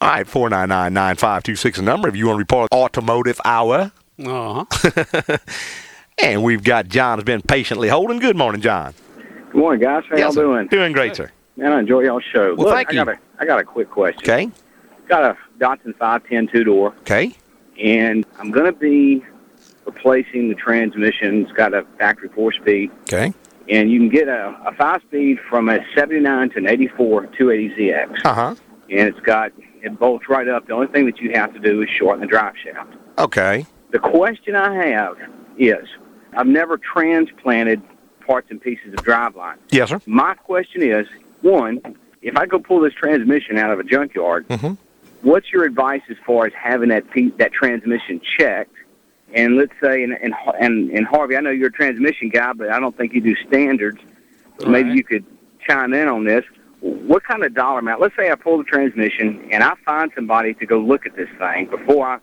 All 0.02 0.08
right, 0.10 0.26
four 0.26 0.50
nine 0.50 0.68
nine 0.70 0.92
nine 0.92 1.16
five 1.16 1.42
two 1.42 1.56
six 1.56 1.78
a 1.78 1.82
number 1.82 2.08
if 2.08 2.16
you 2.16 2.26
want 2.26 2.36
to 2.36 2.38
report 2.40 2.68
automotive 2.72 3.40
hour. 3.44 3.92
Uh 4.22 4.64
huh. 4.64 5.36
And 6.22 6.42
we've 6.42 6.62
got 6.62 6.88
John 6.88 7.18
has 7.18 7.24
been 7.24 7.40
patiently 7.40 7.88
holding. 7.88 8.18
Good 8.18 8.36
morning, 8.36 8.60
John. 8.60 8.92
Good 9.50 9.58
morning, 9.58 9.80
guys. 9.80 10.04
How 10.10 10.18
y'all 10.18 10.32
doing? 10.32 10.66
Doing 10.68 10.92
great, 10.92 11.16
sir. 11.16 11.30
Man, 11.56 11.72
I 11.72 11.80
enjoy 11.80 12.00
y'all's 12.02 12.24
show. 12.30 12.54
Well, 12.54 12.66
Look, 12.66 12.74
thank 12.74 12.90
I 12.90 12.92
you. 12.92 13.04
Got 13.04 13.08
a, 13.08 13.18
I 13.38 13.44
got 13.46 13.60
a 13.60 13.64
quick 13.64 13.90
question. 13.90 14.20
Okay. 14.22 14.50
Got 15.08 15.24
a 15.24 15.38
Datsun 15.58 15.96
510 15.96 16.48
two 16.48 16.64
door, 16.64 16.94
Okay. 17.00 17.34
and 17.82 18.26
I'm 18.38 18.50
going 18.50 18.66
to 18.66 18.72
be 18.78 19.24
replacing 19.94 20.48
the 20.48 20.54
transmission. 20.54 21.42
It's 21.42 21.52
got 21.52 21.74
a 21.74 21.84
factory 21.98 22.28
four 22.34 22.52
speed, 22.52 22.90
Okay. 23.02 23.32
and 23.68 23.90
you 23.90 23.98
can 23.98 24.08
get 24.08 24.28
a, 24.28 24.56
a 24.66 24.72
five 24.74 25.02
speed 25.02 25.38
from 25.48 25.68
a 25.68 25.78
79 25.94 26.50
to 26.50 26.58
an 26.58 26.68
84 26.68 27.26
280ZX, 27.38 28.24
Uh 28.24 28.34
huh. 28.34 28.54
and 28.90 29.08
it's 29.08 29.20
got 29.20 29.52
it 29.82 29.98
bolts 29.98 30.28
right 30.28 30.48
up. 30.48 30.66
The 30.66 30.74
only 30.74 30.88
thing 30.88 31.06
that 31.06 31.18
you 31.18 31.32
have 31.34 31.52
to 31.54 31.58
do 31.58 31.82
is 31.82 31.88
shorten 31.88 32.20
the 32.20 32.26
drive 32.26 32.54
shaft. 32.62 32.92
Okay. 33.18 33.66
The 33.92 33.98
question 33.98 34.54
I 34.54 34.74
have 34.88 35.16
is, 35.58 35.86
I've 36.36 36.46
never 36.46 36.78
transplanted 36.78 37.82
parts 38.26 38.48
and 38.50 38.60
pieces 38.60 38.92
of 38.92 39.00
driveline. 39.04 39.56
Yes, 39.70 39.88
sir. 39.88 40.00
My 40.06 40.34
question 40.34 40.82
is, 40.82 41.06
one, 41.40 41.80
if 42.22 42.36
I 42.36 42.46
go 42.46 42.58
pull 42.58 42.80
this 42.80 42.92
transmission 42.94 43.58
out 43.58 43.70
of 43.72 43.80
a 43.80 43.82
junkyard, 43.84 44.46
Mhm. 44.48 44.76
what's 45.22 45.50
your 45.52 45.64
advice 45.64 46.02
as 46.10 46.16
far 46.26 46.46
as 46.46 46.52
having 46.52 46.90
that 46.90 47.10
piece, 47.10 47.32
that 47.38 47.52
transmission 47.52 48.20
checked? 48.38 48.74
And 49.32 49.56
let's 49.56 49.72
say, 49.80 50.02
and, 50.02 50.12
and 50.12 50.34
and 50.58 50.90
and 50.90 51.06
Harvey, 51.06 51.36
I 51.36 51.40
know 51.40 51.50
you're 51.50 51.68
a 51.68 51.72
transmission 51.72 52.30
guy, 52.30 52.52
but 52.52 52.70
I 52.70 52.80
don't 52.80 52.96
think 52.96 53.12
you 53.12 53.20
do 53.20 53.36
standards. 53.46 54.00
So 54.58 54.68
maybe 54.68 54.90
you 54.90 55.04
could 55.04 55.24
chime 55.66 55.94
in 55.94 56.08
on 56.08 56.24
this. 56.24 56.44
What 56.80 57.24
kind 57.24 57.44
of 57.44 57.54
dollar 57.54 57.78
amount? 57.78 58.00
Let's 58.00 58.16
say 58.16 58.30
I 58.30 58.34
pull 58.34 58.58
the 58.58 58.64
transmission 58.64 59.48
and 59.52 59.62
I 59.62 59.74
find 59.84 60.10
somebody 60.14 60.54
to 60.54 60.66
go 60.66 60.78
look 60.78 61.06
at 61.06 61.14
this 61.14 61.28
thing 61.38 61.66
before 61.66 62.06
I, 62.06 62.18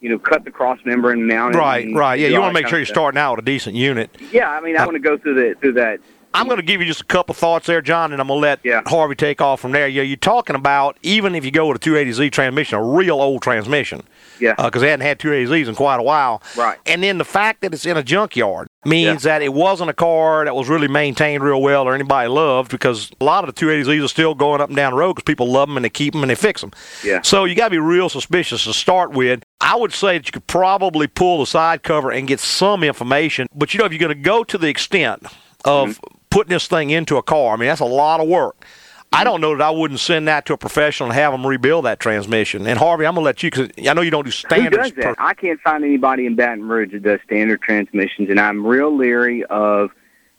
you 0.00 0.08
know, 0.08 0.18
cut 0.18 0.44
the 0.44 0.50
cross 0.50 0.78
member 0.84 1.10
and 1.10 1.26
mount 1.26 1.54
it. 1.54 1.58
Right, 1.58 1.84
and 1.84 1.96
right. 1.96 2.18
Yeah, 2.18 2.28
you 2.28 2.40
want 2.40 2.56
to 2.56 2.62
make 2.62 2.68
sure 2.68 2.78
you're 2.78 2.86
starting 2.86 3.18
out 3.18 3.36
with 3.36 3.44
a 3.44 3.46
decent 3.46 3.76
unit. 3.76 4.16
Yeah, 4.30 4.50
I 4.50 4.60
mean, 4.60 4.76
I 4.76 4.82
uh, 4.82 4.86
want 4.86 4.94
to 4.94 5.00
go 5.00 5.18
through 5.18 5.34
the 5.34 5.54
through 5.60 5.74
that. 5.74 6.00
I'm 6.34 6.46
going 6.46 6.58
to 6.58 6.62
give 6.62 6.80
you 6.82 6.86
just 6.86 7.00
a 7.00 7.04
couple 7.04 7.34
thoughts 7.34 7.66
there, 7.66 7.80
John, 7.80 8.12
and 8.12 8.20
I'm 8.20 8.28
going 8.28 8.38
to 8.38 8.42
let 8.46 8.60
Yeah. 8.62 8.82
Harvey 8.86 9.14
take 9.14 9.40
off 9.40 9.60
from 9.60 9.72
there. 9.72 9.88
Yeah, 9.88 10.02
you're 10.02 10.16
talking 10.18 10.54
about 10.54 10.98
even 11.02 11.34
if 11.34 11.44
you 11.46 11.50
go 11.50 11.66
with 11.66 11.76
a 11.76 11.90
280Z 11.90 12.30
transmission, 12.30 12.78
a 12.78 12.82
real 12.82 13.20
old 13.22 13.40
transmission, 13.40 14.02
Yeah. 14.38 14.54
because 14.62 14.82
they 14.82 14.90
hadn't 14.90 15.06
had 15.06 15.18
280Zs 15.18 15.66
in 15.68 15.74
quite 15.74 15.98
a 15.98 16.02
while. 16.02 16.42
Right. 16.56 16.78
And 16.84 17.02
then 17.02 17.16
the 17.16 17.24
fact 17.24 17.62
that 17.62 17.72
it's 17.72 17.86
in 17.86 17.96
a 17.96 18.02
junkyard 18.02 18.68
means 18.84 19.22
that 19.22 19.40
it 19.42 19.52
wasn't 19.54 19.88
a 19.90 19.94
car 19.94 20.44
that 20.44 20.54
was 20.54 20.68
really 20.68 20.88
maintained 20.88 21.42
real 21.42 21.60
well 21.62 21.88
or 21.88 21.94
anybody 21.94 22.28
loved 22.28 22.70
because 22.70 23.10
a 23.20 23.24
lot 23.24 23.48
of 23.48 23.54
the 23.54 23.58
280Zs 23.66 24.04
are 24.04 24.08
still 24.08 24.34
going 24.34 24.60
up 24.60 24.68
and 24.68 24.76
down 24.76 24.92
the 24.92 24.98
road 24.98 25.14
because 25.14 25.24
people 25.24 25.50
love 25.50 25.68
them 25.68 25.76
and 25.78 25.84
they 25.84 25.90
keep 25.90 26.12
them 26.12 26.22
and 26.22 26.30
they 26.30 26.34
fix 26.36 26.60
them. 26.60 26.70
Yeah. 27.02 27.22
So 27.22 27.46
you 27.46 27.54
got 27.54 27.68
to 27.68 27.70
be 27.70 27.78
real 27.78 28.08
suspicious 28.10 28.64
to 28.64 28.74
start 28.74 29.12
with. 29.12 29.42
I 29.62 29.74
would 29.74 29.92
say 29.94 30.18
that 30.18 30.26
you 30.26 30.32
could 30.32 30.46
probably 30.46 31.06
pull 31.06 31.38
the 31.40 31.46
side 31.46 31.82
cover 31.82 32.10
and 32.12 32.28
get 32.28 32.40
some 32.40 32.84
information, 32.84 33.46
but 33.54 33.72
you 33.72 33.78
know 33.78 33.86
if 33.86 33.92
you're 33.92 33.98
going 33.98 34.10
to 34.16 34.22
go 34.22 34.44
to 34.44 34.58
the 34.58 34.68
extent 34.68 35.24
of 35.64 35.88
Mm-hmm. 35.88 36.15
Putting 36.36 36.50
this 36.50 36.66
thing 36.66 36.90
into 36.90 37.16
a 37.16 37.22
car, 37.22 37.54
I 37.54 37.56
mean 37.56 37.68
that's 37.68 37.80
a 37.80 37.86
lot 37.86 38.20
of 38.20 38.28
work. 38.28 38.66
I 39.10 39.16
mm-hmm. 39.16 39.24
don't 39.24 39.40
know 39.40 39.56
that 39.56 39.62
I 39.62 39.70
wouldn't 39.70 40.00
send 40.00 40.28
that 40.28 40.44
to 40.46 40.52
a 40.52 40.58
professional 40.58 41.08
and 41.08 41.18
have 41.18 41.32
them 41.32 41.46
rebuild 41.46 41.86
that 41.86 41.98
transmission. 41.98 42.66
And 42.66 42.78
Harvey, 42.78 43.06
I'm 43.06 43.14
gonna 43.14 43.24
let 43.24 43.42
you 43.42 43.50
because 43.50 43.70
I 43.88 43.94
know 43.94 44.02
you 44.02 44.10
don't 44.10 44.24
do 44.24 44.28
Who 44.28 44.32
standards. 44.32 44.90
does 44.90 45.04
that? 45.04 45.14
I 45.18 45.32
can't 45.32 45.58
find 45.62 45.82
anybody 45.82 46.26
in 46.26 46.34
Baton 46.34 46.68
Rouge 46.68 46.92
that 46.92 47.02
does 47.02 47.20
standard 47.24 47.62
transmissions, 47.62 48.28
and 48.28 48.38
I'm 48.38 48.66
real 48.66 48.94
leery 48.94 49.44
of 49.44 49.92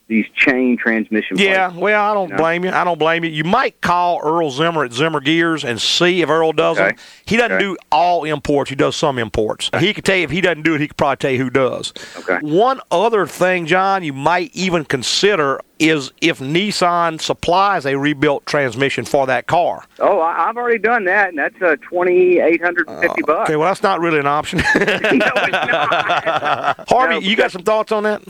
these 0.07 0.25
chain 0.35 0.77
transmission. 0.77 1.37
Yeah, 1.37 1.67
places. 1.67 1.81
well, 1.81 2.11
I 2.11 2.13
don't 2.13 2.29
No. 2.31 2.37
blame 2.37 2.63
you. 2.63 2.71
I 2.71 2.83
don't 2.85 2.97
blame 2.97 3.25
you. 3.25 3.29
You 3.29 3.43
might 3.43 3.81
call 3.81 4.21
Earl 4.23 4.49
Zimmer 4.51 4.85
at 4.85 4.93
Zimmer 4.93 5.19
Gears 5.19 5.65
and 5.65 5.81
see 5.81 6.21
if 6.21 6.29
Earl 6.29 6.53
does 6.53 6.77
Okay. 6.77 6.89
them. 6.89 6.97
He 7.25 7.35
doesn't 7.35 7.51
Okay. 7.57 7.63
do 7.63 7.77
all 7.91 8.23
imports. 8.23 8.69
He 8.69 8.75
does 8.77 8.95
some 8.95 9.19
imports. 9.19 9.69
He 9.79 9.93
could 9.93 10.05
tell 10.05 10.15
you 10.15 10.23
if 10.23 10.31
he 10.31 10.39
doesn't 10.39 10.61
do 10.63 10.75
it, 10.75 10.81
he 10.81 10.87
could 10.87 10.95
probably 10.97 11.17
tell 11.17 11.31
you 11.31 11.39
who 11.43 11.49
does. 11.49 11.93
Okay. 12.19 12.37
One 12.41 12.79
other 12.89 13.27
thing, 13.27 13.65
John, 13.65 14.01
you 14.03 14.13
might 14.13 14.51
even 14.53 14.85
consider 14.85 15.59
is 15.79 16.11
if 16.21 16.39
Nissan 16.39 17.21
supplies 17.21 17.85
a 17.85 17.95
rebuilt 17.99 18.45
transmission 18.47 19.05
for 19.05 19.27
that 19.27 19.45
car. 19.45 19.83
Oh, 19.99 20.19
I, 20.19 20.47
I've 20.49 20.57
already 20.57 20.79
done 20.79 21.03
that, 21.03 21.29
and 21.29 21.37
that's 21.37 21.61
uh, 21.61 21.75
twenty 21.81 22.39
eight 22.39 22.63
hundred 22.63 22.87
and 22.87 22.99
fifty 23.01 23.21
bucks. 23.21 23.49
Okay, 23.49 23.57
well, 23.57 23.67
that's 23.69 23.83
not 23.83 23.99
really 23.99 24.17
an 24.19 24.25
option. 24.25 24.57
no. 24.75 25.25
Harvey, 26.87 27.13
No, 27.15 27.19
you 27.19 27.35
got 27.35 27.51
some 27.51 27.63
thoughts 27.63 27.91
on 27.91 28.03
that? 28.03 28.23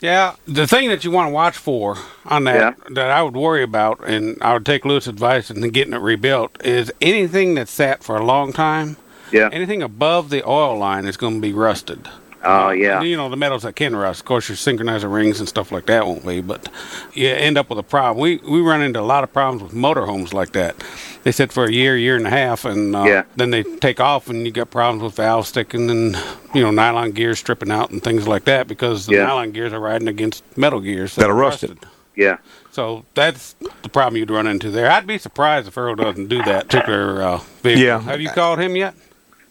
Yeah, 0.00 0.34
the 0.46 0.66
thing 0.66 0.88
that 0.90 1.04
you 1.04 1.10
want 1.10 1.28
to 1.28 1.32
watch 1.32 1.56
for 1.56 1.96
on 2.24 2.44
that 2.44 2.56
Yeah. 2.56 2.72
that 2.94 3.10
I 3.10 3.22
would 3.22 3.36
worry 3.36 3.62
about, 3.62 4.00
and 4.06 4.38
I 4.40 4.52
would 4.54 4.64
take 4.64 4.84
Louis' 4.84 5.06
advice 5.08 5.50
in 5.50 5.60
getting 5.70 5.92
it 5.92 6.00
rebuilt, 6.00 6.56
is 6.64 6.92
anything 7.00 7.54
that's 7.54 7.72
sat 7.72 8.04
for 8.04 8.16
a 8.16 8.24
long 8.24 8.52
time. 8.52 8.96
Yeah. 9.32 9.48
Anything 9.52 9.82
above 9.82 10.30
the 10.30 10.46
oil 10.48 10.78
line 10.78 11.04
is 11.04 11.16
going 11.16 11.34
to 11.34 11.40
be 11.40 11.52
rusted. 11.52 12.08
Oh 12.44 12.70
yeah. 12.70 13.00
You 13.02 13.16
know 13.16 13.28
the 13.28 13.36
metals 13.36 13.62
that 13.64 13.74
can 13.74 13.96
rust. 13.96 14.20
Of 14.20 14.26
course, 14.26 14.48
your 14.48 14.56
synchronizer 14.56 15.12
rings 15.12 15.40
and 15.40 15.48
stuff 15.48 15.72
like 15.72 15.86
that 15.86 16.06
won't 16.06 16.24
be, 16.26 16.40
but 16.40 16.68
you 17.12 17.28
end 17.28 17.58
up 17.58 17.68
with 17.68 17.78
a 17.78 17.82
problem. 17.82 18.22
We 18.22 18.36
we 18.48 18.60
run 18.60 18.80
into 18.82 19.00
a 19.00 19.02
lot 19.02 19.24
of 19.24 19.32
problems 19.32 19.62
with 19.62 19.72
motorhomes 19.72 20.32
like 20.32 20.52
that. 20.52 20.76
They 21.24 21.32
sit 21.32 21.52
for 21.52 21.64
a 21.64 21.72
year, 21.72 21.96
year 21.96 22.16
and 22.16 22.26
a 22.26 22.30
half, 22.30 22.64
and 22.64 22.94
uh, 22.94 23.04
Yeah. 23.04 23.22
then 23.36 23.50
they 23.50 23.62
take 23.64 23.98
off, 24.00 24.28
and 24.28 24.46
you 24.46 24.52
get 24.52 24.70
problems 24.70 25.02
with 25.02 25.16
valve 25.16 25.46
sticking 25.46 25.90
and 25.90 26.16
you 26.54 26.62
know 26.62 26.70
nylon 26.70 27.10
gears 27.12 27.38
stripping 27.40 27.70
out 27.72 27.90
and 27.90 28.02
things 28.02 28.28
like 28.28 28.44
that 28.44 28.68
because 28.68 29.06
the 29.06 29.14
Yeah. 29.16 29.24
nylon 29.24 29.50
gears 29.52 29.72
are 29.72 29.80
riding 29.80 30.06
against 30.08 30.44
metal 30.56 30.80
gears 30.80 31.16
That 31.16 31.28
are 31.30 31.34
rusted. 31.34 31.78
Yeah. 32.14 32.38
So 32.70 33.04
that's 33.14 33.56
the 33.82 33.88
problem 33.88 34.16
you'd 34.16 34.30
run 34.30 34.46
into 34.46 34.70
there. 34.70 34.90
I'd 34.90 35.06
be 35.06 35.18
surprised 35.18 35.66
if 35.68 35.76
Earl 35.76 35.96
doesn't 35.96 36.28
do 36.28 36.42
that 36.44 36.68
particular 36.68 37.22
uh, 37.22 37.36
vehicle. 37.62 37.82
Yeah. 37.84 38.00
Have 38.00 38.20
you 38.20 38.28
called 38.30 38.58
him 38.60 38.76
yet? 38.76 38.94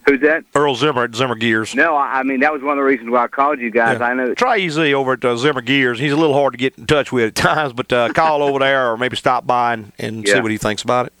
Who's 0.08 0.20
that? 0.22 0.44
Earl 0.54 0.74
Zimmer 0.74 1.04
at 1.04 1.14
Zimmer 1.14 1.34
Gears. 1.34 1.74
No, 1.74 1.94
I 1.96 2.20
I 2.20 2.22
mean 2.22 2.40
that 2.40 2.52
was 2.52 2.62
one 2.62 2.72
of 2.72 2.76
the 2.78 2.84
reasons 2.84 3.10
why 3.10 3.24
I 3.24 3.28
called 3.28 3.60
you 3.60 3.70
guys. 3.70 3.98
Yeah. 4.00 4.06
I 4.06 4.14
know. 4.14 4.34
Try 4.34 4.58
easy 4.58 4.94
over 4.94 5.12
at 5.12 5.24
uh, 5.24 5.36
Zimmer 5.36 5.60
Gears. 5.60 5.98
He's 5.98 6.12
a 6.12 6.16
little 6.16 6.34
hard 6.34 6.54
to 6.54 6.58
get 6.58 6.78
in 6.78 6.86
touch 6.86 7.12
with 7.12 7.28
at 7.28 7.34
times, 7.36 7.72
but 7.72 7.92
uh, 7.92 8.12
call 8.12 8.42
over 8.42 8.58
there 8.58 8.90
or 8.90 8.96
maybe 8.96 9.16
stop 9.16 9.46
by 9.46 9.74
and, 9.74 9.92
and 9.98 10.26
see 10.26 10.40
what 10.40 10.50
he 10.50 10.58
thinks 10.58 10.82
about 10.82 11.06
it. 11.06 11.12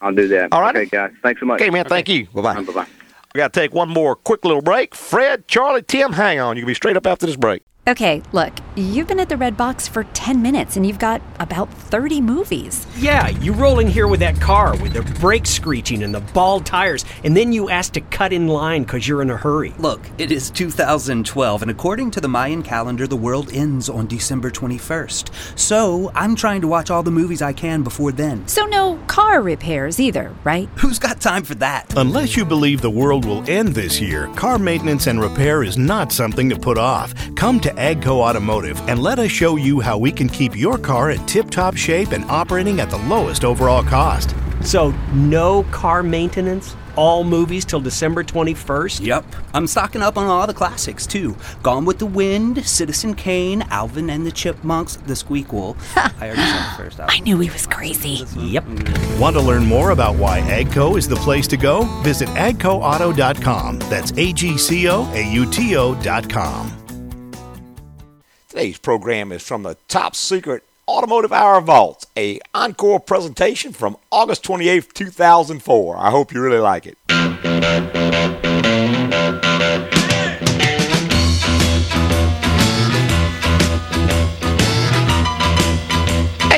I'll 0.00 0.14
do 0.14 0.28
that. 0.28 0.52
All 0.52 0.60
right. 0.60 0.76
Okay, 0.76 0.86
guys. 0.86 1.12
Thanks 1.22 1.40
so 1.40 1.46
much. 1.46 1.60
Okay, 1.60 1.70
man. 1.70 1.86
Thank 1.86 2.08
you. 2.08 2.26
Bye 2.26 2.42
bye. 2.42 2.62
Bye 2.62 2.72
bye. 2.72 2.86
We 3.34 3.38
got 3.38 3.52
to 3.52 3.60
take 3.60 3.74
one 3.74 3.88
more 3.88 4.16
quick 4.16 4.44
little 4.44 4.62
break. 4.62 4.94
Fred, 4.94 5.46
Charlie, 5.48 5.82
Tim, 5.82 6.12
hang 6.12 6.40
on. 6.40 6.56
You 6.56 6.62
can 6.62 6.68
be 6.68 6.74
straight 6.74 6.96
up 6.96 7.06
after 7.06 7.26
this 7.26 7.36
break. 7.36 7.62
Okay, 7.88 8.20
look, 8.32 8.52
you've 8.74 9.06
been 9.06 9.20
at 9.20 9.28
the 9.28 9.36
Red 9.36 9.56
Box 9.56 9.86
for 9.86 10.02
10 10.02 10.42
minutes 10.42 10.76
and 10.76 10.84
you've 10.84 10.98
got 10.98 11.22
about 11.38 11.72
30 11.72 12.20
movies. 12.20 12.84
Yeah, 12.98 13.28
you 13.28 13.52
roll 13.52 13.78
in 13.78 13.86
here 13.86 14.08
with 14.08 14.18
that 14.18 14.40
car 14.40 14.76
with 14.78 14.92
the 14.92 15.02
brakes 15.20 15.50
screeching 15.50 16.02
and 16.02 16.12
the 16.12 16.18
bald 16.18 16.66
tires, 16.66 17.04
and 17.22 17.36
then 17.36 17.52
you 17.52 17.70
ask 17.70 17.92
to 17.92 18.00
cut 18.00 18.32
in 18.32 18.48
line 18.48 18.82
because 18.82 19.06
you're 19.06 19.22
in 19.22 19.30
a 19.30 19.36
hurry. 19.36 19.72
Look, 19.78 20.00
it 20.18 20.32
is 20.32 20.50
2012, 20.50 21.62
and 21.62 21.70
according 21.70 22.10
to 22.10 22.20
the 22.20 22.26
Mayan 22.26 22.64
calendar, 22.64 23.06
the 23.06 23.16
world 23.16 23.52
ends 23.52 23.88
on 23.88 24.08
December 24.08 24.50
21st. 24.50 25.56
So 25.56 26.10
I'm 26.16 26.34
trying 26.34 26.62
to 26.62 26.66
watch 26.66 26.90
all 26.90 27.04
the 27.04 27.12
movies 27.12 27.40
I 27.40 27.52
can 27.52 27.84
before 27.84 28.10
then. 28.10 28.48
So, 28.48 28.66
no 28.66 28.96
car 29.06 29.42
repairs 29.42 30.00
either, 30.00 30.34
right? 30.42 30.68
Who's 30.78 30.98
got 30.98 31.20
time 31.20 31.44
for 31.44 31.54
that? 31.56 31.96
Unless 31.96 32.36
you 32.36 32.44
believe 32.44 32.80
the 32.80 32.90
world 32.90 33.24
will 33.24 33.48
end 33.48 33.74
this 33.76 34.00
year, 34.00 34.26
car 34.34 34.58
maintenance 34.58 35.06
and 35.06 35.20
repair 35.20 35.62
is 35.62 35.78
not 35.78 36.10
something 36.10 36.50
to 36.50 36.58
put 36.58 36.78
off. 36.78 37.14
Come 37.36 37.60
to 37.60 37.75
Agco 37.76 38.20
Automotive 38.20 38.80
and 38.88 39.02
let 39.02 39.18
us 39.18 39.30
show 39.30 39.56
you 39.56 39.80
how 39.80 39.96
we 39.98 40.10
can 40.10 40.28
keep 40.28 40.56
your 40.56 40.78
car 40.78 41.10
in 41.10 41.24
tip 41.26 41.50
top 41.50 41.76
shape 41.76 42.12
and 42.12 42.24
operating 42.24 42.80
at 42.80 42.90
the 42.90 42.98
lowest 42.98 43.44
overall 43.44 43.82
cost. 43.82 44.34
So, 44.62 44.90
no 45.12 45.62
car 45.64 46.02
maintenance? 46.02 46.74
All 46.96 47.24
movies 47.24 47.66
till 47.66 47.80
December 47.80 48.24
21st? 48.24 49.04
Yep. 49.04 49.24
I'm 49.52 49.66
stocking 49.66 50.00
up 50.00 50.16
on 50.16 50.26
all 50.28 50.46
the 50.46 50.54
classics, 50.54 51.06
too. 51.06 51.36
Gone 51.62 51.84
with 51.84 51.98
the 51.98 52.06
Wind, 52.06 52.66
Citizen 52.66 53.14
Kane, 53.14 53.62
Alvin 53.68 54.08
and 54.08 54.26
the 54.26 54.32
Chipmunks, 54.32 54.96
The 54.96 55.12
Squeakquel. 55.12 55.76
I 55.96 56.28
already 56.28 56.40
said 56.40 56.70
the 56.70 56.76
first 56.78 56.98
album. 56.98 57.14
I 57.14 57.20
knew 57.20 57.38
he 57.38 57.50
was 57.50 57.66
crazy. 57.66 58.24
Yep. 58.40 58.64
Want 59.20 59.36
to 59.36 59.42
learn 59.42 59.66
more 59.66 59.90
about 59.90 60.16
why 60.16 60.40
Agco 60.40 60.96
is 60.96 61.06
the 61.06 61.16
place 61.16 61.46
to 61.48 61.58
go? 61.58 61.82
Visit 62.02 62.30
agcoauto.com. 62.30 63.78
That's 63.80 64.12
A 64.16 64.32
G 64.32 64.56
C 64.56 64.88
O 64.88 65.08
A 65.12 65.32
U 65.32 65.44
T 65.50 65.76
O.com. 65.76 66.85
Today's 68.56 68.78
program 68.78 69.32
is 69.32 69.42
from 69.42 69.64
the 69.64 69.76
Top 69.86 70.16
Secret 70.16 70.64
Automotive 70.88 71.30
Hour 71.30 71.60
Vault, 71.60 72.06
a 72.16 72.40
encore 72.54 73.00
presentation 73.00 73.74
from 73.74 73.98
August 74.10 74.44
28th, 74.44 74.94
2004. 74.94 75.98
I 75.98 76.10
hope 76.10 76.32
you 76.32 76.40
really 76.40 76.56
like 76.56 76.86
it. 76.86 76.96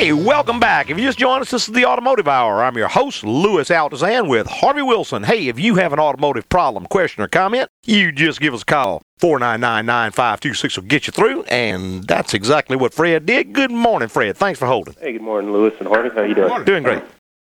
Hey, 0.09 0.15
welcome 0.15 0.59
back. 0.59 0.89
If 0.89 0.99
you 0.99 1.05
just 1.05 1.19
joined 1.19 1.43
us, 1.43 1.51
this 1.51 1.69
is 1.69 1.75
the 1.75 1.85
Automotive 1.85 2.27
Hour. 2.27 2.65
I'm 2.65 2.79
your 2.79 2.89
host, 2.89 3.25
Louis 3.25 3.69
Altazan, 3.69 4.27
with 4.27 4.47
Harvey 4.47 4.81
Wilson. 4.81 5.23
Hey, 5.23 5.49
if 5.49 5.61
you 5.61 5.75
have 5.75 5.93
an 5.93 5.99
automotive 5.99 6.49
problem, 6.49 6.87
question, 6.87 7.23
or 7.23 7.29
comment, 7.29 7.69
you 7.85 8.11
just 8.11 8.41
give 8.41 8.55
us 8.55 8.63
a 8.63 8.65
call. 8.65 9.03
499-9526 9.21 10.77
will 10.79 10.85
get 10.85 11.07
you 11.09 11.11
through, 11.11 11.43
and 11.43 12.05
that's 12.05 12.33
exactly 12.33 12.75
what 12.75 12.95
Fred 12.95 13.27
did. 13.27 13.53
Good 13.53 13.71
morning, 13.71 14.09
Fred. 14.09 14.39
Thanks 14.39 14.59
for 14.59 14.65
holding. 14.65 14.95
Hey, 14.99 15.13
good 15.13 15.21
morning, 15.21 15.53
Louis 15.53 15.75
and 15.79 15.87
Harvey. 15.87 16.09
How 16.09 16.23
you 16.23 16.35
doing? 16.35 16.65
Doing 16.65 16.85
great. 16.85 17.03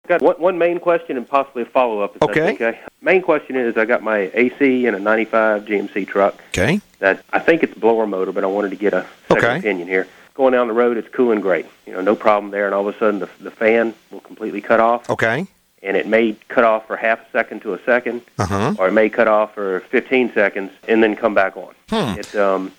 Got 0.08 0.22
one, 0.22 0.36
one 0.36 0.56
main 0.56 0.80
question 0.80 1.18
and 1.18 1.28
possibly 1.28 1.64
a 1.64 1.66
follow-up. 1.66 2.16
If 2.16 2.22
Okay. 2.22 2.54
Okay. 2.54 2.80
Main 3.02 3.20
question 3.20 3.56
is, 3.56 3.76
I 3.76 3.84
got 3.84 4.02
my 4.02 4.30
AC 4.32 4.86
in 4.86 4.94
a 4.94 4.98
'95 4.98 5.66
GMC 5.66 6.06
truck. 6.08 6.40
Okay. 6.48 6.80
That 7.00 7.22
I 7.30 7.40
think 7.40 7.62
it's 7.62 7.74
blower 7.74 8.06
motor, 8.06 8.32
but 8.32 8.42
I 8.42 8.46
wanted 8.46 8.70
to 8.70 8.76
get 8.76 8.94
a 8.94 9.04
second 9.28 9.44
Okay. 9.44 9.58
opinion 9.58 9.86
here. 9.86 10.06
Going 10.34 10.52
down 10.52 10.66
the 10.66 10.74
road, 10.74 10.96
it's 10.96 11.08
cooling 11.08 11.40
great. 11.40 11.64
You 11.86 11.92
know, 11.92 12.00
no 12.00 12.16
problem 12.16 12.50
there. 12.50 12.66
And 12.66 12.74
all 12.74 12.86
of 12.88 12.94
a 12.94 12.98
sudden, 12.98 13.20
the 13.20 13.28
the 13.40 13.52
fan 13.52 13.94
will 14.10 14.20
completely 14.20 14.60
cut 14.60 14.80
off, 14.80 15.08
Okay. 15.08 15.46
and 15.80 15.96
it 15.96 16.08
may 16.08 16.32
cut 16.48 16.64
off 16.64 16.88
for 16.88 16.96
half 16.96 17.20
a 17.20 17.30
second 17.30 17.60
to 17.62 17.72
a 17.74 17.78
second, 17.84 18.20
Uh-huh. 18.40 18.74
or 18.78 18.88
it 18.88 18.92
may 18.92 19.08
cut 19.08 19.28
off 19.28 19.54
for 19.54 19.80
15 19.90 20.32
seconds 20.34 20.72
and 20.88 21.02
then 21.04 21.14
come 21.14 21.34
back 21.34 21.56
on. 21.56 21.72
Hmm. 21.88 22.18
It 22.18 22.34
um, 22.34 22.72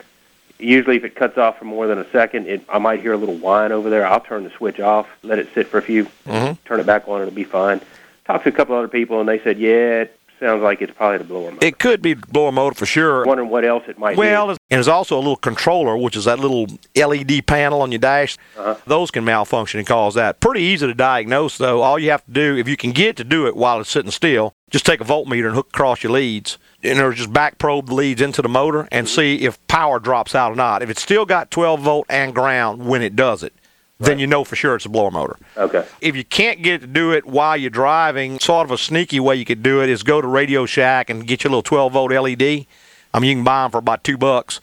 usually 0.59 0.97
if 0.97 1.05
it 1.05 1.15
cuts 1.15 1.37
off 1.37 1.57
for 1.57 1.63
more 1.65 1.87
than 1.87 1.97
a 1.97 2.09
second, 2.11 2.47
it 2.47 2.61
I 2.67 2.77
might 2.77 2.99
hear 2.99 3.13
a 3.13 3.17
little 3.17 3.35
whine 3.37 3.71
over 3.71 3.89
there. 3.89 4.05
I'll 4.05 4.19
turn 4.19 4.43
the 4.43 4.49
switch 4.49 4.81
off, 4.81 5.07
let 5.23 5.39
it 5.39 5.47
sit 5.53 5.67
for 5.67 5.77
a 5.77 5.81
few, 5.81 6.07
Mhm. 6.27 6.57
turn 6.65 6.81
it 6.81 6.85
back 6.85 7.07
on, 7.07 7.21
it'll 7.21 7.33
be 7.33 7.45
fine. 7.45 7.79
Talked 8.25 8.43
to 8.43 8.49
a 8.49 8.51
couple 8.51 8.75
other 8.75 8.87
people, 8.89 9.21
and 9.21 9.29
they 9.29 9.39
said, 9.39 9.57
yeah, 9.59 10.01
it 10.01 10.19
sounds 10.39 10.61
like 10.61 10.81
it's 10.81 10.93
probably 10.93 11.19
the 11.19 11.23
blower 11.23 11.51
motor. 11.51 11.65
It 11.65 11.79
could 11.79 12.01
be 12.01 12.13
blower 12.13 12.51
motor 12.51 12.75
for 12.75 12.85
sure. 12.85 13.25
Wondering 13.25 13.49
what 13.49 13.65
else 13.65 13.83
it 13.87 13.97
might 13.97 14.13
be. 14.13 14.19
Well, 14.19 14.51
and 14.51 14.59
there's 14.69 14.87
also 14.87 15.15
a 15.15 15.19
little 15.19 15.35
controller, 15.35 15.97
which 15.97 16.15
is 16.15 16.25
that 16.25 16.39
little 16.39 16.67
LED 16.95 17.45
panel 17.47 17.81
on 17.81 17.91
your 17.91 17.99
dash. 17.99 18.37
Uh-huh. 18.57 18.75
Those 18.85 19.11
can 19.11 19.25
malfunction 19.25 19.79
and 19.79 19.87
cause 19.87 20.13
that. 20.15 20.39
Pretty 20.39 20.61
easy 20.61 20.87
to 20.87 20.93
diagnose, 20.93 21.57
though. 21.57 21.81
All 21.81 21.99
you 21.99 22.11
have 22.11 22.25
to 22.25 22.31
do, 22.31 22.57
if 22.57 22.67
you 22.67 22.77
can 22.77 22.91
get 22.91 23.15
to 23.17 23.23
do 23.23 23.47
it 23.47 23.55
while 23.55 23.79
it's 23.79 23.89
sitting 23.89 24.11
still, 24.11 24.53
just 24.69 24.85
take 24.85 25.01
a 25.01 25.05
voltmeter 25.05 25.45
and 25.45 25.55
hook 25.55 25.67
across 25.69 26.03
your 26.03 26.11
leads, 26.11 26.57
and 26.83 26.99
or 26.99 27.13
just 27.13 27.31
back 27.31 27.57
probe 27.57 27.87
the 27.87 27.93
leads 27.93 28.21
into 28.21 28.41
the 28.41 28.49
motor 28.49 28.87
and 28.91 29.07
see 29.07 29.41
if 29.41 29.65
power 29.67 29.99
drops 29.99 30.35
out 30.35 30.51
or 30.51 30.55
not. 30.55 30.81
If 30.81 30.89
it's 30.89 31.01
still 31.01 31.25
got 31.25 31.51
12 31.51 31.81
volt 31.81 32.05
and 32.09 32.33
ground 32.33 32.85
when 32.85 33.01
it 33.01 33.15
does 33.15 33.43
it, 33.43 33.53
then 33.99 34.19
you 34.19 34.27
know 34.27 34.43
for 34.43 34.55
sure 34.55 34.75
it's 34.75 34.85
a 34.85 34.89
blower 34.89 35.11
motor. 35.11 35.37
Okay. 35.57 35.85
If 36.01 36.15
you 36.15 36.23
can't 36.23 36.61
get 36.61 36.81
to 36.81 36.87
do 36.87 37.11
it 37.11 37.25
while 37.25 37.55
you're 37.55 37.69
driving, 37.69 38.39
sort 38.39 38.65
of 38.65 38.71
a 38.71 38.77
sneaky 38.77 39.19
way 39.19 39.35
you 39.35 39.45
could 39.45 39.63
do 39.63 39.81
it 39.81 39.89
is 39.89 40.03
go 40.03 40.21
to 40.21 40.27
Radio 40.27 40.65
Shack 40.65 41.09
and 41.09 41.25
get 41.25 41.43
your 41.43 41.51
little 41.51 41.63
12 41.63 41.93
volt 41.93 42.11
LED. 42.11 42.65
I 43.13 43.19
mean, 43.19 43.29
you 43.29 43.35
can 43.37 43.43
buy 43.43 43.63
them 43.63 43.71
for 43.71 43.77
about 43.77 44.03
two 44.03 44.17
bucks, 44.17 44.59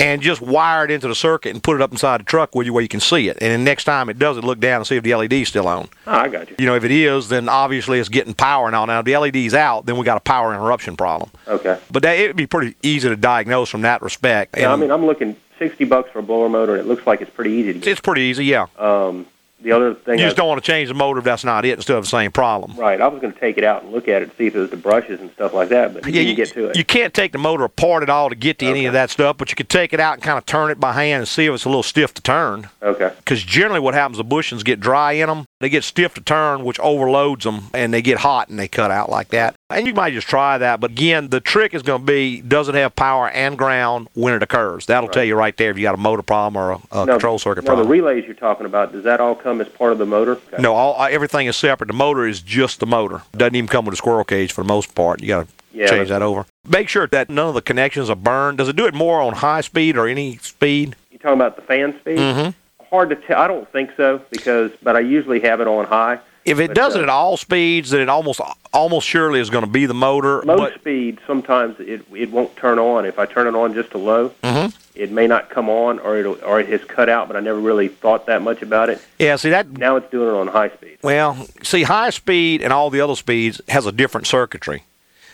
and 0.00 0.22
just 0.22 0.40
wire 0.40 0.84
it 0.84 0.90
into 0.90 1.06
the 1.06 1.14
circuit 1.14 1.50
and 1.50 1.62
put 1.62 1.76
it 1.76 1.82
up 1.82 1.92
inside 1.92 2.20
the 2.20 2.24
truck 2.24 2.54
with 2.54 2.66
you 2.66 2.72
where 2.72 2.82
you 2.82 2.88
can 2.88 3.00
see 3.00 3.28
it. 3.28 3.36
And 3.40 3.52
then 3.52 3.64
next 3.64 3.84
time 3.84 4.08
it 4.08 4.18
does 4.18 4.38
it, 4.38 4.44
look 4.44 4.58
down 4.58 4.78
and 4.78 4.86
see 4.86 4.96
if 4.96 5.02
the 5.02 5.14
LED's 5.14 5.48
still 5.48 5.68
on. 5.68 5.88
Oh, 6.06 6.12
I 6.12 6.28
got 6.28 6.48
you. 6.48 6.56
You 6.58 6.66
know, 6.66 6.74
if 6.74 6.84
it 6.84 6.90
is, 6.90 7.28
then 7.28 7.48
obviously 7.48 7.98
it's 7.98 8.08
getting 8.08 8.32
power 8.32 8.70
now. 8.70 8.86
Now, 8.86 9.00
if 9.00 9.04
the 9.04 9.16
LED's 9.16 9.52
out, 9.52 9.86
then 9.86 9.98
we 9.98 10.04
got 10.04 10.16
a 10.16 10.20
power 10.20 10.54
interruption 10.54 10.96
problem. 10.96 11.30
Okay. 11.46 11.78
But 11.90 12.02
that, 12.02 12.18
it 12.18 12.28
would 12.28 12.36
be 12.36 12.46
pretty 12.46 12.76
easy 12.82 13.08
to 13.08 13.16
diagnose 13.16 13.68
from 13.68 13.82
that 13.82 14.00
respect. 14.00 14.56
Yeah, 14.56 14.72
I 14.72 14.76
mean, 14.76 14.90
I'm 14.90 15.04
looking 15.04 15.36
60 15.60 15.84
bucks 15.84 16.10
for 16.10 16.18
a 16.18 16.22
blower 16.22 16.48
motor, 16.48 16.72
and 16.74 16.80
it 16.80 16.88
looks 16.88 17.06
like 17.06 17.20
it's 17.20 17.30
pretty 17.30 17.52
easy 17.52 17.74
to 17.74 17.78
get. 17.78 17.86
it's 17.88 18.00
pretty 18.00 18.22
easy, 18.22 18.46
yeah. 18.46 18.66
Um, 18.76 19.26
the 19.62 19.72
other 19.72 19.92
thing 19.92 20.18
You 20.18 20.24
just 20.24 20.38
don't 20.38 20.48
want 20.48 20.64
to 20.64 20.66
change 20.66 20.88
the 20.88 20.94
motor 20.94 21.18
if 21.18 21.24
that's 21.26 21.44
not 21.44 21.66
it 21.66 21.72
and 21.72 21.82
still 21.82 21.96
have 21.96 22.04
the 22.04 22.08
same 22.08 22.32
problem. 22.32 22.74
Right. 22.78 22.98
I 22.98 23.06
was 23.08 23.20
going 23.20 23.34
to 23.34 23.38
take 23.38 23.58
it 23.58 23.62
out 23.64 23.82
and 23.82 23.92
look 23.92 24.08
at 24.08 24.22
it, 24.22 24.28
and 24.30 24.32
see 24.38 24.46
if 24.46 24.54
it 24.54 24.58
was 24.58 24.70
the 24.70 24.78
brushes 24.78 25.20
and 25.20 25.30
stuff 25.32 25.52
like 25.52 25.68
that, 25.68 25.92
but 25.92 26.02
you 26.06 26.12
Yeah, 26.12 26.20
didn't 26.20 26.28
you, 26.30 26.34
get 26.36 26.48
to 26.54 26.68
it. 26.70 26.76
you 26.78 26.84
can't 26.84 27.12
take 27.12 27.32
the 27.32 27.38
motor 27.38 27.64
apart 27.64 28.02
at 28.02 28.08
all 28.08 28.30
to 28.30 28.34
get 28.34 28.58
to 28.60 28.66
any 28.66 28.86
of 28.86 28.94
that 28.94 29.10
stuff, 29.10 29.36
but 29.36 29.50
you 29.50 29.56
can 29.56 29.66
take 29.66 29.92
it 29.92 30.00
out 30.00 30.14
and 30.14 30.22
kind 30.22 30.38
of 30.38 30.46
turn 30.46 30.70
it 30.70 30.80
by 30.80 30.94
hand 30.94 31.20
and 31.20 31.28
see 31.28 31.44
if 31.44 31.52
it's 31.52 31.66
a 31.66 31.68
little 31.68 31.82
stiff 31.82 32.14
to 32.14 32.22
turn. 32.22 32.70
okay. 32.82 33.12
Because 33.18 33.42
generally, 33.42 33.80
what 33.80 33.92
happens, 33.92 34.16
the 34.16 34.24
bushings 34.24 34.64
get 34.64 34.80
dry 34.80 35.12
in 35.12 35.28
them, 35.28 35.44
they 35.60 35.68
get 35.68 35.84
stiff 35.84 36.14
to 36.14 36.22
turn, 36.22 36.64
which 36.64 36.80
overloads 36.80 37.44
them, 37.44 37.64
and 37.74 37.92
they 37.92 38.00
get 38.00 38.16
hot 38.20 38.48
and 38.48 38.58
they 38.58 38.66
cut 38.66 38.90
out 38.90 39.10
like 39.10 39.28
that. 39.28 39.54
And 39.70 39.86
you 39.86 39.94
might 39.94 40.12
just 40.12 40.26
try 40.26 40.58
that, 40.58 40.80
but 40.80 40.90
again, 40.90 41.28
the 41.28 41.40
trick 41.40 41.74
is 41.74 41.82
going 41.82 42.00
to 42.00 42.06
be 42.06 42.40
does 42.40 42.68
it 42.68 42.74
have 42.74 42.96
power 42.96 43.28
and 43.28 43.56
ground 43.56 44.08
when 44.14 44.34
it 44.34 44.42
occurs? 44.42 44.86
That'll 44.86 45.08
tell 45.08 45.24
you 45.24 45.36
right 45.36 45.56
there 45.56 45.70
if 45.70 45.76
you 45.78 45.82
got 45.82 45.94
a 45.94 45.98
motor 45.98 46.22
problem 46.22 46.60
or 46.60 46.72
a, 46.72 46.80
a 47.02 47.06
Now- 47.06 47.12
control 47.12 47.38
circuit 47.38 47.64
now, 47.64 47.68
problem. 47.74 47.86
the 47.86 47.92
relays 47.92 48.24
you're 48.24 48.34
talking 48.34 48.66
about, 48.66 48.92
does 48.92 49.04
that 49.04 49.20
all 49.20 49.34
come 49.34 49.60
as 49.60 49.68
part 49.68 49.92
of 49.92 49.98
the 49.98 50.06
motor? 50.06 50.32
Okay. 50.32 50.60
no, 50.60 50.74
all, 50.74 51.00
everything 51.04 51.46
is 51.46 51.56
separate. 51.56 51.86
The 51.86 51.92
motor 51.92 52.26
is 52.26 52.40
just 52.40 52.80
the 52.80 52.86
motor. 52.86 53.22
Doesn't 53.36 53.54
even 53.54 53.68
come 53.68 53.84
with 53.84 53.94
a 53.94 53.96
squirrel 53.96 54.24
cage 54.24 54.52
for 54.52 54.62
the 54.62 54.68
most 54.68 54.94
part. 54.94 55.20
You 55.22 55.28
got 55.28 55.46
to 55.46 55.52
Yeah, 55.72 55.86
change 55.86 56.08
that 56.08 56.22
over. 56.22 56.46
Make 56.68 56.88
sure 56.88 57.06
that 57.06 57.30
none 57.30 57.48
of 57.48 57.54
the 57.54 57.62
connections 57.62 58.10
are 58.10 58.16
burned. 58.16 58.58
Does 58.58 58.68
it 58.68 58.76
do 58.76 58.86
it 58.86 58.94
more 58.94 59.20
on 59.20 59.34
high 59.34 59.60
speed 59.60 59.96
or 59.96 60.08
any 60.08 60.36
speed? 60.38 60.96
You 61.12 61.18
talking 61.18 61.34
about 61.40 61.56
the 61.56 61.62
fan 61.62 61.96
speed? 62.00 62.18
Mm-hmm. 62.18 62.84
Hard 62.90 63.10
to 63.10 63.16
tell. 63.16 63.40
I 63.40 63.46
don't 63.46 63.70
think 63.70 63.90
so 63.96 64.20
because, 64.30 64.72
but 64.82 64.96
I 64.96 65.00
usually 65.00 65.38
have 65.40 65.60
it 65.60 65.68
on 65.68 65.84
high. 65.86 66.18
If 66.44 66.58
it 66.58 66.68
But, 66.68 66.74
does 66.76 66.96
uh, 66.96 67.00
it 67.00 67.02
at 67.04 67.08
all 67.08 67.36
speeds, 67.36 67.90
then 67.90 68.00
it 68.00 68.08
almost 68.08 68.40
almost 68.72 69.06
surely 69.06 69.40
is 69.40 69.50
going 69.50 69.64
to 69.64 69.70
be 69.70 69.86
the 69.86 69.94
motor. 69.94 70.42
Low 70.42 70.56
but 70.56 70.74
speed, 70.74 71.18
sometimes 71.26 71.76
it 71.78 72.02
it 72.14 72.30
won't 72.30 72.56
turn 72.56 72.78
on. 72.78 73.04
If 73.04 73.18
I 73.18 73.26
turn 73.26 73.46
it 73.46 73.54
on 73.54 73.74
just 73.74 73.90
to 73.92 73.98
low, 73.98 74.30
Mhm. 74.42 74.72
it 74.94 75.10
may 75.10 75.26
not 75.26 75.50
come 75.50 75.68
on, 75.68 75.98
or 75.98 76.16
it'll 76.16 76.38
or 76.44 76.58
it 76.60 76.68
has 76.68 76.82
cut 76.84 77.08
out. 77.08 77.26
But 77.28 77.36
I 77.36 77.40
never 77.40 77.58
really 77.58 77.88
thought 77.88 78.26
that 78.26 78.42
much 78.42 78.62
about 78.62 78.88
it. 78.88 79.00
yeah, 79.18 79.36
see 79.36 79.50
that. 79.50 79.70
Now 79.78 79.96
it's 79.96 80.10
doing 80.10 80.34
it 80.34 80.38
on 80.38 80.46
high 80.48 80.70
speed. 80.70 80.98
Well, 81.02 81.46
see, 81.62 81.82
high 81.82 82.10
speed 82.10 82.62
and 82.62 82.72
all 82.72 82.90
the 82.90 83.00
other 83.00 83.16
speeds 83.16 83.60
has 83.68 83.84
a 83.86 83.92
different 83.92 84.26
circuitry. 84.26 84.84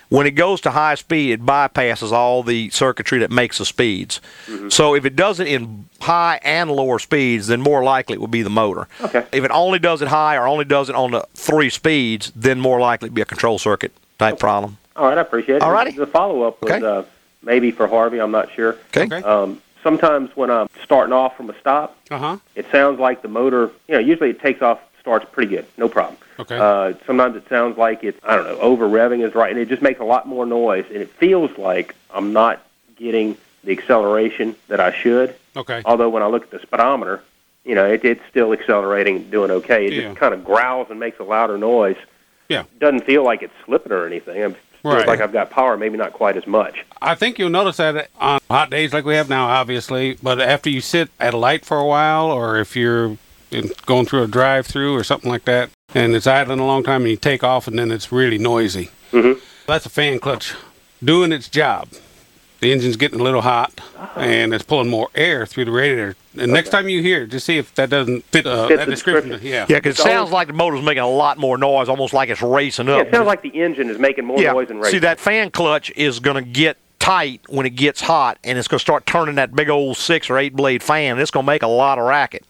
When 0.08 0.26
it 0.26 0.32
goes 0.32 0.60
to 0.62 0.70
high 0.70 0.94
speed, 0.94 1.32
it 1.32 1.44
bypasses 1.44 2.12
all 2.12 2.42
the 2.42 2.70
circuitry 2.70 3.18
that 3.18 3.30
makes 3.30 3.58
the 3.58 3.64
speeds. 3.64 4.20
Mm-hmm. 4.46 4.68
So 4.68 4.94
if 4.94 5.04
it 5.04 5.16
does 5.16 5.40
it 5.40 5.48
in 5.48 5.88
high 6.00 6.38
and 6.42 6.70
lower 6.70 6.98
speeds, 6.98 7.48
then 7.48 7.60
more 7.60 7.82
likely 7.82 8.14
it 8.14 8.20
will 8.20 8.28
be 8.28 8.42
the 8.42 8.50
motor. 8.50 8.86
Okay. 9.02 9.24
If 9.32 9.44
it 9.44 9.50
only 9.50 9.78
does 9.78 10.02
it 10.02 10.08
high 10.08 10.36
or 10.36 10.46
only 10.46 10.64
does 10.64 10.88
it 10.88 10.94
on 10.94 11.10
the 11.10 11.26
three 11.34 11.70
speeds, 11.70 12.32
then 12.36 12.60
more 12.60 12.78
likely 12.80 13.08
it 13.08 13.14
be 13.14 13.22
a 13.22 13.26
control 13.26 13.58
circuit 13.58 13.92
type 14.18 14.38
problem. 14.38 14.78
All 14.94 15.08
right, 15.08 15.18
I 15.18 15.20
appreciate 15.22 15.56
it. 15.56 15.62
All 15.62 15.72
righty. 15.72 15.90
The 15.92 16.06
follow 16.06 16.42
up 16.42 16.62
was 16.62 16.70
Okay. 16.72 16.86
uh, 16.86 17.02
maybe 17.42 17.70
for 17.70 17.86
Harvey. 17.86 18.18
I'm 18.20 18.30
not 18.30 18.50
sure. 18.54 18.76
Okay. 18.96 19.04
Okay. 19.04 19.22
Um, 19.22 19.60
sometimes 19.82 20.30
when 20.36 20.50
I'm 20.50 20.68
starting 20.84 21.12
off 21.12 21.36
from 21.36 21.50
a 21.50 21.58
stop, 21.58 21.96
Uh 22.10 22.18
huh. 22.18 22.36
it 22.54 22.66
sounds 22.70 22.98
like 23.00 23.22
the 23.22 23.28
motor. 23.28 23.70
You 23.88 23.94
know, 23.94 23.98
usually 24.00 24.30
it 24.30 24.40
takes 24.40 24.62
off, 24.62 24.78
starts 25.00 25.26
pretty 25.32 25.50
good, 25.54 25.66
no 25.76 25.88
problem. 25.88 26.16
Okay. 26.38 26.58
Uh, 26.58 26.92
sometimes 27.06 27.36
it 27.36 27.48
sounds 27.48 27.78
like 27.78 28.04
it's 28.04 28.18
I 28.24 28.36
don't 28.36 28.44
know 28.44 28.58
over 28.58 28.86
revving 28.88 29.26
is 29.26 29.34
right, 29.34 29.50
and 29.50 29.58
it 29.58 29.68
just 29.68 29.82
makes 29.82 30.00
a 30.00 30.04
lot 30.04 30.26
more 30.26 30.44
noise, 30.46 30.84
and 30.88 30.98
it 30.98 31.10
feels 31.10 31.56
like 31.58 31.94
I'm 32.12 32.32
not 32.32 32.62
getting 32.96 33.36
the 33.64 33.72
acceleration 33.72 34.54
that 34.68 34.80
I 34.80 34.92
should. 34.92 35.34
Okay. 35.56 35.82
Although 35.84 36.08
when 36.10 36.22
I 36.22 36.26
look 36.26 36.42
at 36.44 36.50
the 36.50 36.58
speedometer, 36.60 37.22
you 37.64 37.74
know, 37.74 37.86
it, 37.86 38.04
it's 38.04 38.22
still 38.30 38.52
accelerating, 38.52 39.16
and 39.16 39.30
doing 39.30 39.50
okay. 39.50 39.86
It 39.86 39.92
Yeah. 39.94 40.02
just 40.08 40.16
kind 40.18 40.34
of 40.34 40.44
growls 40.44 40.88
and 40.90 41.00
makes 41.00 41.18
a 41.18 41.24
louder 41.24 41.58
noise. 41.58 41.96
Yeah. 42.48 42.64
Doesn't 42.78 43.04
feel 43.04 43.24
like 43.24 43.42
it's 43.42 43.54
slipping 43.64 43.92
or 43.92 44.06
anything. 44.06 44.34
Feels 44.34 44.54
Right. 44.84 45.06
like 45.08 45.20
I've 45.20 45.32
got 45.32 45.50
power, 45.50 45.76
maybe 45.76 45.96
not 45.96 46.12
quite 46.12 46.36
as 46.36 46.46
much. 46.46 46.84
I 47.02 47.16
think 47.16 47.40
you'll 47.40 47.50
notice 47.50 47.78
that 47.78 48.08
on 48.20 48.38
hot 48.48 48.70
days 48.70 48.92
like 48.92 49.04
we 49.04 49.16
have 49.16 49.28
now, 49.28 49.48
obviously, 49.48 50.16
but 50.22 50.40
after 50.40 50.70
you 50.70 50.80
sit 50.80 51.08
at 51.18 51.34
a 51.34 51.36
light 51.36 51.64
for 51.64 51.76
a 51.78 51.84
while, 51.84 52.26
or 52.30 52.56
if 52.58 52.76
you're 52.76 53.16
in, 53.50 53.72
going 53.86 54.06
through 54.06 54.22
a 54.22 54.28
drive-through 54.28 54.94
or 54.94 55.02
something 55.02 55.28
like 55.30 55.44
that, 55.46 55.70
and 55.94 56.14
it's 56.14 56.26
idling 56.26 56.58
a 56.60 56.66
long 56.66 56.82
time, 56.82 57.02
and 57.02 57.10
you 57.10 57.16
take 57.16 57.44
off, 57.44 57.68
and 57.68 57.78
then 57.78 57.90
it's 57.90 58.10
really 58.12 58.38
noisy. 58.38 58.90
Mm-hmm. 59.12 59.38
That's 59.66 59.86
a 59.86 59.90
fan 59.90 60.18
clutch 60.18 60.54
doing 61.02 61.32
its 61.32 61.48
job. 61.48 61.88
The 62.60 62.72
engine's 62.72 62.96
getting 62.96 63.20
a 63.20 63.22
little 63.22 63.42
hot, 63.42 63.72
Uh-huh. 63.96 64.20
and 64.20 64.54
it's 64.54 64.64
pulling 64.64 64.88
more 64.88 65.08
air 65.14 65.44
through 65.46 65.66
the 65.66 65.70
radiator. 65.70 66.16
And 66.38 66.52
next 66.52 66.70
time 66.70 66.88
you 66.88 67.02
hear 67.02 67.22
it, 67.22 67.28
just 67.28 67.46
see 67.46 67.58
if 67.58 67.74
that 67.74 67.90
doesn't 67.90 68.24
fit 68.24 68.46
uh, 68.46 68.66
Fits 68.68 68.78
that 68.78 68.84
the 68.86 68.90
description. 68.92 69.30
description. 69.30 69.52
Yeah. 69.52 69.66
Yeah, 69.68 69.76
because 69.76 69.98
it 69.98 70.02
sounds 70.02 70.30
like 70.30 70.48
the 70.48 70.54
motor's 70.54 70.82
making 70.82 71.02
a 71.02 71.08
lot 71.08 71.38
more 71.38 71.58
noise, 71.58 71.88
almost 71.88 72.14
like 72.14 72.30
it's 72.30 72.42
racing 72.42 72.86
Yeah, 72.88 72.96
up. 72.96 73.06
it 73.08 73.14
sounds 73.14 73.26
like 73.26 73.42
the 73.42 73.50
engine 73.60 73.90
is 73.90 73.98
making 73.98 74.24
more 74.24 74.40
yeah. 74.40 74.52
noise 74.52 74.68
than 74.68 74.82
See, 74.84 74.98
that 75.00 75.20
fan 75.20 75.50
clutch 75.50 75.90
is 75.96 76.18
going 76.18 76.42
to 76.42 76.50
get 76.50 76.78
tight 76.98 77.42
when 77.48 77.66
it 77.66 77.70
gets 77.76 78.00
hot, 78.00 78.38
and 78.42 78.58
it's 78.58 78.68
going 78.68 78.78
to 78.78 78.82
start 78.82 79.04
turning 79.06 79.34
that 79.36 79.54
big 79.54 79.68
old 79.68 79.96
six 79.98 80.30
or 80.30 80.38
eight 80.38 80.56
blade 80.56 80.82
fan. 80.82 81.18
It's 81.18 81.30
going 81.30 81.44
to 81.44 81.50
make 81.52 81.62
a 81.62 81.68
lot 81.68 81.98
of 81.98 82.06
racket. 82.06 82.44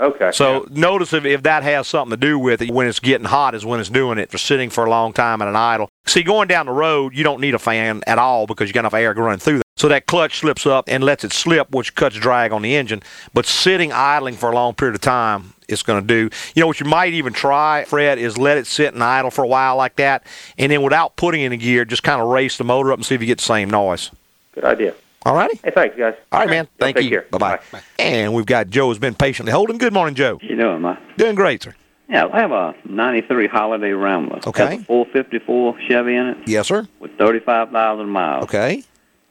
Okay. 0.00 0.30
So 0.32 0.66
notice 0.70 1.12
if, 1.12 1.26
if 1.26 1.42
that 1.42 1.62
has 1.62 1.86
something 1.86 2.10
to 2.10 2.16
do 2.16 2.38
with 2.38 2.62
it, 2.62 2.70
when 2.70 2.86
it's 2.86 3.00
getting 3.00 3.26
hot 3.26 3.54
is 3.54 3.66
when 3.66 3.80
it's 3.80 3.90
doing 3.90 4.18
it 4.18 4.30
for 4.30 4.38
sitting 4.38 4.70
for 4.70 4.86
a 4.86 4.90
long 4.90 5.12
time 5.12 5.42
at 5.42 5.48
an 5.48 5.56
idle. 5.56 5.90
See, 6.06 6.22
going 6.22 6.48
down 6.48 6.66
the 6.66 6.72
road, 6.72 7.14
you 7.14 7.22
don't 7.22 7.40
need 7.40 7.54
a 7.54 7.58
fan 7.58 8.02
at 8.06 8.18
all 8.18 8.46
because 8.46 8.68
you 8.68 8.72
got 8.72 8.80
enough 8.80 8.94
air 8.94 9.12
running 9.12 9.38
through 9.38 9.58
that. 9.58 9.64
So 9.76 9.88
that 9.88 10.06
clutch 10.06 10.38
slips 10.38 10.66
up 10.66 10.86
and 10.88 11.04
lets 11.04 11.22
it 11.22 11.32
slip, 11.32 11.70
which 11.70 11.94
cuts 11.94 12.16
drag 12.16 12.52
on 12.52 12.62
the 12.62 12.76
engine. 12.76 13.02
But 13.34 13.46
sitting 13.46 13.92
idling 13.92 14.36
for 14.36 14.50
a 14.50 14.54
long 14.54 14.74
period 14.74 14.94
of 14.94 15.02
time, 15.02 15.52
it's 15.68 15.82
going 15.82 16.00
to 16.00 16.06
do. 16.06 16.34
You 16.54 16.60
know 16.60 16.66
what 16.66 16.80
you 16.80 16.86
might 16.86 17.12
even 17.12 17.32
try, 17.32 17.84
Fred, 17.84 18.18
is 18.18 18.36
let 18.38 18.58
it 18.58 18.66
sit 18.66 18.94
and 18.94 19.04
idle 19.04 19.30
for 19.30 19.44
a 19.44 19.48
while 19.48 19.76
like 19.76 19.96
that, 19.96 20.26
and 20.58 20.72
then 20.72 20.82
without 20.82 21.16
putting 21.16 21.42
in 21.42 21.52
a 21.52 21.56
gear, 21.56 21.84
just 21.84 22.02
kind 22.02 22.20
of 22.20 22.28
race 22.28 22.58
the 22.58 22.64
motor 22.64 22.92
up 22.92 22.98
and 22.98 23.06
see 23.06 23.14
if 23.14 23.20
you 23.20 23.26
get 23.26 23.38
the 23.38 23.44
same 23.44 23.70
noise. 23.70 24.10
Good 24.52 24.64
idea. 24.64 24.94
All 25.26 25.34
righty. 25.34 25.60
Hey, 25.62 25.70
thanks, 25.74 25.96
guys. 25.96 26.14
All 26.32 26.40
right, 26.40 26.48
man. 26.48 26.66
Thank 26.78 26.96
take 26.96 27.04
you. 27.04 27.10
care. 27.10 27.26
Bye 27.30 27.38
bye. 27.38 27.58
And 27.98 28.32
we've 28.32 28.46
got 28.46 28.68
Joe 28.70 28.88
who's 28.88 28.98
been 28.98 29.14
patiently 29.14 29.52
holding. 29.52 29.76
Good 29.78 29.92
morning, 29.92 30.14
Joe. 30.14 30.38
You 30.42 30.56
doing, 30.56 30.80
man? 30.80 30.98
Doing 31.18 31.34
great, 31.34 31.62
sir. 31.62 31.74
Yeah, 32.08 32.26
I 32.32 32.40
have 32.40 32.50
a 32.52 32.74
'93 32.86 33.46
Holiday 33.46 33.92
Rambler. 33.92 34.40
Okay. 34.46 34.76
Has 34.76 34.80
a 34.80 34.84
454 34.84 35.78
Chevy 35.88 36.14
in 36.16 36.26
it 36.28 36.38
Yes, 36.46 36.66
sir. 36.68 36.88
with 36.98 37.16
35,000 37.18 38.08
miles. 38.08 38.44
Okay. 38.44 38.82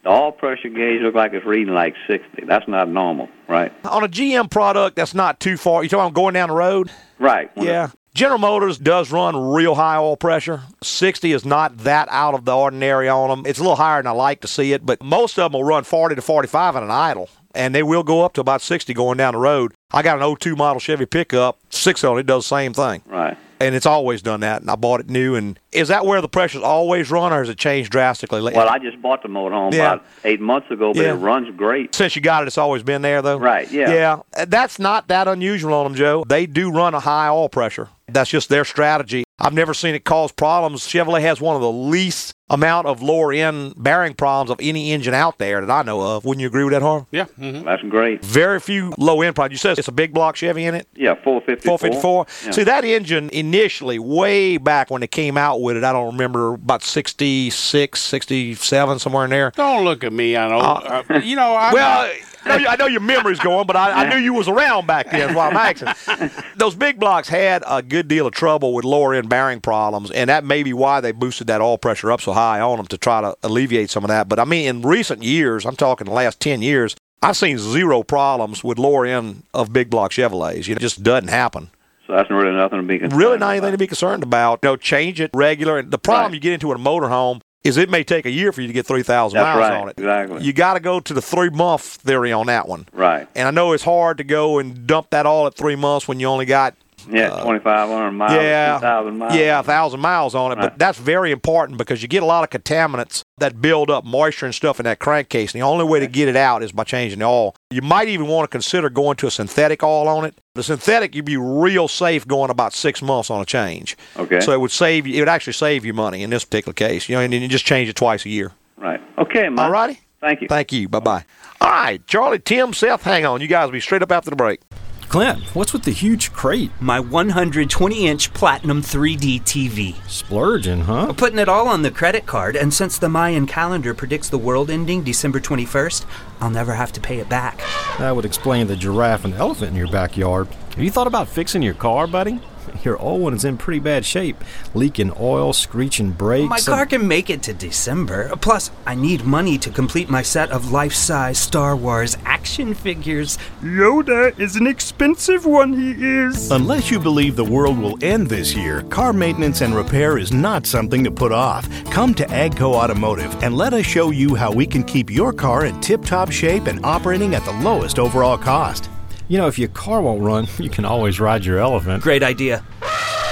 The 0.04 0.10
all 0.10 0.32
pressure 0.32 0.70
gauge 0.70 1.02
looks 1.02 1.16
like 1.16 1.34
it's 1.34 1.46
reading 1.46 1.74
like 1.74 1.96
60. 2.08 2.46
That's 2.46 2.68
not 2.70 2.88
normal, 2.88 3.28
right? 3.50 3.74
On 3.86 4.02
a 4.04 4.08
GM 4.08 4.50
product 4.50 4.96
that's 4.96 5.14
not 5.14 5.42
too 5.42 5.58
far, 5.58 5.84
you 5.84 5.90
talking 5.90 6.04
about 6.06 6.14
going 6.14 6.36
down 6.36 6.48
the 6.50 6.56
road? 6.56 6.90
Right. 7.20 7.54
When 7.58 7.66
Yeah. 7.68 7.90
General 8.16 8.40
Motors 8.40 8.78
does 8.78 9.12
run 9.12 9.36
real 9.52 9.76
high 9.76 9.98
oil 9.98 10.18
pressure. 10.18 10.62
60 10.82 11.32
is 11.32 11.46
not 11.46 11.78
that 11.80 12.08
out 12.12 12.34
of 12.34 12.44
the 12.46 12.56
ordinary 12.56 13.08
on 13.08 13.30
them. 13.30 13.44
It's 13.46 13.60
a 13.60 13.62
little 13.62 13.76
higher 13.78 14.00
than 14.02 14.08
I 14.08 14.12
like 14.12 14.42
to 14.42 14.48
see 14.48 14.74
it, 14.74 14.86
but 14.86 15.02
most 15.04 15.38
of 15.40 15.52
them 15.52 15.60
will 15.60 15.68
run 15.68 15.84
40 15.84 16.16
to 16.16 16.22
45 16.22 16.76
in 16.76 16.84
an 16.84 16.92
idle, 16.92 17.30
and 17.54 17.74
they 17.74 17.84
will 17.84 18.04
go 18.04 18.26
up 18.26 18.34
to 18.34 18.42
about 18.42 18.62
60 18.62 18.94
going 18.94 19.18
down 19.18 19.34
the 19.34 19.40
road. 19.40 19.74
I 19.92 20.02
got 20.02 20.22
an 20.22 20.36
02 20.36 20.56
model 20.56 20.80
Chevy 20.80 21.06
pickup, 21.06 21.60
six 21.70 22.04
on 22.04 22.18
it, 22.20 22.26
does 22.26 22.44
the 22.46 22.56
same 22.56 22.74
thing. 22.74 23.04
Right. 23.06 23.38
And 23.62 23.76
it's 23.76 23.86
always 23.86 24.22
done 24.22 24.40
that, 24.40 24.62
and 24.62 24.72
I 24.72 24.76
bought 24.78 25.02
it 25.02 25.10
new. 25.10 25.36
And 25.36 25.60
is 25.74 25.90
that 25.90 26.06
where 26.06 26.22
the 26.22 26.30
pressure's 26.30 26.64
always 26.64 27.12
run, 27.12 27.34
or 27.34 27.40
has 27.40 27.50
it 27.50 27.58
changed 27.58 27.92
drastically? 27.92 28.40
lately? 28.40 28.58
Well, 28.58 28.70
I 28.70 28.80
just 28.80 29.02
bought 29.02 29.22
the 29.22 29.28
motorhome 29.28 29.74
Yeah. 29.74 29.94
about 29.96 30.06
eight 30.24 30.40
months 30.40 30.72
ago, 30.72 30.94
but 30.94 31.04
Yeah. 31.04 31.10
it 31.12 31.16
runs 31.16 31.54
great. 31.58 31.94
Since 31.94 32.16
you 32.16 32.22
got 32.22 32.44
it, 32.44 32.48
it's 32.48 32.58
always 32.58 32.84
been 32.84 33.02
there, 33.02 33.22
though. 33.22 33.36
Right, 33.38 33.70
yeah. 33.70 33.92
Yeah, 34.34 34.46
that's 34.48 34.80
not 34.80 35.10
that 35.10 35.28
unusual 35.28 35.74
on 35.74 35.84
them, 35.84 35.96
Joe. 35.96 36.24
They 36.26 36.46
do 36.46 36.72
run 36.72 36.94
a 36.94 37.02
high 37.02 37.28
oil 37.28 37.50
pressure. 37.50 37.90
That's 38.14 38.30
just 38.30 38.50
their 38.50 38.66
strategy. 38.66 39.24
I've 39.42 39.54
never 39.54 39.74
seen 39.74 39.96
it 39.96 40.04
cause 40.04 40.34
problems. 40.34 40.82
Chevrolet 40.86 41.22
has 41.22 41.40
one 41.40 41.56
of 41.56 41.62
the 41.62 41.72
least 41.72 42.34
amount 42.50 42.88
of 42.88 43.02
lower 43.02 43.32
end 43.32 43.74
bearing 43.78 44.14
problems 44.14 44.50
of 44.52 44.58
any 44.62 44.92
engine 44.92 45.14
out 45.14 45.38
there 45.38 45.62
that 45.66 45.72
I 45.72 45.82
know 45.84 46.02
of. 46.02 46.26
Wouldn't 46.26 46.42
you 46.42 46.48
agree 46.48 46.66
with 46.66 46.74
that, 46.74 46.82
Harv? 46.82 47.06
Yeah. 47.12 47.26
mhm. 47.40 47.64
That's 47.64 47.82
great. 47.84 48.24
Very 48.26 48.60
few 48.60 48.92
low 48.98 49.22
end 49.22 49.36
problems. 49.36 49.54
You 49.54 49.58
said 49.70 49.80
it's 49.80 49.88
a 49.88 49.94
big 49.94 50.14
block 50.14 50.36
Chevy 50.36 50.66
in 50.66 50.76
it. 50.76 50.88
Yeah, 50.94 51.14
454. 51.24 51.78
454. 51.78 52.26
Yeah. 52.46 52.52
See, 52.52 52.64
that 52.64 52.84
engine 52.84 53.30
initially, 53.32 53.98
way 53.98 54.58
back 54.58 54.92
when 54.92 55.00
they 55.00 55.08
came 55.08 55.38
out 55.38 55.62
with 55.62 55.78
it, 55.78 55.86
I 55.86 55.94
don't 55.94 56.12
remember, 56.12 56.56
about 56.56 56.84
66, 56.84 58.00
67, 58.02 59.00
somewhere 59.00 59.24
in 59.24 59.30
there. 59.30 59.52
Don't 59.56 59.86
look 59.86 60.04
at 60.04 60.12
me. 60.12 60.36
I 60.36 60.50
know. 60.50 60.60
Uh, 60.60 61.20
you 61.24 61.36
know. 61.38 61.56
I'm 61.56 61.74
well, 61.74 62.08
not- 62.08 62.16
I 62.46 62.50
know, 62.50 62.56
you- 62.58 62.68
I 62.68 62.76
know 62.76 62.86
your 62.88 63.02
memory's 63.02 63.40
going, 63.40 63.68
but 63.68 63.76
I, 63.76 64.06
I 64.06 64.10
knew 64.10 64.18
you 64.18 64.34
was 64.34 64.48
around 64.48 64.88
back 64.88 65.10
then. 65.12 65.20
That's 65.20 65.36
why 65.36 65.50
I'm 65.50 65.58
asking. 65.58 66.30
Those 66.58 66.76
big 66.76 67.00
blocks 67.00 67.28
had 67.30 67.64
a 67.68 67.82
good 67.82 68.08
deal 68.08 68.26
of 68.28 68.34
trouble 68.34 68.74
with 68.74 68.86
lower 68.86 69.14
end 69.14 69.30
bearing 69.30 69.62
problems, 69.62 70.12
and 70.12 70.30
that 70.30 70.44
may 70.44 70.64
be 70.64 70.74
why 70.74 71.02
they 71.02 71.12
boosted 71.12 71.48
that 71.48 71.62
oil 71.62 71.78
pressure 71.78 72.12
up 72.12 72.22
so 72.22 72.34
high 72.34 72.60
on 72.62 72.78
them 72.78 72.88
to 72.88 72.98
try 72.98 73.22
to 73.22 73.36
alleviate 73.44 73.90
some 73.90 74.04
of 74.04 74.08
that. 74.10 74.30
But 74.30 74.40
I 74.40 74.46
mean, 74.46 74.68
in 74.68 74.82
recent 74.82 75.24
years, 75.24 75.66
I'm 75.66 75.76
talking 75.76 76.06
the 76.06 76.12
last 76.14 76.40
10 76.40 76.62
years, 76.62 76.96
I've 77.22 77.36
seen 77.38 77.58
zero 77.58 78.04
problems 78.04 78.64
with 78.64 78.80
lower 78.80 79.06
end 79.06 79.44
of 79.54 79.74
big 79.74 79.90
block 79.90 80.12
Chevrolets. 80.12 80.68
You 80.68 80.76
know, 80.76 80.78
it 80.78 80.82
just 80.82 81.04
doesn't 81.04 81.30
happen. 81.30 81.70
So 82.08 82.14
that's 82.16 82.30
really 82.32 82.56
nothing 82.56 82.80
to 82.82 82.88
be 82.88 82.98
concerned 82.98 83.20
Really 83.20 83.38
not 83.38 83.52
anything 83.52 83.72
to 83.74 83.78
be 83.78 83.86
concerned 83.88 84.24
about. 84.24 84.60
You 84.64 84.70
know, 84.70 84.76
change 84.78 85.22
it 85.22 85.30
regular. 85.34 85.78
And 85.78 85.92
the 85.92 86.00
problem 86.00 86.32
Right. 86.32 86.34
you 86.36 86.40
get 86.40 86.54
into 86.54 86.72
in 86.72 86.78
a 86.80 86.84
motorhome 86.84 87.42
is 87.64 87.78
it 87.78 87.90
may 87.90 88.04
take 88.04 88.26
a 88.26 88.32
year 88.32 88.52
for 88.52 88.62
you 88.62 88.68
to 88.68 88.74
get 88.74 88.86
3,000 88.86 89.40
miles 89.40 89.60
right, 89.60 89.74
on 89.74 89.90
it. 89.90 89.98
exactly. 89.98 90.44
You 90.44 90.54
got 90.54 90.76
to 90.76 90.80
go 90.80 91.00
to 91.00 91.14
the 91.14 91.22
three 91.22 91.50
month 91.50 91.84
theory 91.84 92.32
on 92.32 92.48
that 92.48 92.68
one. 92.68 92.88
Right. 92.94 93.28
And 93.36 93.48
I 93.48 93.52
know 93.52 93.74
it's 93.74 93.84
hard 93.84 94.18
to 94.20 94.24
go 94.24 94.60
and 94.60 94.88
dump 94.88 95.10
that 95.10 95.26
all 95.26 95.48
at 95.48 95.56
three 95.56 95.76
months 95.76 96.08
when 96.08 96.20
you 96.20 96.28
only 96.28 96.46
got 96.46 96.76
Yeah, 97.10 97.30
uh, 97.30 97.44
2,500 97.44 98.12
miles, 98.12 98.34
yeah, 98.34 98.76
2,000 98.76 99.18
miles. 99.18 99.36
yeah, 99.36 99.60
a 99.60 99.64
thousand 99.64 100.00
miles 100.00 100.36
on 100.36 100.52
it. 100.52 100.56
Right. 100.56 100.62
But 100.64 100.80
that's 100.80 100.98
very 100.98 101.32
important 101.32 101.78
because 101.78 102.02
you 102.02 102.08
get 102.08 102.24
a 102.24 102.26
lot 102.26 102.44
of 102.44 102.50
contaminants 102.62 103.24
that 103.38 103.62
build 103.62 103.90
up 103.90 104.04
moisture 104.06 104.46
and 104.46 104.56
stuff 104.56 104.80
in 104.80 104.84
that 104.86 105.00
crankcase. 105.00 105.54
And 105.54 105.62
the 105.62 105.66
only 105.66 105.86
way 105.86 106.00
to 106.00 106.08
get 106.08 106.28
it 106.28 106.36
out 106.36 106.64
is 106.64 106.72
by 106.72 106.84
changing 106.84 107.20
the 107.20 107.26
oil. 107.26 107.56
You 107.70 107.82
might 107.82 108.08
even 108.08 108.28
want 108.28 108.50
to 108.50 108.52
consider 108.52 108.90
going 108.90 109.16
to 109.18 109.28
a 109.28 109.32
synthetic 109.32 109.84
oil 109.84 110.08
on 110.08 110.26
it. 110.26 110.36
The 110.56 110.64
synthetic, 110.64 111.16
you'd 111.16 111.26
be 111.26 111.38
real 111.38 111.88
safe 111.88 112.28
going 112.28 112.50
about 112.50 112.74
six 112.74 113.02
months 113.02 113.30
on 113.30 113.42
a 113.42 113.46
change. 113.46 113.96
Okay. 114.18 114.40
So 114.42 114.52
it 114.52 114.60
would 114.60 114.72
save 114.72 115.08
you. 115.08 115.16
It 115.16 115.20
would 115.20 115.30
actually 115.30 115.54
save 115.54 115.86
you 115.86 115.94
money 115.94 116.24
in 116.24 116.30
this 116.30 116.44
particular 116.44 116.74
case. 116.74 117.08
You 117.08 117.16
know, 117.16 117.22
and 117.22 117.32
then 117.32 117.42
you 117.42 117.48
just 117.48 117.66
change 117.66 117.88
it 117.88 117.96
twice 117.96 118.26
a 118.26 118.30
year. 118.30 118.52
Right. 118.78 119.00
Okay, 119.18 119.50
man. 119.50 119.60
All 119.60 119.72
righty. 119.72 120.00
Thank 120.22 120.42
you. 120.42 120.48
Thank 120.50 120.74
you. 120.74 120.90
Bye 120.90 121.00
bye. 121.00 121.26
All 121.62 121.70
right, 121.70 122.06
Charlie, 122.08 122.40
Tim, 122.40 122.74
Seth, 122.74 123.04
hang 123.04 123.26
on. 123.26 123.42
You 123.42 123.48
guys 123.48 123.66
will 123.66 123.74
be 123.74 123.80
straight 123.82 124.02
up 124.02 124.12
after 124.12 124.30
the 124.30 124.36
break. 124.36 124.62
Clint, 125.10 125.44
what's 125.56 125.74
with 125.74 125.86
the 125.86 125.92
huge 125.92 126.32
crate? 126.34 126.70
My 126.80 127.00
120 127.00 128.08
inch 128.08 128.32
Platinum 128.32 128.84
3D 128.84 129.42
TV. 129.42 129.96
Splurging, 130.08 130.82
huh? 130.82 131.08
I'm 131.10 131.16
putting 131.16 131.40
it 131.40 131.50
all 131.50 131.68
on 131.68 131.82
the 131.82 131.90
credit 131.90 132.28
card, 132.28 132.56
and 132.56 132.72
since 132.72 133.00
the 133.00 133.10
Mayan 133.10 133.48
calendar 133.48 133.96
predicts 133.96 134.30
the 134.30 134.38
world 134.38 134.70
ending 134.70 135.04
December 135.04 135.40
21st, 135.40 136.06
I'll 136.40 136.52
never 136.52 136.76
have 136.76 136.92
to 136.92 137.02
pay 137.02 137.18
it 137.18 137.28
back. 137.28 137.60
That 137.98 138.16
would 138.16 138.24
explain 138.24 138.68
the 138.68 138.76
giraffe 138.76 139.26
and 139.26 139.34
elephant 139.34 139.72
in 139.72 139.76
your 139.76 139.92
backyard. 139.92 140.48
Have 140.76 140.84
you 140.84 140.92
thought 140.92 141.08
about 141.08 141.28
fixing 141.28 141.64
your 141.64 141.74
car, 141.74 142.06
buddy? 142.06 142.40
Your 142.84 142.98
old 142.98 143.22
one 143.22 143.34
is 143.34 143.46
in 143.46 143.58
pretty 143.58 143.80
bad 143.80 144.06
shape, 144.06 144.44
leaking 144.74 145.14
oil, 145.20 145.54
screeching 145.54 146.12
brakes. 146.12 146.50
My 146.50 146.58
and- 146.58 146.66
car 146.66 146.86
can 146.86 147.08
make 147.08 147.30
it 147.30 147.42
to 147.44 147.54
December. 147.54 148.32
Plus, 148.42 148.72
I 148.86 148.96
need 148.96 149.26
money 149.26 149.58
to 149.58 149.70
complete 149.70 150.10
my 150.10 150.22
set 150.22 150.50
of 150.52 150.72
life 150.72 150.94
size 150.94 151.38
Star 151.38 151.76
Wars 151.76 152.18
action 152.26 152.74
figures. 152.74 153.38
Yoda 153.64 154.38
is 154.40 154.56
an 154.56 154.68
expensive 154.68 155.46
one, 155.46 155.74
he 155.74 155.92
is. 155.92 156.52
Unless 156.52 156.92
you 156.92 157.00
believe 157.00 157.36
the 157.36 157.44
world 157.44 157.78
will 157.78 157.98
end 158.04 158.28
this 158.28 158.56
year, 158.56 158.84
car 158.84 159.14
maintenance 159.14 159.62
and 159.62 159.76
repair 159.76 160.18
is 160.18 160.32
not 160.32 160.66
something 160.66 161.04
to 161.04 161.12
put 161.12 161.32
off. 161.32 161.68
Come 161.86 162.14
to 162.16 162.26
Agco 162.26 162.74
Automotive 162.74 163.44
and 163.44 163.56
let 163.56 163.74
us 163.74 163.86
show 163.86 164.12
you 164.12 164.36
how 164.36 164.52
we 164.52 164.66
can 164.66 164.84
keep 164.84 165.10
your 165.10 165.34
car 165.34 165.66
in 165.66 165.80
tip 165.82 166.04
top 166.04 166.32
shape 166.32 166.68
and 166.68 166.84
operating 166.86 167.36
at 167.36 167.44
the 167.46 167.54
lowest 167.54 168.00
overall 168.00 168.38
cost. 168.38 168.90
You 169.30 169.38
know, 169.38 169.48
if 169.48 169.60
your 169.60 169.70
car 169.70 170.02
won't 170.02 170.22
run, 170.22 170.48
you 170.60 170.70
can 170.70 170.86
always 170.86 171.20
ride 171.20 171.46
your 171.46 171.60
elephant. 171.60 172.04
Great 172.04 172.24
idea. 172.24 172.64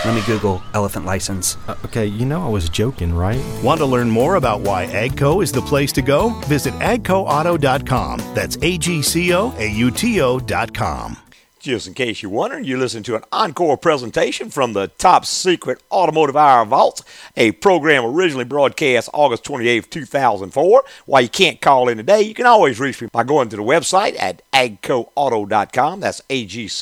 Let 0.05 0.13
me 0.13 0.21
Google 0.25 0.61
elephant 0.73 1.05
license. 1.05 1.57
Uh, 1.67 1.75
okay, 1.85 2.05
you 2.05 2.25
know 2.25 2.45
I 2.45 2.49
was 2.49 2.69
joking, 2.69 3.13
right? 3.13 3.43
Want 3.63 3.79
to 3.79 3.85
learn 3.85 4.09
more 4.09 4.35
about 4.35 4.61
why 4.61 4.85
AGCO 4.85 5.43
is 5.43 5.51
the 5.51 5.61
place 5.61 5.91
to 5.93 6.01
go? 6.03 6.29
Visit 6.41 6.75
agcoauto.com. 6.75 8.19
That's 8.35 8.57
A 8.61 8.77
G 8.77 9.01
C 9.01 9.33
O 9.33 9.53
A 9.57 9.69
U 9.69 9.91
T 9.91 10.21
O.com. 10.21 11.17
Just 11.59 11.87
in 11.87 11.93
case 11.93 12.21
you're 12.21 12.31
wondering, 12.31 12.63
you're 12.63 12.77
listening 12.77 13.03
to 13.03 13.15
an 13.15 13.23
encore 13.31 13.77
presentation 13.77 14.49
from 14.49 14.73
the 14.73 14.87
Top 14.87 15.25
Secret 15.25 15.81
Automotive 15.91 16.37
Hour 16.37 16.65
Vault, 16.65 17.01
a 17.35 17.51
program 17.53 18.05
originally 18.05 18.45
broadcast 18.45 19.09
August 19.13 19.43
28, 19.43 19.89
2004. 19.89 20.83
While 21.05 21.21
you 21.21 21.29
can't 21.29 21.59
call 21.59 21.89
in 21.89 21.97
today, 21.97 22.21
you 22.21 22.33
can 22.33 22.45
always 22.45 22.79
reach 22.79 23.01
me 23.01 23.09
by 23.11 23.23
going 23.23 23.49
to 23.49 23.55
the 23.55 23.63
website 23.63 24.15
at 24.19 24.41
agcoauto.com. 24.51 25.99
That's 25.99 26.21
A-G-C-O-A-U-T-O.com. 26.29 26.77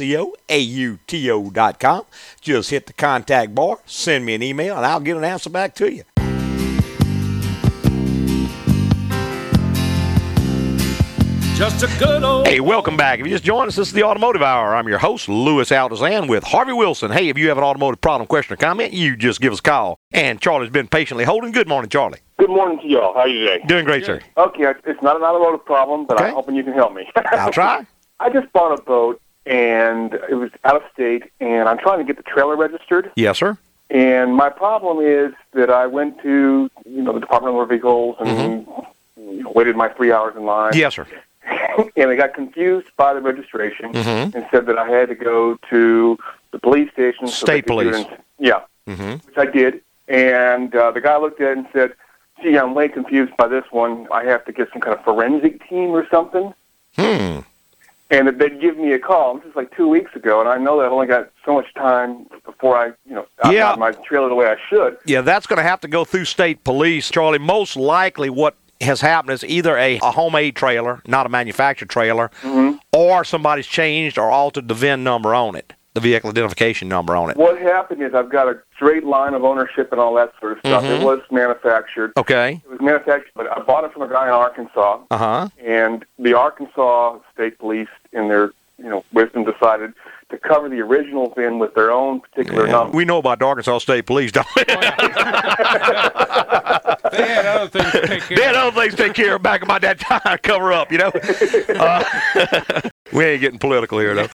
Just 2.41 2.69
hit 2.69 2.85
the 2.87 2.93
contact 2.93 3.55
bar, 3.55 3.79
send 3.85 4.25
me 4.25 4.35
an 4.35 4.43
email, 4.43 4.75
and 4.77 4.85
I'll 4.85 4.99
get 4.99 5.17
an 5.17 5.23
answer 5.23 5.49
back 5.49 5.73
to 5.75 5.91
you. 5.91 6.03
Just 11.55 11.83
a 11.83 11.99
good 11.99 12.21
old. 12.21 12.47
Hey, 12.47 12.59
welcome 12.59 12.97
back. 12.97 13.21
If 13.21 13.25
you 13.25 13.31
just 13.31 13.45
joined 13.45 13.69
us, 13.69 13.77
this 13.77 13.87
is 13.87 13.93
the 13.93 14.03
Automotive 14.03 14.41
Hour. 14.41 14.75
I'm 14.75 14.89
your 14.89 14.97
host, 14.97 15.29
Louis 15.29 15.69
Altazan, 15.69 16.27
with 16.27 16.43
Harvey 16.43 16.73
Wilson. 16.73 17.11
Hey, 17.11 17.29
if 17.29 17.37
you 17.37 17.47
have 17.47 17.57
an 17.57 17.63
automotive 17.63 18.01
problem, 18.01 18.27
question, 18.27 18.55
or 18.55 18.57
comment, 18.57 18.91
you 18.91 19.15
just 19.15 19.39
give 19.39 19.53
us 19.53 19.59
a 19.59 19.61
call. 19.61 19.97
And 20.11 20.41
Charlie's 20.41 20.69
been 20.69 20.89
patiently 20.89 21.23
holding. 21.23 21.53
Good 21.53 21.69
morning, 21.69 21.89
Charlie. 21.89 22.19
Good 22.37 22.49
morning 22.49 22.81
to 22.81 22.87
y'all. 22.89 23.13
How 23.13 23.21
are 23.21 23.27
you 23.29 23.39
today? 23.39 23.63
Doing 23.67 23.85
great, 23.85 24.03
sir. 24.03 24.19
Okay, 24.35 24.65
it's 24.85 25.01
not 25.01 25.15
an 25.15 25.23
automotive 25.23 25.63
problem, 25.63 26.05
but 26.05 26.19
I'm 26.19 26.33
hoping 26.33 26.55
you 26.55 26.63
can 26.63 26.73
help 26.73 26.93
me. 26.93 27.09
I'll 27.15 27.53
try. 27.53 27.87
I 28.19 28.29
just 28.29 28.51
bought 28.51 28.77
a 28.77 28.81
boat, 28.81 29.21
and 29.45 30.13
it 30.29 30.35
was 30.35 30.51
out 30.65 30.75
of 30.75 30.83
state, 30.91 31.23
and 31.39 31.69
I'm 31.69 31.77
trying 31.77 31.99
to 31.99 32.03
get 32.03 32.17
the 32.17 32.29
trailer 32.29 32.57
registered. 32.57 33.13
Yes, 33.15 33.37
sir. 33.37 33.57
And 33.89 34.35
my 34.35 34.49
problem 34.49 34.99
is 34.99 35.31
that 35.53 35.69
I 35.69 35.87
went 35.87 36.21
to, 36.21 36.69
you 36.85 37.01
know, 37.01 37.13
the 37.13 37.21
Department 37.21 37.51
of 37.51 37.55
Motor 37.55 37.67
Vehicles 37.67 38.17
and 38.19 38.67
you 39.15 39.43
know, 39.43 39.51
waited 39.55 39.77
my 39.77 39.87
three 39.87 40.11
hours 40.11 40.35
in 40.35 40.43
line. 40.43 40.71
Mm-hmm. 40.71 40.79
Yes, 40.79 40.95
sir. 40.95 41.07
and 41.95 42.09
I 42.09 42.15
got 42.15 42.33
confused 42.33 42.87
by 42.97 43.13
the 43.13 43.21
registration 43.21 43.93
Mhm. 43.93 44.35
and 44.35 44.45
said 44.51 44.65
that 44.67 44.77
I 44.77 44.89
had 44.89 45.09
to 45.09 45.15
go 45.15 45.57
to 45.69 46.17
the 46.51 46.59
police 46.59 46.91
station. 46.91 47.27
so 47.27 47.45
State 47.45 47.65
do 47.65 47.73
police. 47.73 47.95
it 47.95 48.07
in- 48.07 48.17
yeah, 48.39 48.59
Mm-hmm. 48.87 49.11
which 49.27 49.37
I 49.37 49.45
did. 49.45 49.81
And 50.07 50.75
uh, 50.75 50.91
the 50.91 51.01
guy 51.01 51.17
looked 51.17 51.41
at 51.41 51.49
it 51.51 51.57
and 51.57 51.67
said, 51.73 51.93
"Gee, 52.43 52.57
I'm 52.57 52.75
way 52.75 52.87
confused 52.87 53.35
by 53.37 53.47
this 53.47 53.65
one. 53.71 54.07
I 54.11 54.23
have 54.25 54.45
to 54.45 54.51
get 54.51 54.71
some 54.71 54.81
kind 54.81 54.95
of 54.97 55.03
forensic 55.03 55.67
team 55.67 55.89
or 55.89 56.07
something." 56.09 56.53
Hmm. 56.95 57.39
And 58.11 58.27
that 58.27 58.37
they'd 58.37 58.61
give 58.61 58.77
me 58.77 58.93
a 58.93 58.99
call. 58.99 59.37
This 59.39 59.49
is 59.49 59.55
like 59.55 59.75
two 59.75 59.87
weeks 59.87 60.15
ago, 60.15 60.39
and 60.39 60.47
I 60.47 60.57
know 60.59 60.77
that 60.77 60.85
I've 60.85 60.91
only 60.91 61.07
got 61.07 61.29
so 61.43 61.55
much 61.55 61.73
time 61.73 62.27
before 62.45 62.77
I, 62.77 62.87
you 63.09 63.15
know, 63.15 63.25
out 63.43 63.51
Yeah. 63.53 63.75
my 63.79 63.91
trailer 63.93 64.29
the 64.29 64.35
way 64.35 64.45
I 64.45 64.57
should. 64.69 64.97
Yeah, 65.05 65.21
that's 65.21 65.47
going 65.47 65.57
to 65.57 65.63
have 65.63 65.81
to 65.81 65.87
go 65.87 66.05
through 66.05 66.25
state 66.25 66.63
police, 66.63 67.09
Charlie. 67.09 67.39
Most 67.39 67.75
likely, 67.75 68.29
what 68.29 68.53
has 68.81 69.01
happened 69.01 69.33
is 69.33 69.43
either 69.43 69.77
a, 69.77 69.97
a 69.97 70.11
homemade 70.11 70.55
trailer, 70.55 71.01
not 71.07 71.25
a 71.25 71.29
manufactured 71.29 71.89
trailer, 71.89 72.29
Mm-hmm. 72.41 72.77
or 72.91 73.23
somebody's 73.23 73.67
changed 73.67 74.17
or 74.17 74.29
altered 74.29 74.67
the 74.67 74.73
VIN 74.73 75.03
number 75.03 75.33
on 75.35 75.55
it, 75.55 75.73
the 75.93 75.99
vehicle 76.01 76.29
identification 76.29 76.87
number 76.89 77.15
on 77.15 77.29
it. 77.29 77.37
What 77.37 77.59
happened 77.59 78.01
is 78.01 78.13
I've 78.13 78.29
got 78.29 78.47
a 78.47 78.59
straight 78.75 79.03
line 79.05 79.33
of 79.33 79.43
ownership 79.43 79.91
and 79.91 79.99
all 80.01 80.13
that 80.15 80.33
sort 80.39 80.53
of 80.53 80.59
stuff. 80.59 80.83
Mhm. 80.83 80.99
It 81.01 81.05
was 81.05 81.21
manufactured. 81.31 82.11
Okay. 82.17 82.61
It 82.65 82.69
was 82.69 82.81
manufactured, 82.81 83.31
but 83.35 83.47
I 83.55 83.61
bought 83.61 83.83
it 83.85 83.93
from 83.93 84.01
a 84.03 84.07
guy 84.09 84.25
in 84.27 84.33
Arkansas, 84.33 84.99
Uh 85.09 85.17
huh. 85.17 85.47
and 85.63 86.03
the 86.19 86.33
Arkansas 86.33 87.19
State 87.33 87.57
Police, 87.59 87.87
in 88.11 88.27
their 88.27 88.51
you 88.77 88.89
know 88.89 89.03
wisdom, 89.13 89.45
decided 89.45 89.93
to 90.31 90.37
cover 90.39 90.67
the 90.67 90.81
original 90.81 91.31
VIN 91.35 91.59
with 91.59 91.75
their 91.75 91.91
own 91.91 92.19
particular 92.19 92.67
number. 92.67 92.97
We 92.97 93.05
know 93.05 93.19
about 93.19 93.39
the 93.39 93.45
Arkansas 93.45 93.77
State 93.79 94.05
Police, 94.05 94.31
don't 94.33 94.47
we? 94.55 94.63
They 97.15 97.27
had 97.27 97.45
other 97.45 97.69
things 97.69 97.91
to 97.91 98.07
take 98.07 98.21
care 98.23 98.37
They 98.37 98.43
had 98.43 98.55
other 98.55 98.81
things 98.81 98.95
to 98.95 99.03
take 99.03 99.13
care 99.13 99.35
of 99.35 99.43
back 99.43 99.61
in 99.61 99.67
my 99.67 99.79
that 99.79 99.99
time, 99.99 100.37
cover 100.43 100.73
up, 100.73 100.91
you 100.91 100.97
know. 100.97 101.11
Uh, 101.69 102.81
we 103.13 103.25
ain't 103.25 103.41
getting 103.41 103.59
political 103.59 103.99
here, 103.99 104.15
though. 104.15 104.27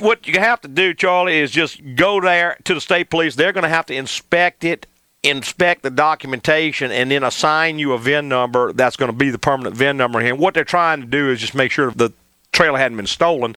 What 0.00 0.26
you 0.26 0.38
have 0.38 0.60
to 0.62 0.68
do, 0.68 0.92
Charlie, 0.92 1.38
is 1.38 1.50
just 1.50 1.80
go 1.94 2.20
there 2.20 2.58
to 2.64 2.74
the 2.74 2.80
state 2.80 3.10
police. 3.10 3.36
They're 3.36 3.52
going 3.52 3.62
to 3.62 3.68
have 3.68 3.86
to 3.86 3.94
inspect 3.94 4.64
it, 4.64 4.86
inspect 5.22 5.82
the 5.82 5.90
documentation, 5.90 6.90
and 6.90 7.10
then 7.10 7.22
assign 7.22 7.78
you 7.78 7.92
a 7.92 7.98
VIN 7.98 8.28
number 8.28 8.72
that's 8.72 8.96
going 8.96 9.10
to 9.10 9.16
be 9.16 9.30
the 9.30 9.38
permanent 9.38 9.76
VIN 9.76 9.96
number 9.96 10.20
here. 10.20 10.30
And 10.30 10.38
what 10.38 10.54
they're 10.54 10.64
trying 10.64 11.00
to 11.00 11.06
do 11.06 11.30
is 11.30 11.40
just 11.40 11.54
make 11.54 11.70
sure 11.70 11.90
the 11.90 12.12
trailer 12.52 12.78
hadn't 12.78 12.96
been 12.96 13.06
stolen. 13.06 13.54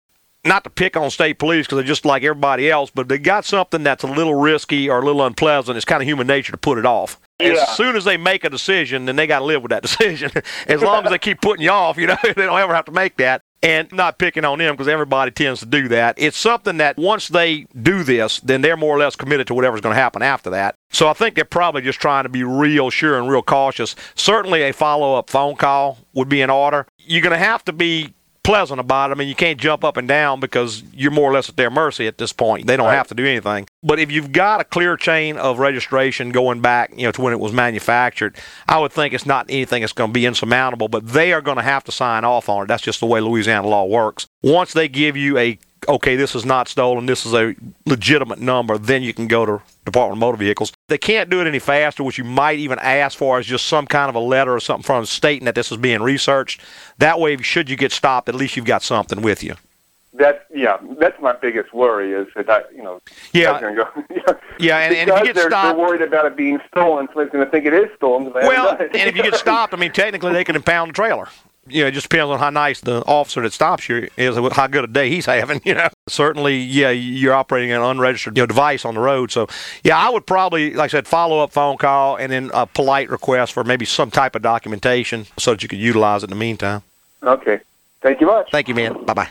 Not 0.44 0.64
to 0.64 0.70
pick 0.70 0.96
on 0.96 1.10
state 1.10 1.38
police 1.38 1.66
because 1.66 1.76
they're 1.76 1.86
just 1.86 2.04
like 2.04 2.24
everybody 2.24 2.68
else, 2.68 2.90
but 2.90 3.08
they 3.08 3.18
got 3.18 3.44
something 3.44 3.84
that's 3.84 4.02
a 4.02 4.08
little 4.08 4.34
risky 4.34 4.88
or 4.88 4.98
a 4.98 5.04
little 5.04 5.24
unpleasant. 5.24 5.76
It's 5.76 5.84
kind 5.84 6.02
of 6.02 6.08
human 6.08 6.26
nature 6.26 6.50
to 6.50 6.58
put 6.58 6.78
it 6.78 6.86
off. 6.86 7.20
Yeah. 7.40 7.52
As 7.62 7.76
soon 7.76 7.96
as 7.96 8.04
they 8.04 8.16
make 8.16 8.44
a 8.44 8.50
decision, 8.50 9.04
then 9.04 9.16
they 9.16 9.26
got 9.26 9.40
to 9.40 9.44
live 9.44 9.62
with 9.62 9.70
that 9.70 9.82
decision. 9.88 10.30
as 10.66 10.82
long 10.82 11.04
as 11.04 11.10
they 11.10 11.18
keep 11.18 11.40
putting 11.40 11.64
you 11.64 11.70
off, 11.70 11.96
you 11.96 12.06
know, 12.06 12.16
they 12.22 12.32
don't 12.32 12.58
ever 12.58 12.74
have 12.74 12.86
to 12.86 12.92
make 12.92 13.16
that. 13.18 13.42
And 13.64 13.92
not 13.92 14.18
picking 14.18 14.44
on 14.44 14.58
them 14.58 14.74
because 14.74 14.88
everybody 14.88 15.30
tends 15.30 15.60
to 15.60 15.66
do 15.66 15.86
that. 15.86 16.16
It's 16.18 16.36
something 16.36 16.78
that 16.78 16.96
once 16.96 17.28
they 17.28 17.66
do 17.80 18.02
this, 18.02 18.40
then 18.40 18.60
they're 18.60 18.76
more 18.76 18.96
or 18.96 18.98
less 18.98 19.14
committed 19.14 19.46
to 19.46 19.54
whatever's 19.54 19.80
going 19.80 19.94
to 19.94 20.00
happen 20.00 20.20
after 20.20 20.50
that. 20.50 20.74
So 20.90 21.06
I 21.06 21.12
think 21.12 21.36
they're 21.36 21.44
probably 21.44 21.82
just 21.82 22.00
trying 22.00 22.24
to 22.24 22.28
be 22.28 22.42
real 22.42 22.90
sure 22.90 23.16
and 23.16 23.30
real 23.30 23.42
cautious. 23.42 23.94
Certainly, 24.16 24.62
a 24.62 24.72
follow 24.72 25.14
up 25.14 25.30
phone 25.30 25.54
call 25.54 25.98
would 26.12 26.28
be 26.28 26.40
in 26.40 26.50
order. 26.50 26.88
You're 26.98 27.22
going 27.22 27.38
to 27.38 27.38
have 27.38 27.64
to 27.66 27.72
be 27.72 28.14
pleasant 28.42 28.80
about 28.80 29.10
it. 29.10 29.14
I 29.14 29.16
mean, 29.16 29.28
you 29.28 29.34
can't 29.34 29.60
jump 29.60 29.84
up 29.84 29.96
and 29.96 30.08
down 30.08 30.40
because 30.40 30.82
you're 30.92 31.10
more 31.10 31.30
or 31.30 31.32
less 31.32 31.48
at 31.48 31.56
their 31.56 31.70
mercy 31.70 32.06
at 32.06 32.18
this 32.18 32.32
point. 32.32 32.66
They 32.66 32.76
don't 32.76 32.90
have 32.90 33.08
to 33.08 33.14
do 33.14 33.24
anything. 33.24 33.66
But 33.82 33.98
if 33.98 34.10
you've 34.10 34.32
got 34.32 34.60
a 34.60 34.64
clear 34.64 34.96
chain 34.96 35.36
of 35.36 35.58
registration 35.58 36.30
going 36.30 36.60
back, 36.60 36.92
you 36.96 37.04
know, 37.04 37.12
to 37.12 37.20
when 37.20 37.32
it 37.32 37.40
was 37.40 37.52
manufactured, 37.52 38.36
I 38.68 38.78
would 38.78 38.92
think 38.92 39.14
it's 39.14 39.26
not 39.26 39.46
anything 39.48 39.82
that's 39.82 39.92
going 39.92 40.10
to 40.10 40.14
be 40.14 40.26
insurmountable. 40.26 40.88
But 40.88 41.06
they 41.08 41.32
are 41.32 41.40
going 41.40 41.58
to 41.58 41.62
have 41.62 41.84
to 41.84 41.92
sign 41.92 42.24
off 42.24 42.48
on 42.48 42.64
it. 42.64 42.66
That's 42.66 42.82
just 42.82 43.00
the 43.00 43.06
way 43.06 43.20
Louisiana 43.20 43.66
law 43.66 43.84
works. 43.84 44.26
Once 44.42 44.72
they 44.72 44.88
give 44.88 45.16
you 45.16 45.38
a 45.38 45.58
okay, 45.88 46.16
this 46.16 46.34
is 46.34 46.44
not 46.44 46.68
stolen, 46.68 47.06
this 47.06 47.26
is 47.26 47.34
a 47.34 47.54
legitimate 47.86 48.38
number, 48.38 48.78
then 48.78 49.02
you 49.02 49.12
can 49.12 49.26
go 49.26 49.44
to 49.44 49.62
Department 49.84 50.16
of 50.16 50.20
Motor 50.20 50.36
Vehicles. 50.38 50.72
They 50.88 50.98
can't 50.98 51.28
do 51.30 51.40
it 51.40 51.46
any 51.46 51.58
faster, 51.58 52.02
which 52.04 52.18
you 52.18 52.24
might 52.24 52.58
even 52.58 52.78
ask 52.78 53.18
for 53.18 53.38
is 53.40 53.46
just 53.46 53.66
some 53.66 53.86
kind 53.86 54.08
of 54.08 54.14
a 54.14 54.20
letter 54.20 54.54
or 54.54 54.60
something 54.60 54.84
from 54.84 55.04
stating 55.06 55.46
that 55.46 55.54
this 55.54 55.72
is 55.72 55.78
being 55.78 56.02
researched. 56.02 56.60
That 56.98 57.18
way, 57.18 57.36
should 57.38 57.68
you 57.68 57.76
get 57.76 57.92
stopped, 57.92 58.28
at 58.28 58.34
least 58.34 58.56
you've 58.56 58.66
got 58.66 58.82
something 58.82 59.22
with 59.22 59.42
you. 59.42 59.54
That's 60.14 60.38
yeah. 60.54 60.76
That's 60.98 61.20
my 61.22 61.32
biggest 61.32 61.72
worry 61.72 62.12
is 62.12 62.28
that 62.36 62.48
I, 62.50 62.62
you 62.74 62.82
know, 62.82 63.00
Yeah. 63.32 63.58
go, 63.60 63.88
Yeah, 64.58 64.78
and, 64.78 64.94
and 64.94 65.10
if 65.10 65.18
you 65.18 65.24
get 65.24 65.34
they're, 65.34 65.48
stopped, 65.48 65.78
they're 65.78 65.86
worried 65.86 66.02
about 66.02 66.26
it 66.26 66.36
being 66.36 66.58
stolen, 66.70 67.06
so 67.08 67.12
they're 67.16 67.26
going 67.30 67.44
to 67.44 67.50
think 67.50 67.64
it 67.64 67.72
is 67.72 67.88
stolen. 67.96 68.30
well, 68.32 68.76
and 68.78 68.94
if 68.94 69.16
you 69.16 69.22
get 69.22 69.34
stopped, 69.36 69.72
I 69.72 69.78
mean, 69.78 69.90
technically 69.90 70.32
they 70.32 70.44
can 70.44 70.54
impound 70.54 70.90
the 70.90 70.92
trailer. 70.92 71.28
You 71.68 71.82
know, 71.82 71.88
it 71.88 71.92
just 71.92 72.08
depends 72.10 72.28
on 72.30 72.40
how 72.40 72.50
nice 72.50 72.80
the 72.80 73.04
officer 73.06 73.40
that 73.42 73.52
stops 73.52 73.88
you 73.88 74.08
is, 74.16 74.36
how 74.52 74.66
good 74.66 74.84
a 74.84 74.88
day 74.88 75.08
he's 75.10 75.26
having. 75.26 75.60
You 75.64 75.74
know, 75.74 75.88
certainly, 76.08 76.56
yeah, 76.58 76.90
you're 76.90 77.34
operating 77.34 77.70
an 77.70 77.80
unregistered 77.82 78.36
you 78.36 78.42
know, 78.42 78.46
device 78.46 78.84
on 78.84 78.94
the 78.94 79.00
road. 79.00 79.30
So, 79.30 79.46
yeah, 79.84 79.96
I 79.96 80.10
would 80.10 80.26
probably, 80.26 80.74
like 80.74 80.90
I 80.90 80.98
said, 80.98 81.06
follow 81.06 81.38
up 81.38 81.52
phone 81.52 81.76
call 81.78 82.16
and 82.16 82.32
then 82.32 82.50
a 82.52 82.66
polite 82.66 83.10
request 83.10 83.52
for 83.52 83.62
maybe 83.62 83.84
some 83.84 84.10
type 84.10 84.34
of 84.34 84.42
documentation 84.42 85.26
so 85.38 85.52
that 85.52 85.62
you 85.62 85.68
could 85.68 85.78
utilize 85.78 86.22
it 86.22 86.26
in 86.26 86.30
the 86.30 86.36
meantime. 86.40 86.82
okay. 87.22 87.60
Thank 88.00 88.20
you 88.20 88.26
much. 88.26 88.50
Thank 88.50 88.66
you, 88.66 88.74
man. 88.74 89.04
Bye 89.04 89.14
bye. 89.14 89.28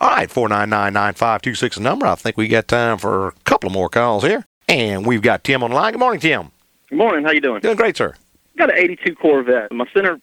All 0.00 0.08
right, 0.08 0.30
four 0.30 0.48
nine 0.48 0.70
nine 0.70 0.94
nine 0.94 1.12
five 1.12 1.42
two 1.42 1.54
six. 1.54 1.76
The 1.76 1.82
number. 1.82 2.06
I 2.06 2.14
think 2.14 2.38
we 2.38 2.48
got 2.48 2.66
time 2.66 2.96
for 2.96 3.28
a 3.28 3.32
couple 3.44 3.66
of 3.68 3.74
more 3.74 3.90
calls 3.90 4.24
here, 4.24 4.46
and 4.66 5.04
we've 5.06 5.20
got 5.20 5.44
Tim 5.44 5.62
on 5.62 5.70
the 5.70 5.76
line. 5.76 5.92
Good 5.92 6.00
morning, 6.00 6.18
Tim. 6.18 6.50
Good 6.88 6.96
morning. 6.98 7.24
How 7.24 7.30
you 7.32 7.40
doing? 7.42 7.60
Doing 7.60 7.76
great, 7.76 7.98
sir. 7.98 8.14
Got 8.56 8.70
an 8.72 8.78
'82 8.78 9.14
Corvette. 9.14 9.70
My 9.70 9.86
center 9.92 10.18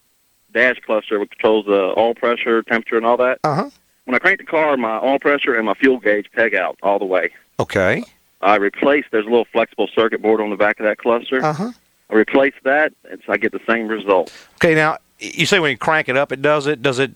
dash 0.53 0.77
cluster 0.85 1.19
which 1.19 1.31
controls 1.31 1.65
the 1.65 1.93
oil 1.97 2.15
pressure, 2.15 2.61
temperature, 2.63 2.97
and 2.97 3.05
all 3.05 3.17
that. 3.17 3.39
Uh 3.43 3.55
huh. 3.55 3.69
When 4.05 4.15
I 4.15 4.19
crank 4.19 4.39
the 4.39 4.45
car, 4.45 4.75
my 4.77 4.99
oil 4.99 5.19
pressure 5.19 5.55
and 5.55 5.65
my 5.65 5.75
fuel 5.75 5.99
gauge 5.99 6.27
peg 6.33 6.55
out 6.55 6.77
all 6.81 6.97
the 6.97 7.05
way. 7.05 7.31
Okay. 7.59 8.03
I 8.41 8.55
replace. 8.55 9.05
There's 9.11 9.25
a 9.25 9.29
little 9.29 9.47
flexible 9.51 9.87
circuit 9.93 10.21
board 10.21 10.41
on 10.41 10.49
the 10.49 10.55
back 10.55 10.79
of 10.79 10.85
that 10.85 10.97
cluster. 10.97 11.43
Uh 11.43 11.53
huh. 11.53 11.71
I 12.09 12.15
replaced 12.15 12.63
that, 12.63 12.93
and 13.09 13.21
so 13.25 13.33
I 13.33 13.37
get 13.37 13.51
the 13.51 13.61
same 13.67 13.87
result. 13.87 14.33
Okay, 14.55 14.73
now 14.73 14.97
you 15.19 15.45
say 15.45 15.59
when 15.59 15.71
you 15.71 15.77
crank 15.77 16.09
it 16.09 16.17
up, 16.17 16.31
it 16.31 16.41
does 16.41 16.65
it. 16.65 16.81
Does 16.81 16.99
it 16.99 17.11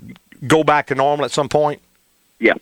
go 0.48 0.64
back 0.64 0.88
to 0.88 0.96
normal 0.96 1.26
at 1.26 1.32
some 1.32 1.50
point? 1.50 1.82
Yeah. 2.40 2.54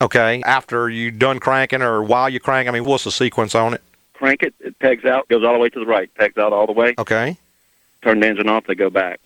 Okay. 0.00 0.42
After 0.44 0.88
you 0.88 1.10
done 1.10 1.38
cranking 1.38 1.82
or 1.82 2.02
while 2.02 2.28
you 2.28 2.40
crank, 2.40 2.68
I 2.68 2.72
mean, 2.72 2.84
what's 2.84 3.04
the 3.04 3.10
sequence 3.10 3.54
on 3.54 3.74
it? 3.74 3.82
Crank 4.14 4.42
it, 4.42 4.54
it 4.60 4.78
pegs 4.78 5.04
out, 5.04 5.28
goes 5.28 5.44
all 5.44 5.52
the 5.52 5.58
way 5.58 5.68
to 5.68 5.80
the 5.80 5.86
right, 5.86 6.12
pegs 6.14 6.38
out 6.38 6.52
all 6.52 6.66
the 6.66 6.72
way. 6.72 6.94
Okay. 6.96 7.36
Turn 8.02 8.20
the 8.20 8.28
engine 8.28 8.48
off, 8.48 8.64
they 8.66 8.74
go 8.74 8.88
back. 8.88 9.20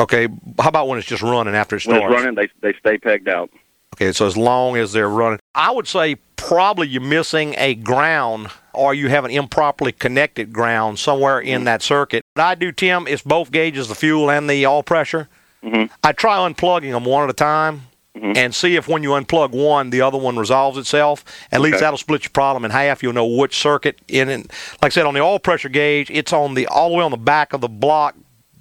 Okay. 0.00 0.28
How 0.58 0.68
about 0.68 0.88
when 0.88 0.98
it's 0.98 1.06
just 1.06 1.22
running 1.22 1.54
after 1.54 1.76
it 1.76 1.86
When 1.86 1.96
starts? 1.96 2.14
it's 2.14 2.22
running, 2.22 2.34
they 2.34 2.72
they 2.72 2.78
stay 2.78 2.98
pegged 2.98 3.28
out. 3.28 3.50
Okay, 3.94 4.12
so 4.12 4.26
as 4.26 4.36
long 4.36 4.76
as 4.76 4.92
they're 4.92 5.08
running, 5.08 5.40
I 5.54 5.70
would 5.70 5.86
say 5.86 6.16
probably 6.36 6.88
you're 6.88 7.02
missing 7.02 7.54
a 7.58 7.74
ground 7.74 8.48
or 8.72 8.94
you 8.94 9.08
have 9.10 9.24
an 9.24 9.30
improperly 9.30 9.92
connected 9.92 10.52
ground 10.52 10.98
somewhere 10.98 11.38
in 11.38 11.64
that 11.64 11.82
circuit. 11.82 12.24
What 12.34 12.44
I 12.44 12.54
do, 12.54 12.72
Tim, 12.72 13.06
is 13.06 13.20
both 13.20 13.50
gauges, 13.50 13.88
the 13.88 13.94
fuel 13.94 14.30
and 14.30 14.48
the 14.48 14.66
oil 14.66 14.82
pressure. 14.82 15.28
Mm-hmm. 15.62 15.92
I 16.02 16.12
try 16.12 16.38
unplugging 16.38 16.92
them 16.92 17.04
one 17.04 17.24
at 17.24 17.30
a 17.30 17.34
time 17.34 17.82
and 18.14 18.54
see 18.54 18.76
if 18.76 18.88
when 18.88 19.02
you 19.02 19.10
unplug 19.10 19.52
one, 19.52 19.90
the 19.90 20.00
other 20.00 20.18
one 20.18 20.36
resolves 20.36 20.76
itself. 20.78 21.24
At 21.52 21.60
least 21.60 21.80
that'll 21.80 21.98
split 21.98 22.24
your 22.24 22.30
problem 22.30 22.64
in 22.64 22.70
half. 22.70 23.02
You'll 23.02 23.12
know 23.12 23.26
which 23.26 23.56
circuit 23.56 23.98
in 24.08 24.28
it. 24.28 24.50
Like 24.82 24.84
I 24.84 24.88
said, 24.90 25.06
on 25.06 25.14
the 25.14 25.20
oil 25.20 25.38
pressure 25.38 25.68
gauge, 25.68 26.10
it's 26.10 26.32
on 26.32 26.54
the 26.54 26.66
all 26.66 26.90
the 26.90 26.96
way 26.96 27.04
on 27.04 27.10
the 27.10 27.16
back 27.16 27.52
of 27.52 27.60
the 27.60 27.68
block 27.68 28.16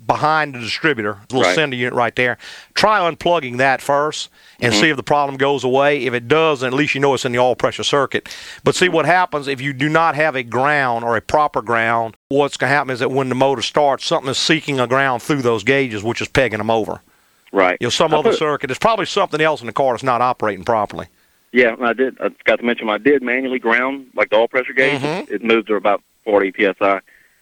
behind 0.09 0.55
the 0.55 0.59
distributor, 0.59 1.19
little 1.29 1.43
Right. 1.43 1.53
sender 1.55 1.75
unit 1.75 1.93
right 1.93 2.15
there. 2.15 2.39
Try 2.73 2.99
unplugging 2.99 3.57
that 3.57 3.79
first 3.79 4.29
and 4.59 4.73
Mhm. 4.73 4.79
see 4.81 4.89
if 4.89 4.97
the 4.97 5.03
problem 5.03 5.37
goes 5.37 5.63
away. 5.63 6.03
If 6.05 6.15
it 6.15 6.27
does, 6.27 6.61
then 6.61 6.67
at 6.69 6.73
least 6.73 6.95
you 6.95 6.99
know 7.01 7.13
it's 7.13 7.25
in 7.25 7.31
the 7.31 7.37
oil 7.37 7.55
pressure 7.55 7.83
circuit. 7.83 8.27
But 8.63 8.73
see 8.73 8.89
what 8.89 9.05
happens 9.05 9.47
if 9.47 9.61
you 9.61 9.71
do 9.71 9.87
not 9.87 10.15
have 10.15 10.35
a 10.35 10.41
ground 10.41 11.05
or 11.05 11.15
a 11.15 11.21
proper 11.21 11.61
ground. 11.61 12.17
What's 12.29 12.57
going 12.57 12.71
to 12.71 12.75
happen 12.75 12.91
is 12.91 12.99
that 13.01 13.11
when 13.11 13.29
the 13.29 13.35
motor 13.35 13.61
starts, 13.61 14.03
something 14.03 14.31
is 14.31 14.39
seeking 14.39 14.79
a 14.79 14.87
ground 14.87 15.21
through 15.21 15.43
those 15.43 15.63
gauges, 15.63 16.01
which 16.03 16.21
is 16.21 16.27
pegging 16.27 16.57
them 16.57 16.71
over. 16.71 17.01
Right. 17.51 17.77
You 17.79 17.85
know, 17.85 17.91
some 17.91 18.11
I 18.13 18.17
other 18.17 18.31
put- 18.31 18.39
circuit. 18.39 18.67
There's 18.67 18.79
probably 18.79 19.05
something 19.05 19.39
else 19.39 19.61
in 19.61 19.67
the 19.67 19.73
car 19.73 19.93
that's 19.93 20.03
not 20.03 20.21
operating 20.21 20.63
properly. 20.65 21.05
Yeah, 21.51 21.75
I 21.81 21.93
did. 21.93 22.17
I 22.19 22.29
got 22.45 22.57
to 22.59 22.65
mention 22.65 22.89
I 22.89 22.97
did 22.97 23.21
manually 23.21 23.59
ground 23.59 24.07
like 24.15 24.29
the 24.31 24.37
oil 24.37 24.47
pressure 24.47 24.73
gauge. 24.73 25.01
Mhm. 25.01 25.31
It 25.31 25.43
moved 25.43 25.67
to 25.67 25.75
about 25.75 26.01
40 26.25 26.51
psi. 26.51 26.99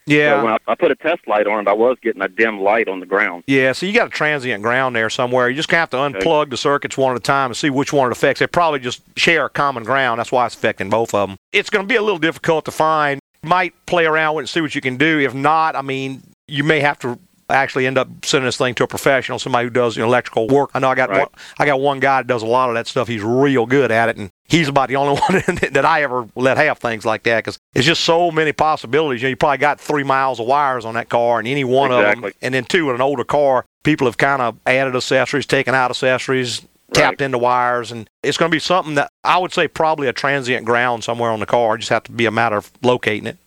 Yeah. 0.07 0.39
So 0.39 0.45
when 0.45 0.53
I, 0.53 0.57
I 0.67 0.75
put 0.75 0.89
a 0.89 0.95
test 0.95 1.27
light 1.27 1.45
on 1.47 1.59
it, 1.59 1.69
I 1.69 1.73
was 1.73 1.97
getting 2.01 2.21
a 2.21 2.27
dim 2.27 2.59
light 2.61 2.87
on 2.87 2.99
the 2.99 3.05
ground. 3.05 3.43
Yeah, 3.45 3.73
so 3.73 3.85
you 3.85 3.93
got 3.93 4.07
a 4.07 4.09
transient 4.09 4.63
ground 4.63 4.95
there 4.95 5.09
somewhere. 5.09 5.49
You 5.49 5.55
just 5.55 5.69
have 5.71 5.89
to 5.91 5.97
unplug 5.97 6.49
the 6.49 6.57
circuits 6.57 6.97
one 6.97 7.11
at 7.11 7.17
a 7.17 7.21
time 7.21 7.51
and 7.51 7.57
see 7.57 7.69
which 7.69 7.93
one 7.93 8.09
it 8.09 8.11
affects. 8.11 8.39
They 8.39 8.47
probably 8.47 8.79
just 8.79 9.03
share 9.17 9.45
a 9.45 9.49
common 9.49 9.83
ground. 9.83 10.19
That's 10.19 10.31
why 10.31 10.45
it's 10.45 10.55
affecting 10.55 10.89
both 10.89 11.13
of 11.13 11.29
them. 11.29 11.37
It's 11.51 11.69
going 11.69 11.85
to 11.85 11.87
be 11.87 11.97
a 11.97 12.01
little 12.01 12.19
difficult 12.19 12.65
to 12.65 12.71
find. 12.71 13.19
You 13.43 13.49
might 13.49 13.73
play 13.85 14.05
around 14.05 14.35
with 14.35 14.41
it 14.41 14.45
and 14.45 14.49
see 14.49 14.61
what 14.61 14.73
you 14.73 14.81
can 14.81 14.97
do. 14.97 15.19
If 15.19 15.33
not, 15.33 15.75
I 15.75 15.81
mean, 15.81 16.23
you 16.47 16.63
may 16.63 16.79
have 16.79 16.97
to 16.99 17.19
actually 17.49 17.87
end 17.87 17.97
up 17.97 18.09
sending 18.25 18.45
this 18.45 18.57
thing 18.57 18.75
to 18.75 18.83
a 18.83 18.87
professional, 18.87 19.39
somebody 19.39 19.65
who 19.65 19.69
does 19.69 19.95
you 19.95 20.01
know, 20.01 20.07
electrical 20.07 20.47
work. 20.47 20.69
I 20.73 20.79
know 20.79 20.89
I 20.89 20.95
got 20.95 21.09
Right. 21.09 21.19
one, 21.19 21.29
I 21.59 21.65
got 21.65 21.79
one 21.79 21.99
guy 21.99 22.19
that 22.21 22.27
does 22.27 22.43
a 22.43 22.45
lot 22.47 22.69
of 22.69 22.75
that 22.75 22.87
stuff. 22.87 23.07
He's 23.07 23.23
real 23.23 23.65
good 23.65 23.91
at 23.91 24.09
it, 24.09 24.17
and 24.17 24.29
he's 24.47 24.67
about 24.67 24.89
the 24.89 24.95
only 24.95 25.19
one 25.29 25.41
that 25.71 25.85
I 25.85 26.03
ever 26.03 26.27
let 26.35 26.57
have 26.57 26.77
things 26.77 27.05
like 27.05 27.23
that 27.23 27.37
because 27.43 27.57
it's 27.75 27.85
just 27.85 28.03
so 28.03 28.31
many 28.31 28.51
possibilities. 28.53 29.21
You 29.21 29.27
know, 29.27 29.29
you 29.31 29.35
probably 29.35 29.57
got 29.59 29.79
three 29.79 30.03
miles 30.03 30.39
of 30.39 30.47
wires 30.47 30.85
on 30.85 30.93
that 30.95 31.09
car, 31.09 31.39
and 31.39 31.47
any 31.47 31.63
one 31.63 31.91
of 31.91 31.99
Exactly. 31.99 32.29
them, 32.31 32.37
and 32.41 32.53
then 32.53 32.63
two, 32.65 32.89
in 32.89 32.95
an 32.95 33.01
older 33.01 33.23
car, 33.23 33.65
people 33.83 34.07
have 34.07 34.17
kind 34.17 34.41
of 34.41 34.57
added 34.65 34.95
accessories, 34.95 35.45
taken 35.45 35.75
out 35.75 35.91
accessories, 35.91 36.61
tapped 36.93 37.21
into 37.21 37.37
wires, 37.37 37.91
and 37.91 38.09
it's 38.23 38.37
going 38.37 38.49
to 38.49 38.55
be 38.55 38.59
something 38.59 38.95
that 38.95 39.11
I 39.23 39.37
would 39.37 39.53
say 39.53 39.67
probably 39.67 40.07
a 40.07 40.13
transient 40.13 40.65
ground 40.65 41.03
somewhere 41.03 41.31
on 41.31 41.39
the 41.39 41.45
car. 41.45 41.77
Just 41.77 41.89
have 41.89 42.03
to 42.03 42.11
be 42.11 42.25
a 42.25 42.31
matter 42.31 42.55
of 42.57 42.71
locating 42.81 43.27
it. 43.27 43.37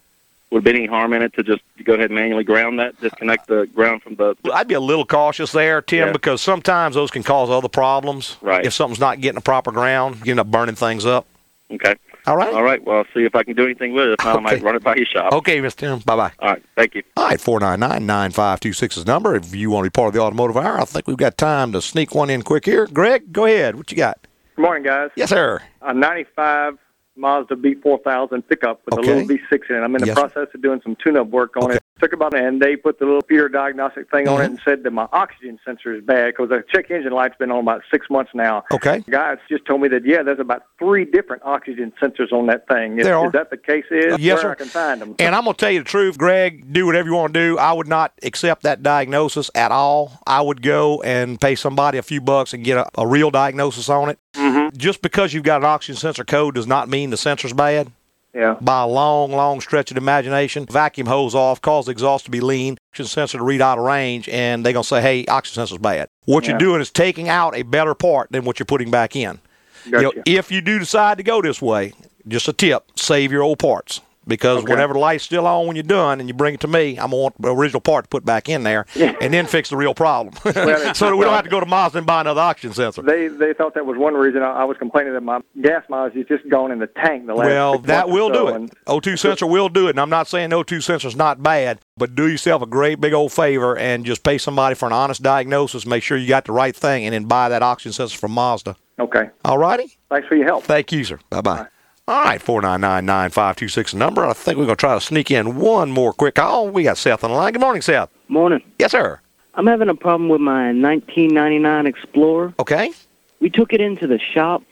Would 0.51 0.64
be 0.64 0.70
any 0.70 0.86
harm 0.86 1.12
in 1.12 1.22
it 1.22 1.32
to 1.34 1.44
just 1.44 1.62
go 1.84 1.94
ahead 1.94 2.07
and 2.11 2.14
manually 2.16 2.42
ground 2.42 2.80
that, 2.80 3.01
disconnect 3.01 3.46
the 3.46 3.66
ground 3.72 4.03
from 4.03 4.16
the? 4.16 4.34
I'd 4.53 4.66
be 4.66 4.74
a 4.74 4.80
little 4.80 5.07
cautious 5.07 5.53
there, 5.53 5.80
Tim, 5.80 6.09
Yeah. 6.09 6.12
because 6.12 6.42
sometimes 6.42 6.96
those 6.96 7.11
can 7.12 7.22
cause 7.22 7.48
other 7.51 7.68
problems. 7.68 8.36
Right. 8.40 8.66
If 8.66 8.72
something's 8.72 8.98
not 8.98 9.20
getting 9.20 9.38
a 9.38 9.42
proper 9.42 9.70
ground, 9.70 10.16
you 10.24 10.32
end 10.32 10.40
up 10.40 10.48
burning 10.48 10.74
things 10.74 11.07
up. 11.07 11.24
Okay. 11.70 11.94
All 12.26 12.36
right. 12.36 12.53
All 12.53 12.64
right. 12.64 12.84
Well, 12.84 12.98
I'll 12.98 13.05
see 13.14 13.24
if 13.24 13.34
I 13.36 13.44
can 13.44 13.55
do 13.55 13.64
anything 13.64 13.94
with 13.94 14.09
it. 14.09 14.16
If 14.18 14.24
not, 14.24 14.36
I 14.38 14.40
might 14.40 14.62
run 14.62 14.74
it 14.74 14.82
by 14.82 14.96
your 14.96 15.07
shop. 15.07 15.32
Okay, 15.32 15.59
Mr. 15.61 15.76
Tim. 15.76 15.98
Bye 16.01 16.16
bye. 16.16 16.32
All 16.40 16.51
right. 16.51 16.62
Thank 16.76 16.96
you. 16.96 17.03
All 17.16 17.28
right, 17.28 17.40
499 17.40 18.05
9526 18.05 18.96
is 18.98 19.07
number. 19.07 19.36
If 19.36 19.55
you 19.55 19.70
want 19.70 19.84
to 19.84 19.90
be 19.90 19.94
part 19.94 20.09
of 20.09 20.14
the 20.14 20.20
automotive 20.20 20.57
hour, 20.57 20.80
I 20.80 20.84
think 20.84 21.07
we've 21.07 21.16
got 21.16 21.38
time 21.38 21.70
to 21.72 21.80
sneak 21.80 22.12
one 22.14 22.28
in 22.28 22.42
quick 22.42 22.64
here. 22.66 22.86
Greg, 22.92 23.32
go 23.32 23.44
ahead. 23.46 23.76
What 23.76 23.90
you 23.92 23.96
got? 23.96 24.18
Good 24.57 24.62
morning, 24.62 24.82
guys. 24.82 25.11
Yes, 25.14 25.30
sir. 25.30 25.62
A 25.80 25.94
95 25.94 26.76
Mazda 27.20 27.54
B4000 27.54 28.42
pickup 28.48 28.80
with 28.86 28.98
Okay. 28.98 29.12
a 29.12 29.14
little 29.16 29.28
V6 29.28 29.70
in 29.70 29.76
it. 29.76 29.80
I'm 29.80 29.94
in 29.94 30.00
the 30.00 30.08
Yes, 30.08 30.18
process 30.18 30.48
of 30.54 30.62
doing 30.62 30.80
some 30.82 30.96
tune-up 30.96 31.28
work 31.28 31.56
on 31.56 31.70
it. 31.72 31.82
Took 31.99 32.14
about 32.14 32.34
and 32.34 32.62
they 32.62 32.76
put 32.76 32.99
the 32.99 33.05
little 33.05 33.20
Peter 33.20 33.49
diagnostic 33.51 34.11
thing 34.11 34.26
on 34.26 34.41
it 34.41 34.45
Mm-hmm. 34.45 34.53
and 34.55 34.61
said 34.64 34.82
that 34.84 34.91
my 34.91 35.07
oxygen 35.12 35.59
sensor 35.66 35.95
is 35.95 36.03
bad 36.03 36.28
because 36.32 36.49
the 36.49 36.64
check 36.72 36.91
engine 36.91 37.12
light's 37.12 37.36
been 37.36 37.51
on 37.51 37.59
about 37.59 37.82
six 37.91 38.09
months 38.09 38.30
now. 38.32 38.64
Okay. 38.72 39.01
The 39.01 39.11
guys 39.11 39.36
just 39.51 39.66
told 39.66 39.82
me 39.82 39.88
that 39.88 40.07
yeah, 40.07 40.22
there's 40.22 40.41
about 40.41 40.62
three 40.78 41.05
different 41.05 41.43
oxygen 41.45 41.93
sensors 42.01 42.32
on 42.32 42.47
that 42.47 42.66
thing. 42.68 42.99
Is, 42.99 43.05
There 43.05 43.18
are. 43.18 43.26
is 43.26 43.32
that 43.32 43.51
the 43.51 43.59
case? 43.59 43.84
Is 43.91 44.18
Yes, 44.18 44.36
where 44.36 44.43
sir. 44.43 44.51
I 44.53 44.55
can 44.55 44.66
find 44.68 45.01
them. 45.03 45.14
And 45.18 45.34
I'm 45.34 45.45
going 45.45 45.55
to 45.57 45.61
tell 45.61 45.70
you 45.70 45.80
the 45.80 45.84
truth, 45.84 46.16
Greg. 46.16 46.72
Do 46.72 46.86
whatever 46.86 47.09
you 47.09 47.14
want 47.14 47.34
to 47.34 47.38
do. 47.41 47.59
I 47.59 47.72
would 47.74 47.88
not 47.88 48.12
accept 48.22 48.62
that 48.62 48.82
diagnosis 48.82 49.51
at 49.55 49.70
all. 49.70 50.12
I 50.26 50.41
would 50.41 50.62
go 50.62 51.03
and 51.03 51.38
pay 51.38 51.55
somebody 51.55 51.99
a 51.99 52.03
few 52.03 52.22
bucks 52.22 52.55
and 52.55 52.64
get 52.64 52.78
a, 52.78 52.88
a 52.97 53.07
real 53.07 53.30
diagnosis 53.30 53.91
on 53.91 54.09
it. 54.09 54.18
Mm-hmm. 54.34 54.74
Just 54.74 55.03
because 55.03 55.34
you've 55.34 55.43
got 55.45 55.61
an 55.61 55.66
oxygen 55.66 55.97
sensor 55.97 56.24
code 56.24 56.55
does 56.55 56.66
not 56.66 56.88
mean 56.88 57.11
the 57.11 57.18
sensor's 57.18 57.53
bad. 57.53 57.93
Yeah. 58.34 58.56
By 58.60 58.82
a 58.82 58.86
long, 58.86 59.32
long 59.32 59.60
stretch 59.60 59.90
of 59.90 59.96
imagination, 59.96 60.66
vacuum 60.70 61.06
hose 61.08 61.34
off, 61.34 61.60
cause 61.60 61.86
the 61.86 61.92
exhaust 61.92 62.26
to 62.26 62.30
be 62.30 62.40
lean, 62.40 62.78
oxygen 62.92 63.08
sensor 63.08 63.38
to 63.38 63.44
read 63.44 63.60
out 63.60 63.78
of 63.78 63.84
range, 63.84 64.28
and 64.28 64.64
they're 64.64 64.72
going 64.72 64.84
to 64.84 64.88
say, 64.88 65.00
hey, 65.02 65.26
oxygen 65.26 65.62
sensor's 65.62 65.78
bad. 65.78 66.08
What 66.26 66.44
Yeah. 66.44 66.50
you're 66.50 66.58
doing 66.58 66.80
is 66.80 66.90
taking 66.90 67.28
out 67.28 67.56
a 67.56 67.62
better 67.62 67.94
part 67.94 68.30
than 68.30 68.44
what 68.44 68.58
you're 68.58 68.66
putting 68.66 68.90
back 68.90 69.16
in. 69.16 69.40
You 69.84 70.02
know, 70.02 70.12
if 70.26 70.52
you 70.52 70.60
do 70.60 70.78
decide 70.78 71.18
to 71.18 71.24
go 71.24 71.42
this 71.42 71.60
way, 71.60 71.92
just 72.28 72.46
a 72.46 72.52
tip: 72.52 72.84
save 72.96 73.32
your 73.32 73.42
old 73.42 73.58
parts 73.58 74.00
because 74.30 74.62
Okay. 74.62 74.72
whenever 74.72 74.94
the 74.94 74.98
light's 74.98 75.24
still 75.24 75.46
on 75.46 75.66
when 75.66 75.76
you're 75.76 75.82
done 75.82 76.20
and 76.20 76.28
you 76.28 76.34
bring 76.34 76.54
it 76.54 76.60
to 76.60 76.68
me, 76.68 76.92
I'm 76.92 77.10
gonna 77.10 77.16
want 77.16 77.42
the 77.42 77.54
original 77.54 77.82
part 77.82 78.06
to 78.06 78.08
put 78.08 78.24
back 78.24 78.48
in 78.48 78.62
there 78.62 78.86
and 78.96 79.34
then 79.34 79.44
fix 79.46 79.68
the 79.68 79.76
real 79.76 79.92
problem, 79.92 80.34
Well, 80.44 80.54
so 80.94 81.10
that 81.10 81.16
we 81.16 81.24
don't 81.24 81.34
have 81.34 81.44
to 81.44 81.50
go 81.50 81.60
to 81.60 81.66
Mazda 81.66 81.98
and 81.98 82.06
buy 82.06 82.22
another 82.22 82.40
oxygen 82.40 82.72
sensor. 82.72 83.02
They 83.02 83.28
they 83.28 83.52
thought 83.52 83.74
that 83.74 83.84
was 83.84 83.98
one 83.98 84.14
reason 84.14 84.42
I, 84.42 84.62
I 84.62 84.64
was 84.64 84.78
complaining 84.78 85.12
that 85.12 85.20
my 85.22 85.40
gas 85.60 85.84
mileage 85.90 86.14
has 86.14 86.26
just 86.26 86.48
gone 86.48 86.72
in 86.72 86.78
the 86.78 86.86
tank 86.86 87.26
the 87.26 87.34
last. 87.34 87.46
Well, 87.46 87.78
that 87.80 88.08
will 88.08 88.32
so, 88.32 88.56
do 88.56 88.64
it. 88.64 88.70
O2 88.86 89.18
sensor 89.18 89.46
will 89.46 89.68
do 89.68 89.88
it. 89.88 89.90
And 89.90 90.00
I'm 90.00 90.08
not 90.08 90.28
saying 90.28 90.50
O2 90.50 90.82
sensor's 90.82 91.16
not 91.16 91.42
bad, 91.42 91.80
but 91.96 92.14
do 92.14 92.26
yourself 92.28 92.62
a 92.62 92.66
great 92.66 93.00
big 93.00 93.12
old 93.12 93.32
favor 93.32 93.76
and 93.76 94.06
just 94.06 94.22
pay 94.22 94.38
somebody 94.38 94.74
for 94.74 94.86
an 94.86 94.92
honest 94.92 95.22
diagnosis. 95.22 95.84
Make 95.84 96.02
sure 96.02 96.16
you 96.16 96.28
got 96.28 96.44
the 96.44 96.52
right 96.52 96.74
thing, 96.74 97.04
and 97.04 97.12
then 97.12 97.24
buy 97.24 97.48
that 97.48 97.62
oxygen 97.62 97.92
sensor 97.92 98.16
from 98.16 98.32
Mazda. 98.32 98.76
Okay. 98.98 99.30
All 99.44 99.58
righty. 99.58 99.98
Thanks 100.10 100.28
for 100.28 100.36
your 100.36 100.46
help. 100.46 100.64
Thank 100.64 100.92
you, 100.92 101.02
sir. 101.04 101.18
Bye 101.30 101.40
bye. 101.40 101.66
All 102.11 102.24
right, 102.24 102.42
four 102.42 102.61
nine 102.61 102.80
nine 102.80 103.06
nine 103.06 103.30
five 103.30 103.54
two 103.54 103.68
six 103.68 103.94
number. 103.94 104.26
I 104.26 104.32
think 104.32 104.58
we're 104.58 104.64
gonna 104.64 104.74
try 104.74 104.94
to 104.94 105.00
sneak 105.00 105.30
in 105.30 105.54
one 105.54 105.92
more 105.92 106.12
quick 106.12 106.34
call. 106.34 106.68
We 106.68 106.82
got 106.82 106.98
Seth 106.98 107.22
on 107.22 107.30
the 107.30 107.36
line. 107.36 107.52
Good 107.52 107.61
morning, 107.61 107.82
Seth. 107.82 108.11
Morning. 108.26 108.61
Yes, 108.80 108.90
sir. 108.90 109.20
I'm 109.54 109.68
having 109.68 109.88
a 109.88 109.94
problem 109.94 110.28
with 110.28 110.40
my 110.40 110.72
1999 110.72 111.86
Explorer. 111.86 112.52
Okay. 112.58 112.90
We 113.38 113.48
took 113.48 113.72
it 113.72 113.80
into 113.80 114.08
the 114.08 114.18
shop, 114.18 114.64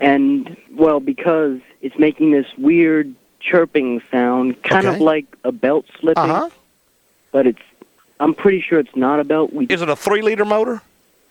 and 0.00 0.56
well, 0.74 0.98
because 0.98 1.60
it's 1.80 1.96
making 1.96 2.32
this 2.32 2.46
weird 2.58 3.14
chirping 3.38 4.02
sound, 4.10 4.60
kind 4.64 4.88
of 4.88 5.00
like 5.00 5.26
a 5.44 5.52
belt 5.52 5.86
slipping. 6.00 6.24
Uh-huh. 6.24 6.50
But 7.30 7.46
it's, 7.46 7.62
I'm 8.18 8.34
pretty 8.34 8.60
sure 8.60 8.80
it's 8.80 8.96
not 8.96 9.20
a 9.20 9.24
belt. 9.24 9.52
We 9.52 9.66
Is 9.66 9.80
it 9.80 9.88
a 9.88 9.94
three 9.94 10.22
liter 10.22 10.44
motor? 10.44 10.82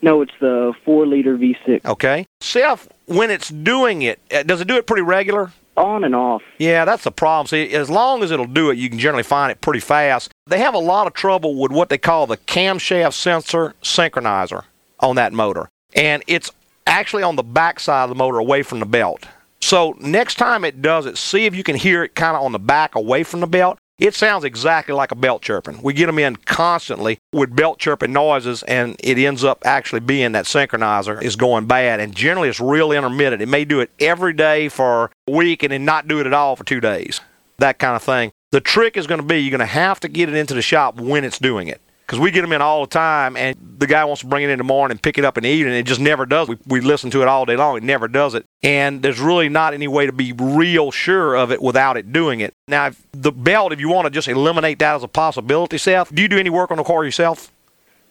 no, 0.02 0.22
it's 0.22 0.32
the 0.40 0.74
four 0.86 1.06
liter 1.06 1.38
V6. 1.38 1.84
Okay. 1.84 2.26
Seth, 2.40 2.88
when 3.10 3.32
it's 3.32 3.50
doing 3.50 4.02
it, 4.04 4.20
uh, 4.32 4.44
does 4.44 4.62
it 4.62 4.68
do 4.68 4.78
it 4.78 4.86
pretty 4.86 5.02
regular? 5.02 5.52
On 5.76 6.04
and 6.04 6.14
off. 6.14 6.42
Yeah, 6.58 6.86
that's 6.86 7.04
the 7.04 7.12
problem. 7.12 7.48
See, 7.48 7.74
as 7.74 7.90
long 7.90 8.22
as 8.22 8.32
it'll 8.32 8.46
do 8.46 8.70
it, 8.70 8.78
you 8.78 8.90
can 8.90 9.00
generally 9.00 9.24
find 9.24 9.52
it 9.52 9.62
pretty 9.62 9.80
fast. 9.80 10.32
They 10.48 10.60
have 10.60 10.74
a 10.74 10.80
lot 10.80 11.08
of 11.08 11.14
trouble 11.14 11.56
with 11.56 11.72
what 11.72 11.90
they 11.90 11.98
call 11.98 12.28
the 12.28 12.38
camshaft 12.38 13.14
sensor 13.14 13.74
synchronizer 13.82 14.64
on 15.00 15.16
that 15.16 15.32
motor. 15.34 15.70
And 15.96 16.22
it's 16.28 16.52
actually 16.86 17.24
on 17.24 17.36
the 17.36 17.44
back 17.44 17.80
side 17.80 18.04
of 18.04 18.10
the 18.10 18.16
motor 18.16 18.40
away 18.40 18.62
from 18.62 18.80
the 18.80 18.86
belt. 18.86 19.26
So 19.62 19.96
next 20.00 20.36
time 20.36 20.66
it 20.66 20.82
does 20.82 21.06
it, 21.06 21.18
see 21.18 21.46
if 21.46 21.56
you 21.56 21.64
can 21.64 21.76
hear 21.76 22.04
it 22.04 22.16
kind 22.16 22.36
of 22.36 22.44
on 22.44 22.52
the 22.52 22.60
back 22.60 22.96
away 22.96 23.24
from 23.24 23.40
the 23.40 23.48
belt. 23.48 23.78
It 24.00 24.16
sounds 24.16 24.46
exactly 24.46 24.96
like 24.96 25.12
a 25.12 25.16
belt 25.16 25.42
chirping. 25.42 25.82
We 25.82 25.92
get 25.92 26.06
them 26.06 26.20
in 26.20 26.38
constantly 26.38 27.20
with 27.34 27.54
belt 27.54 27.80
chirping 27.80 28.14
noises, 28.14 28.64
and 28.64 28.96
it 29.04 29.18
ends 29.18 29.44
up 29.44 29.62
actually 29.66 30.00
being 30.00 30.32
that 30.32 30.46
synchronizer 30.46 31.22
is 31.22 31.36
going 31.36 31.66
bad. 31.66 32.00
And 32.00 32.16
generally, 32.16 32.48
it's 32.48 32.62
real 32.62 32.94
intermittent. 32.94 33.42
It 33.42 33.50
may 33.50 33.66
do 33.66 33.82
it 33.82 33.92
every 34.00 34.32
day 34.32 34.70
for 34.70 35.12
a 35.28 35.32
week 35.32 35.64
and 35.64 35.74
then 35.74 35.84
not 35.84 36.08
do 36.08 36.22
it 36.22 36.26
at 36.26 36.34
all 36.34 36.56
for 36.56 36.64
two 36.64 36.80
days. 36.80 37.20
That 37.58 37.78
kind 37.78 37.98
of 37.98 38.02
thing. 38.02 38.32
The 38.52 38.62
trick 38.62 38.96
is 38.96 39.06
going 39.06 39.20
to 39.20 39.28
be 39.28 39.40
you're 39.40 39.52
going 39.52 39.60
to 39.60 39.66
have 39.66 40.00
to 40.00 40.08
get 40.08 40.30
it 40.30 40.36
into 40.36 40.54
the 40.54 40.62
shop 40.62 40.96
when 40.96 41.26
it's 41.26 41.38
doing 41.38 41.68
it. 41.68 41.82
Because 42.10 42.20
we 42.22 42.32
get 42.32 42.42
them 42.42 42.52
in 42.54 42.60
all 42.60 42.82
the 42.82 42.88
time, 42.90 43.38
and 43.38 43.56
the 43.78 43.86
guy 43.86 44.04
wants 44.04 44.22
to 44.22 44.28
bring 44.28 44.44
it 44.44 44.50
in 44.50 44.58
the 44.58 44.64
morning 44.64 44.94
and 44.94 45.00
pick 45.02 45.20
it 45.20 45.26
up 45.26 45.38
in 45.38 45.44
the 45.44 45.50
evening. 45.52 45.76
It 45.76 45.84
just 45.84 46.00
never 46.02 46.26
does. 46.26 46.48
We, 46.48 46.58
we 46.66 46.82
listen 46.82 47.12
to 47.12 47.22
it 47.22 47.28
all 47.28 47.46
day 47.46 47.56
long. 47.56 47.78
It 47.78 47.84
never 47.84 48.08
does 48.08 48.34
it. 48.34 48.48
And 48.64 49.04
there's 49.04 49.20
really 49.20 49.48
not 49.48 49.76
any 49.76 49.88
way 49.88 50.08
to 50.08 50.12
be 50.12 50.34
real 50.34 50.90
sure 50.90 51.36
of 51.36 51.52
it 51.52 51.62
without 51.62 51.98
it 51.98 52.12
doing 52.12 52.40
it. 52.40 52.56
Now, 52.68 52.88
if 52.88 53.06
the 53.12 53.32
belt, 53.32 53.74
if 53.74 53.80
you 53.80 53.90
want 53.90 54.06
to 54.08 54.10
just 54.10 54.28
eliminate 54.28 54.80
that 54.80 54.96
as 54.96 55.04
a 55.04 55.08
possibility, 55.08 55.78
Seth, 55.78 56.12
do 56.16 56.24
you 56.24 56.28
do 56.28 56.40
any 56.40 56.50
work 56.50 56.72
on 56.72 56.78
the 56.78 56.84
car 56.84 57.06
yourself? 57.06 57.52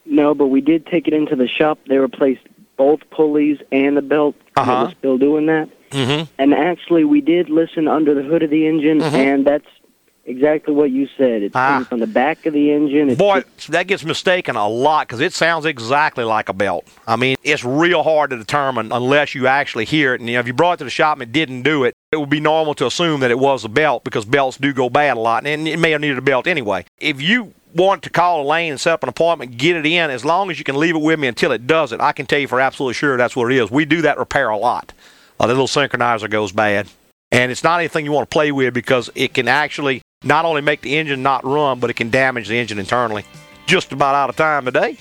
No, 0.07 0.32
but 0.32 0.46
we 0.46 0.61
did 0.61 0.86
take 0.86 1.09
it 1.09 1.12
into 1.12 1.34
the 1.34 1.49
shop. 1.49 1.80
They 1.88 1.99
replaced 1.99 2.42
both 2.76 3.01
pulleys 3.11 3.59
and 3.72 3.96
the 3.96 4.03
belt. 4.03 4.36
and 4.57 4.68
Uh-huh. 4.68 4.84
Was 4.84 4.94
still 4.96 5.18
doing 5.18 5.46
that. 5.46 5.70
Mm-hmm. 5.90 6.30
And 6.38 6.55
actually, 6.55 7.03
we 7.03 7.20
did 7.20 7.51
listen 7.51 7.88
under 7.88 8.14
the 8.14 8.22
hood 8.22 8.44
of 8.44 8.51
the 8.51 8.64
engine, 8.68 9.01
Mhm. 9.01 9.12
and 9.12 9.44
that's 9.44 9.66
exactly 10.29 10.74
what 10.74 10.91
you 10.91 11.09
said. 11.16 11.43
It's 11.43 11.57
Ah. 11.57 11.85
from 11.89 12.01
the 12.01 12.07
back 12.07 12.47
of 12.47 12.53
the 12.53 12.72
engine. 12.72 13.09
It's 13.11 13.18
Boy, 13.18 13.43
that 13.70 13.87
gets 13.87 14.05
mistaken 14.05 14.57
a 14.57 14.68
lot 14.68 15.09
because 15.09 15.20
it 15.20 15.33
sounds 15.33 15.64
exactly 15.64 16.24
like 16.24 16.49
a 16.49 16.53
belt. 16.53 16.87
I 17.07 17.16
mean, 17.16 17.37
it's 17.43 17.64
real 17.64 18.03
hard 18.03 18.31
to 18.31 18.37
determine 18.37 18.93
unless 18.93 19.35
you 19.35 19.47
actually 19.47 19.85
hear 19.87 20.14
it. 20.14 20.20
And 20.20 20.29
you 20.29 20.35
know, 20.35 20.41
if 20.41 20.47
you 20.47 20.53
brought 20.53 20.74
it 20.74 20.76
to 20.79 20.85
the 20.85 20.91
shop 20.91 21.14
and 21.14 21.22
it 21.22 21.33
didn't 21.33 21.62
do 21.62 21.85
it, 21.85 21.95
it 22.12 22.16
would 22.18 22.31
be 22.31 22.41
normal 22.41 22.74
to 22.74 22.87
assume 22.87 23.20
that 23.20 23.31
it 23.31 23.39
was 23.39 23.64
a 23.64 23.68
belt 23.68 24.05
because 24.05 24.24
belts 24.24 24.57
do 24.57 24.72
go 24.72 24.89
bad 24.89 25.16
a 25.16 25.20
lot, 25.20 25.47
and 25.47 25.66
it 25.66 25.79
may 25.79 25.91
have 25.91 26.01
needed 26.01 26.18
a 26.18 26.22
belt 26.22 26.47
anyway. 26.47 26.85
If 26.99 27.20
you 27.20 27.55
want 27.74 28.03
to 28.03 28.11
call 28.11 28.43
a 28.43 28.47
lane 28.47 28.70
and 28.72 28.81
set 28.81 28.95
up 28.95 29.03
an 29.03 29.09
appointment, 29.11 29.57
get 29.59 29.76
it 29.76 29.85
in, 29.85 30.11
as 30.11 30.24
long 30.24 30.51
as 30.51 30.59
you 30.59 30.64
can 30.64 30.76
leave 30.76 30.95
it 30.95 31.03
with 31.03 31.18
me 31.18 31.29
until 31.29 31.53
it 31.53 31.66
does 31.66 31.93
it, 31.93 32.01
I 32.01 32.12
can 32.12 32.24
tell 32.26 32.39
you 32.39 32.49
for 32.49 32.61
absolutely 32.61 32.95
sure 32.95 33.16
that's 33.16 33.37
what 33.37 33.53
it 33.53 33.59
is. 33.59 33.70
We 33.70 33.85
do 33.85 34.03
that 34.03 34.18
repair 34.18 34.49
a 34.49 34.57
lot. 34.57 34.93
Uh, 35.39 35.47
the 35.47 35.53
little 35.53 35.66
synchronizer 35.68 36.31
goes 36.31 36.53
bad. 36.53 36.89
And 37.31 37.53
it's 37.53 37.62
not 37.62 37.79
anything 37.79 38.07
you 38.07 38.12
want 38.12 38.31
to 38.31 38.35
play 38.35 38.53
with 38.53 38.72
because 38.72 39.11
it 39.14 39.35
can 39.35 39.49
actually 39.49 40.01
not 40.22 40.44
only 40.44 40.60
make 40.60 40.80
the 40.82 40.96
engine 40.96 41.22
not 41.22 41.44
run, 41.44 41.78
but 41.80 41.90
it 41.90 41.94
can 41.94 42.10
damage 42.10 42.48
the 42.48 42.58
engine 42.58 42.78
internally. 42.78 43.24
Just 43.66 43.92
about 43.92 44.14
out 44.14 44.30
of 44.30 44.36
time 44.36 44.64
today. 44.64 44.96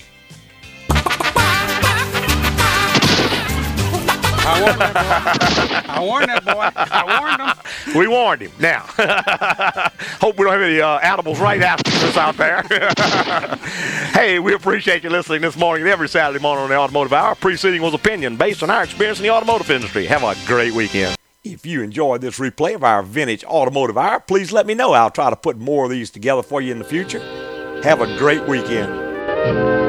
I 4.50 4.60
warned 4.60 4.80
that 4.80 4.84
boy. 4.94 5.92
I 5.92 6.00
warned 6.00 6.28
that 6.28 6.44
boy. 6.44 6.70
I 6.74 7.20
warned 7.20 7.40
him. 7.42 7.98
We 7.98 8.08
warned 8.08 8.42
him. 8.42 8.52
Now, 8.58 8.80
hope 10.20 10.38
we 10.38 10.44
don't 10.44 10.52
have 10.52 10.62
any 10.62 10.80
uh, 10.80 10.98
animals 10.98 11.38
right 11.38 11.60
after 11.60 11.90
us 12.06 12.16
out 12.16 12.36
there. 12.36 12.62
hey, 14.12 14.38
we 14.38 14.54
appreciate 14.54 15.04
you 15.04 15.10
listening 15.10 15.42
this 15.42 15.56
morning 15.56 15.82
and 15.82 15.90
every 15.90 16.08
Saturday 16.08 16.40
morning 16.40 16.64
on 16.64 16.70
the 16.70 16.76
Automotive 16.76 17.12
Hour. 17.12 17.34
Preceding 17.34 17.82
was 17.82 17.92
opinion 17.92 18.36
based 18.36 18.62
on 18.62 18.70
our 18.70 18.84
experience 18.84 19.18
in 19.18 19.24
the 19.24 19.30
automotive 19.30 19.70
industry. 19.70 20.06
Have 20.06 20.22
a 20.22 20.34
great 20.46 20.72
weekend. 20.72 21.17
If 21.50 21.64
you 21.64 21.82
enjoyed 21.82 22.20
this 22.20 22.38
replay 22.38 22.74
of 22.74 22.84
our 22.84 23.02
vintage 23.02 23.42
automotive 23.42 23.96
hour, 23.96 24.20
please 24.20 24.52
let 24.52 24.66
me 24.66 24.74
know. 24.74 24.92
I'll 24.92 25.10
try 25.10 25.30
to 25.30 25.36
put 25.36 25.56
more 25.56 25.84
of 25.84 25.90
these 25.90 26.10
together 26.10 26.42
for 26.42 26.60
you 26.60 26.72
in 26.72 26.78
the 26.78 26.84
future. 26.84 27.20
Have 27.82 28.02
a 28.02 28.18
great 28.18 28.46
weekend. 28.46 29.87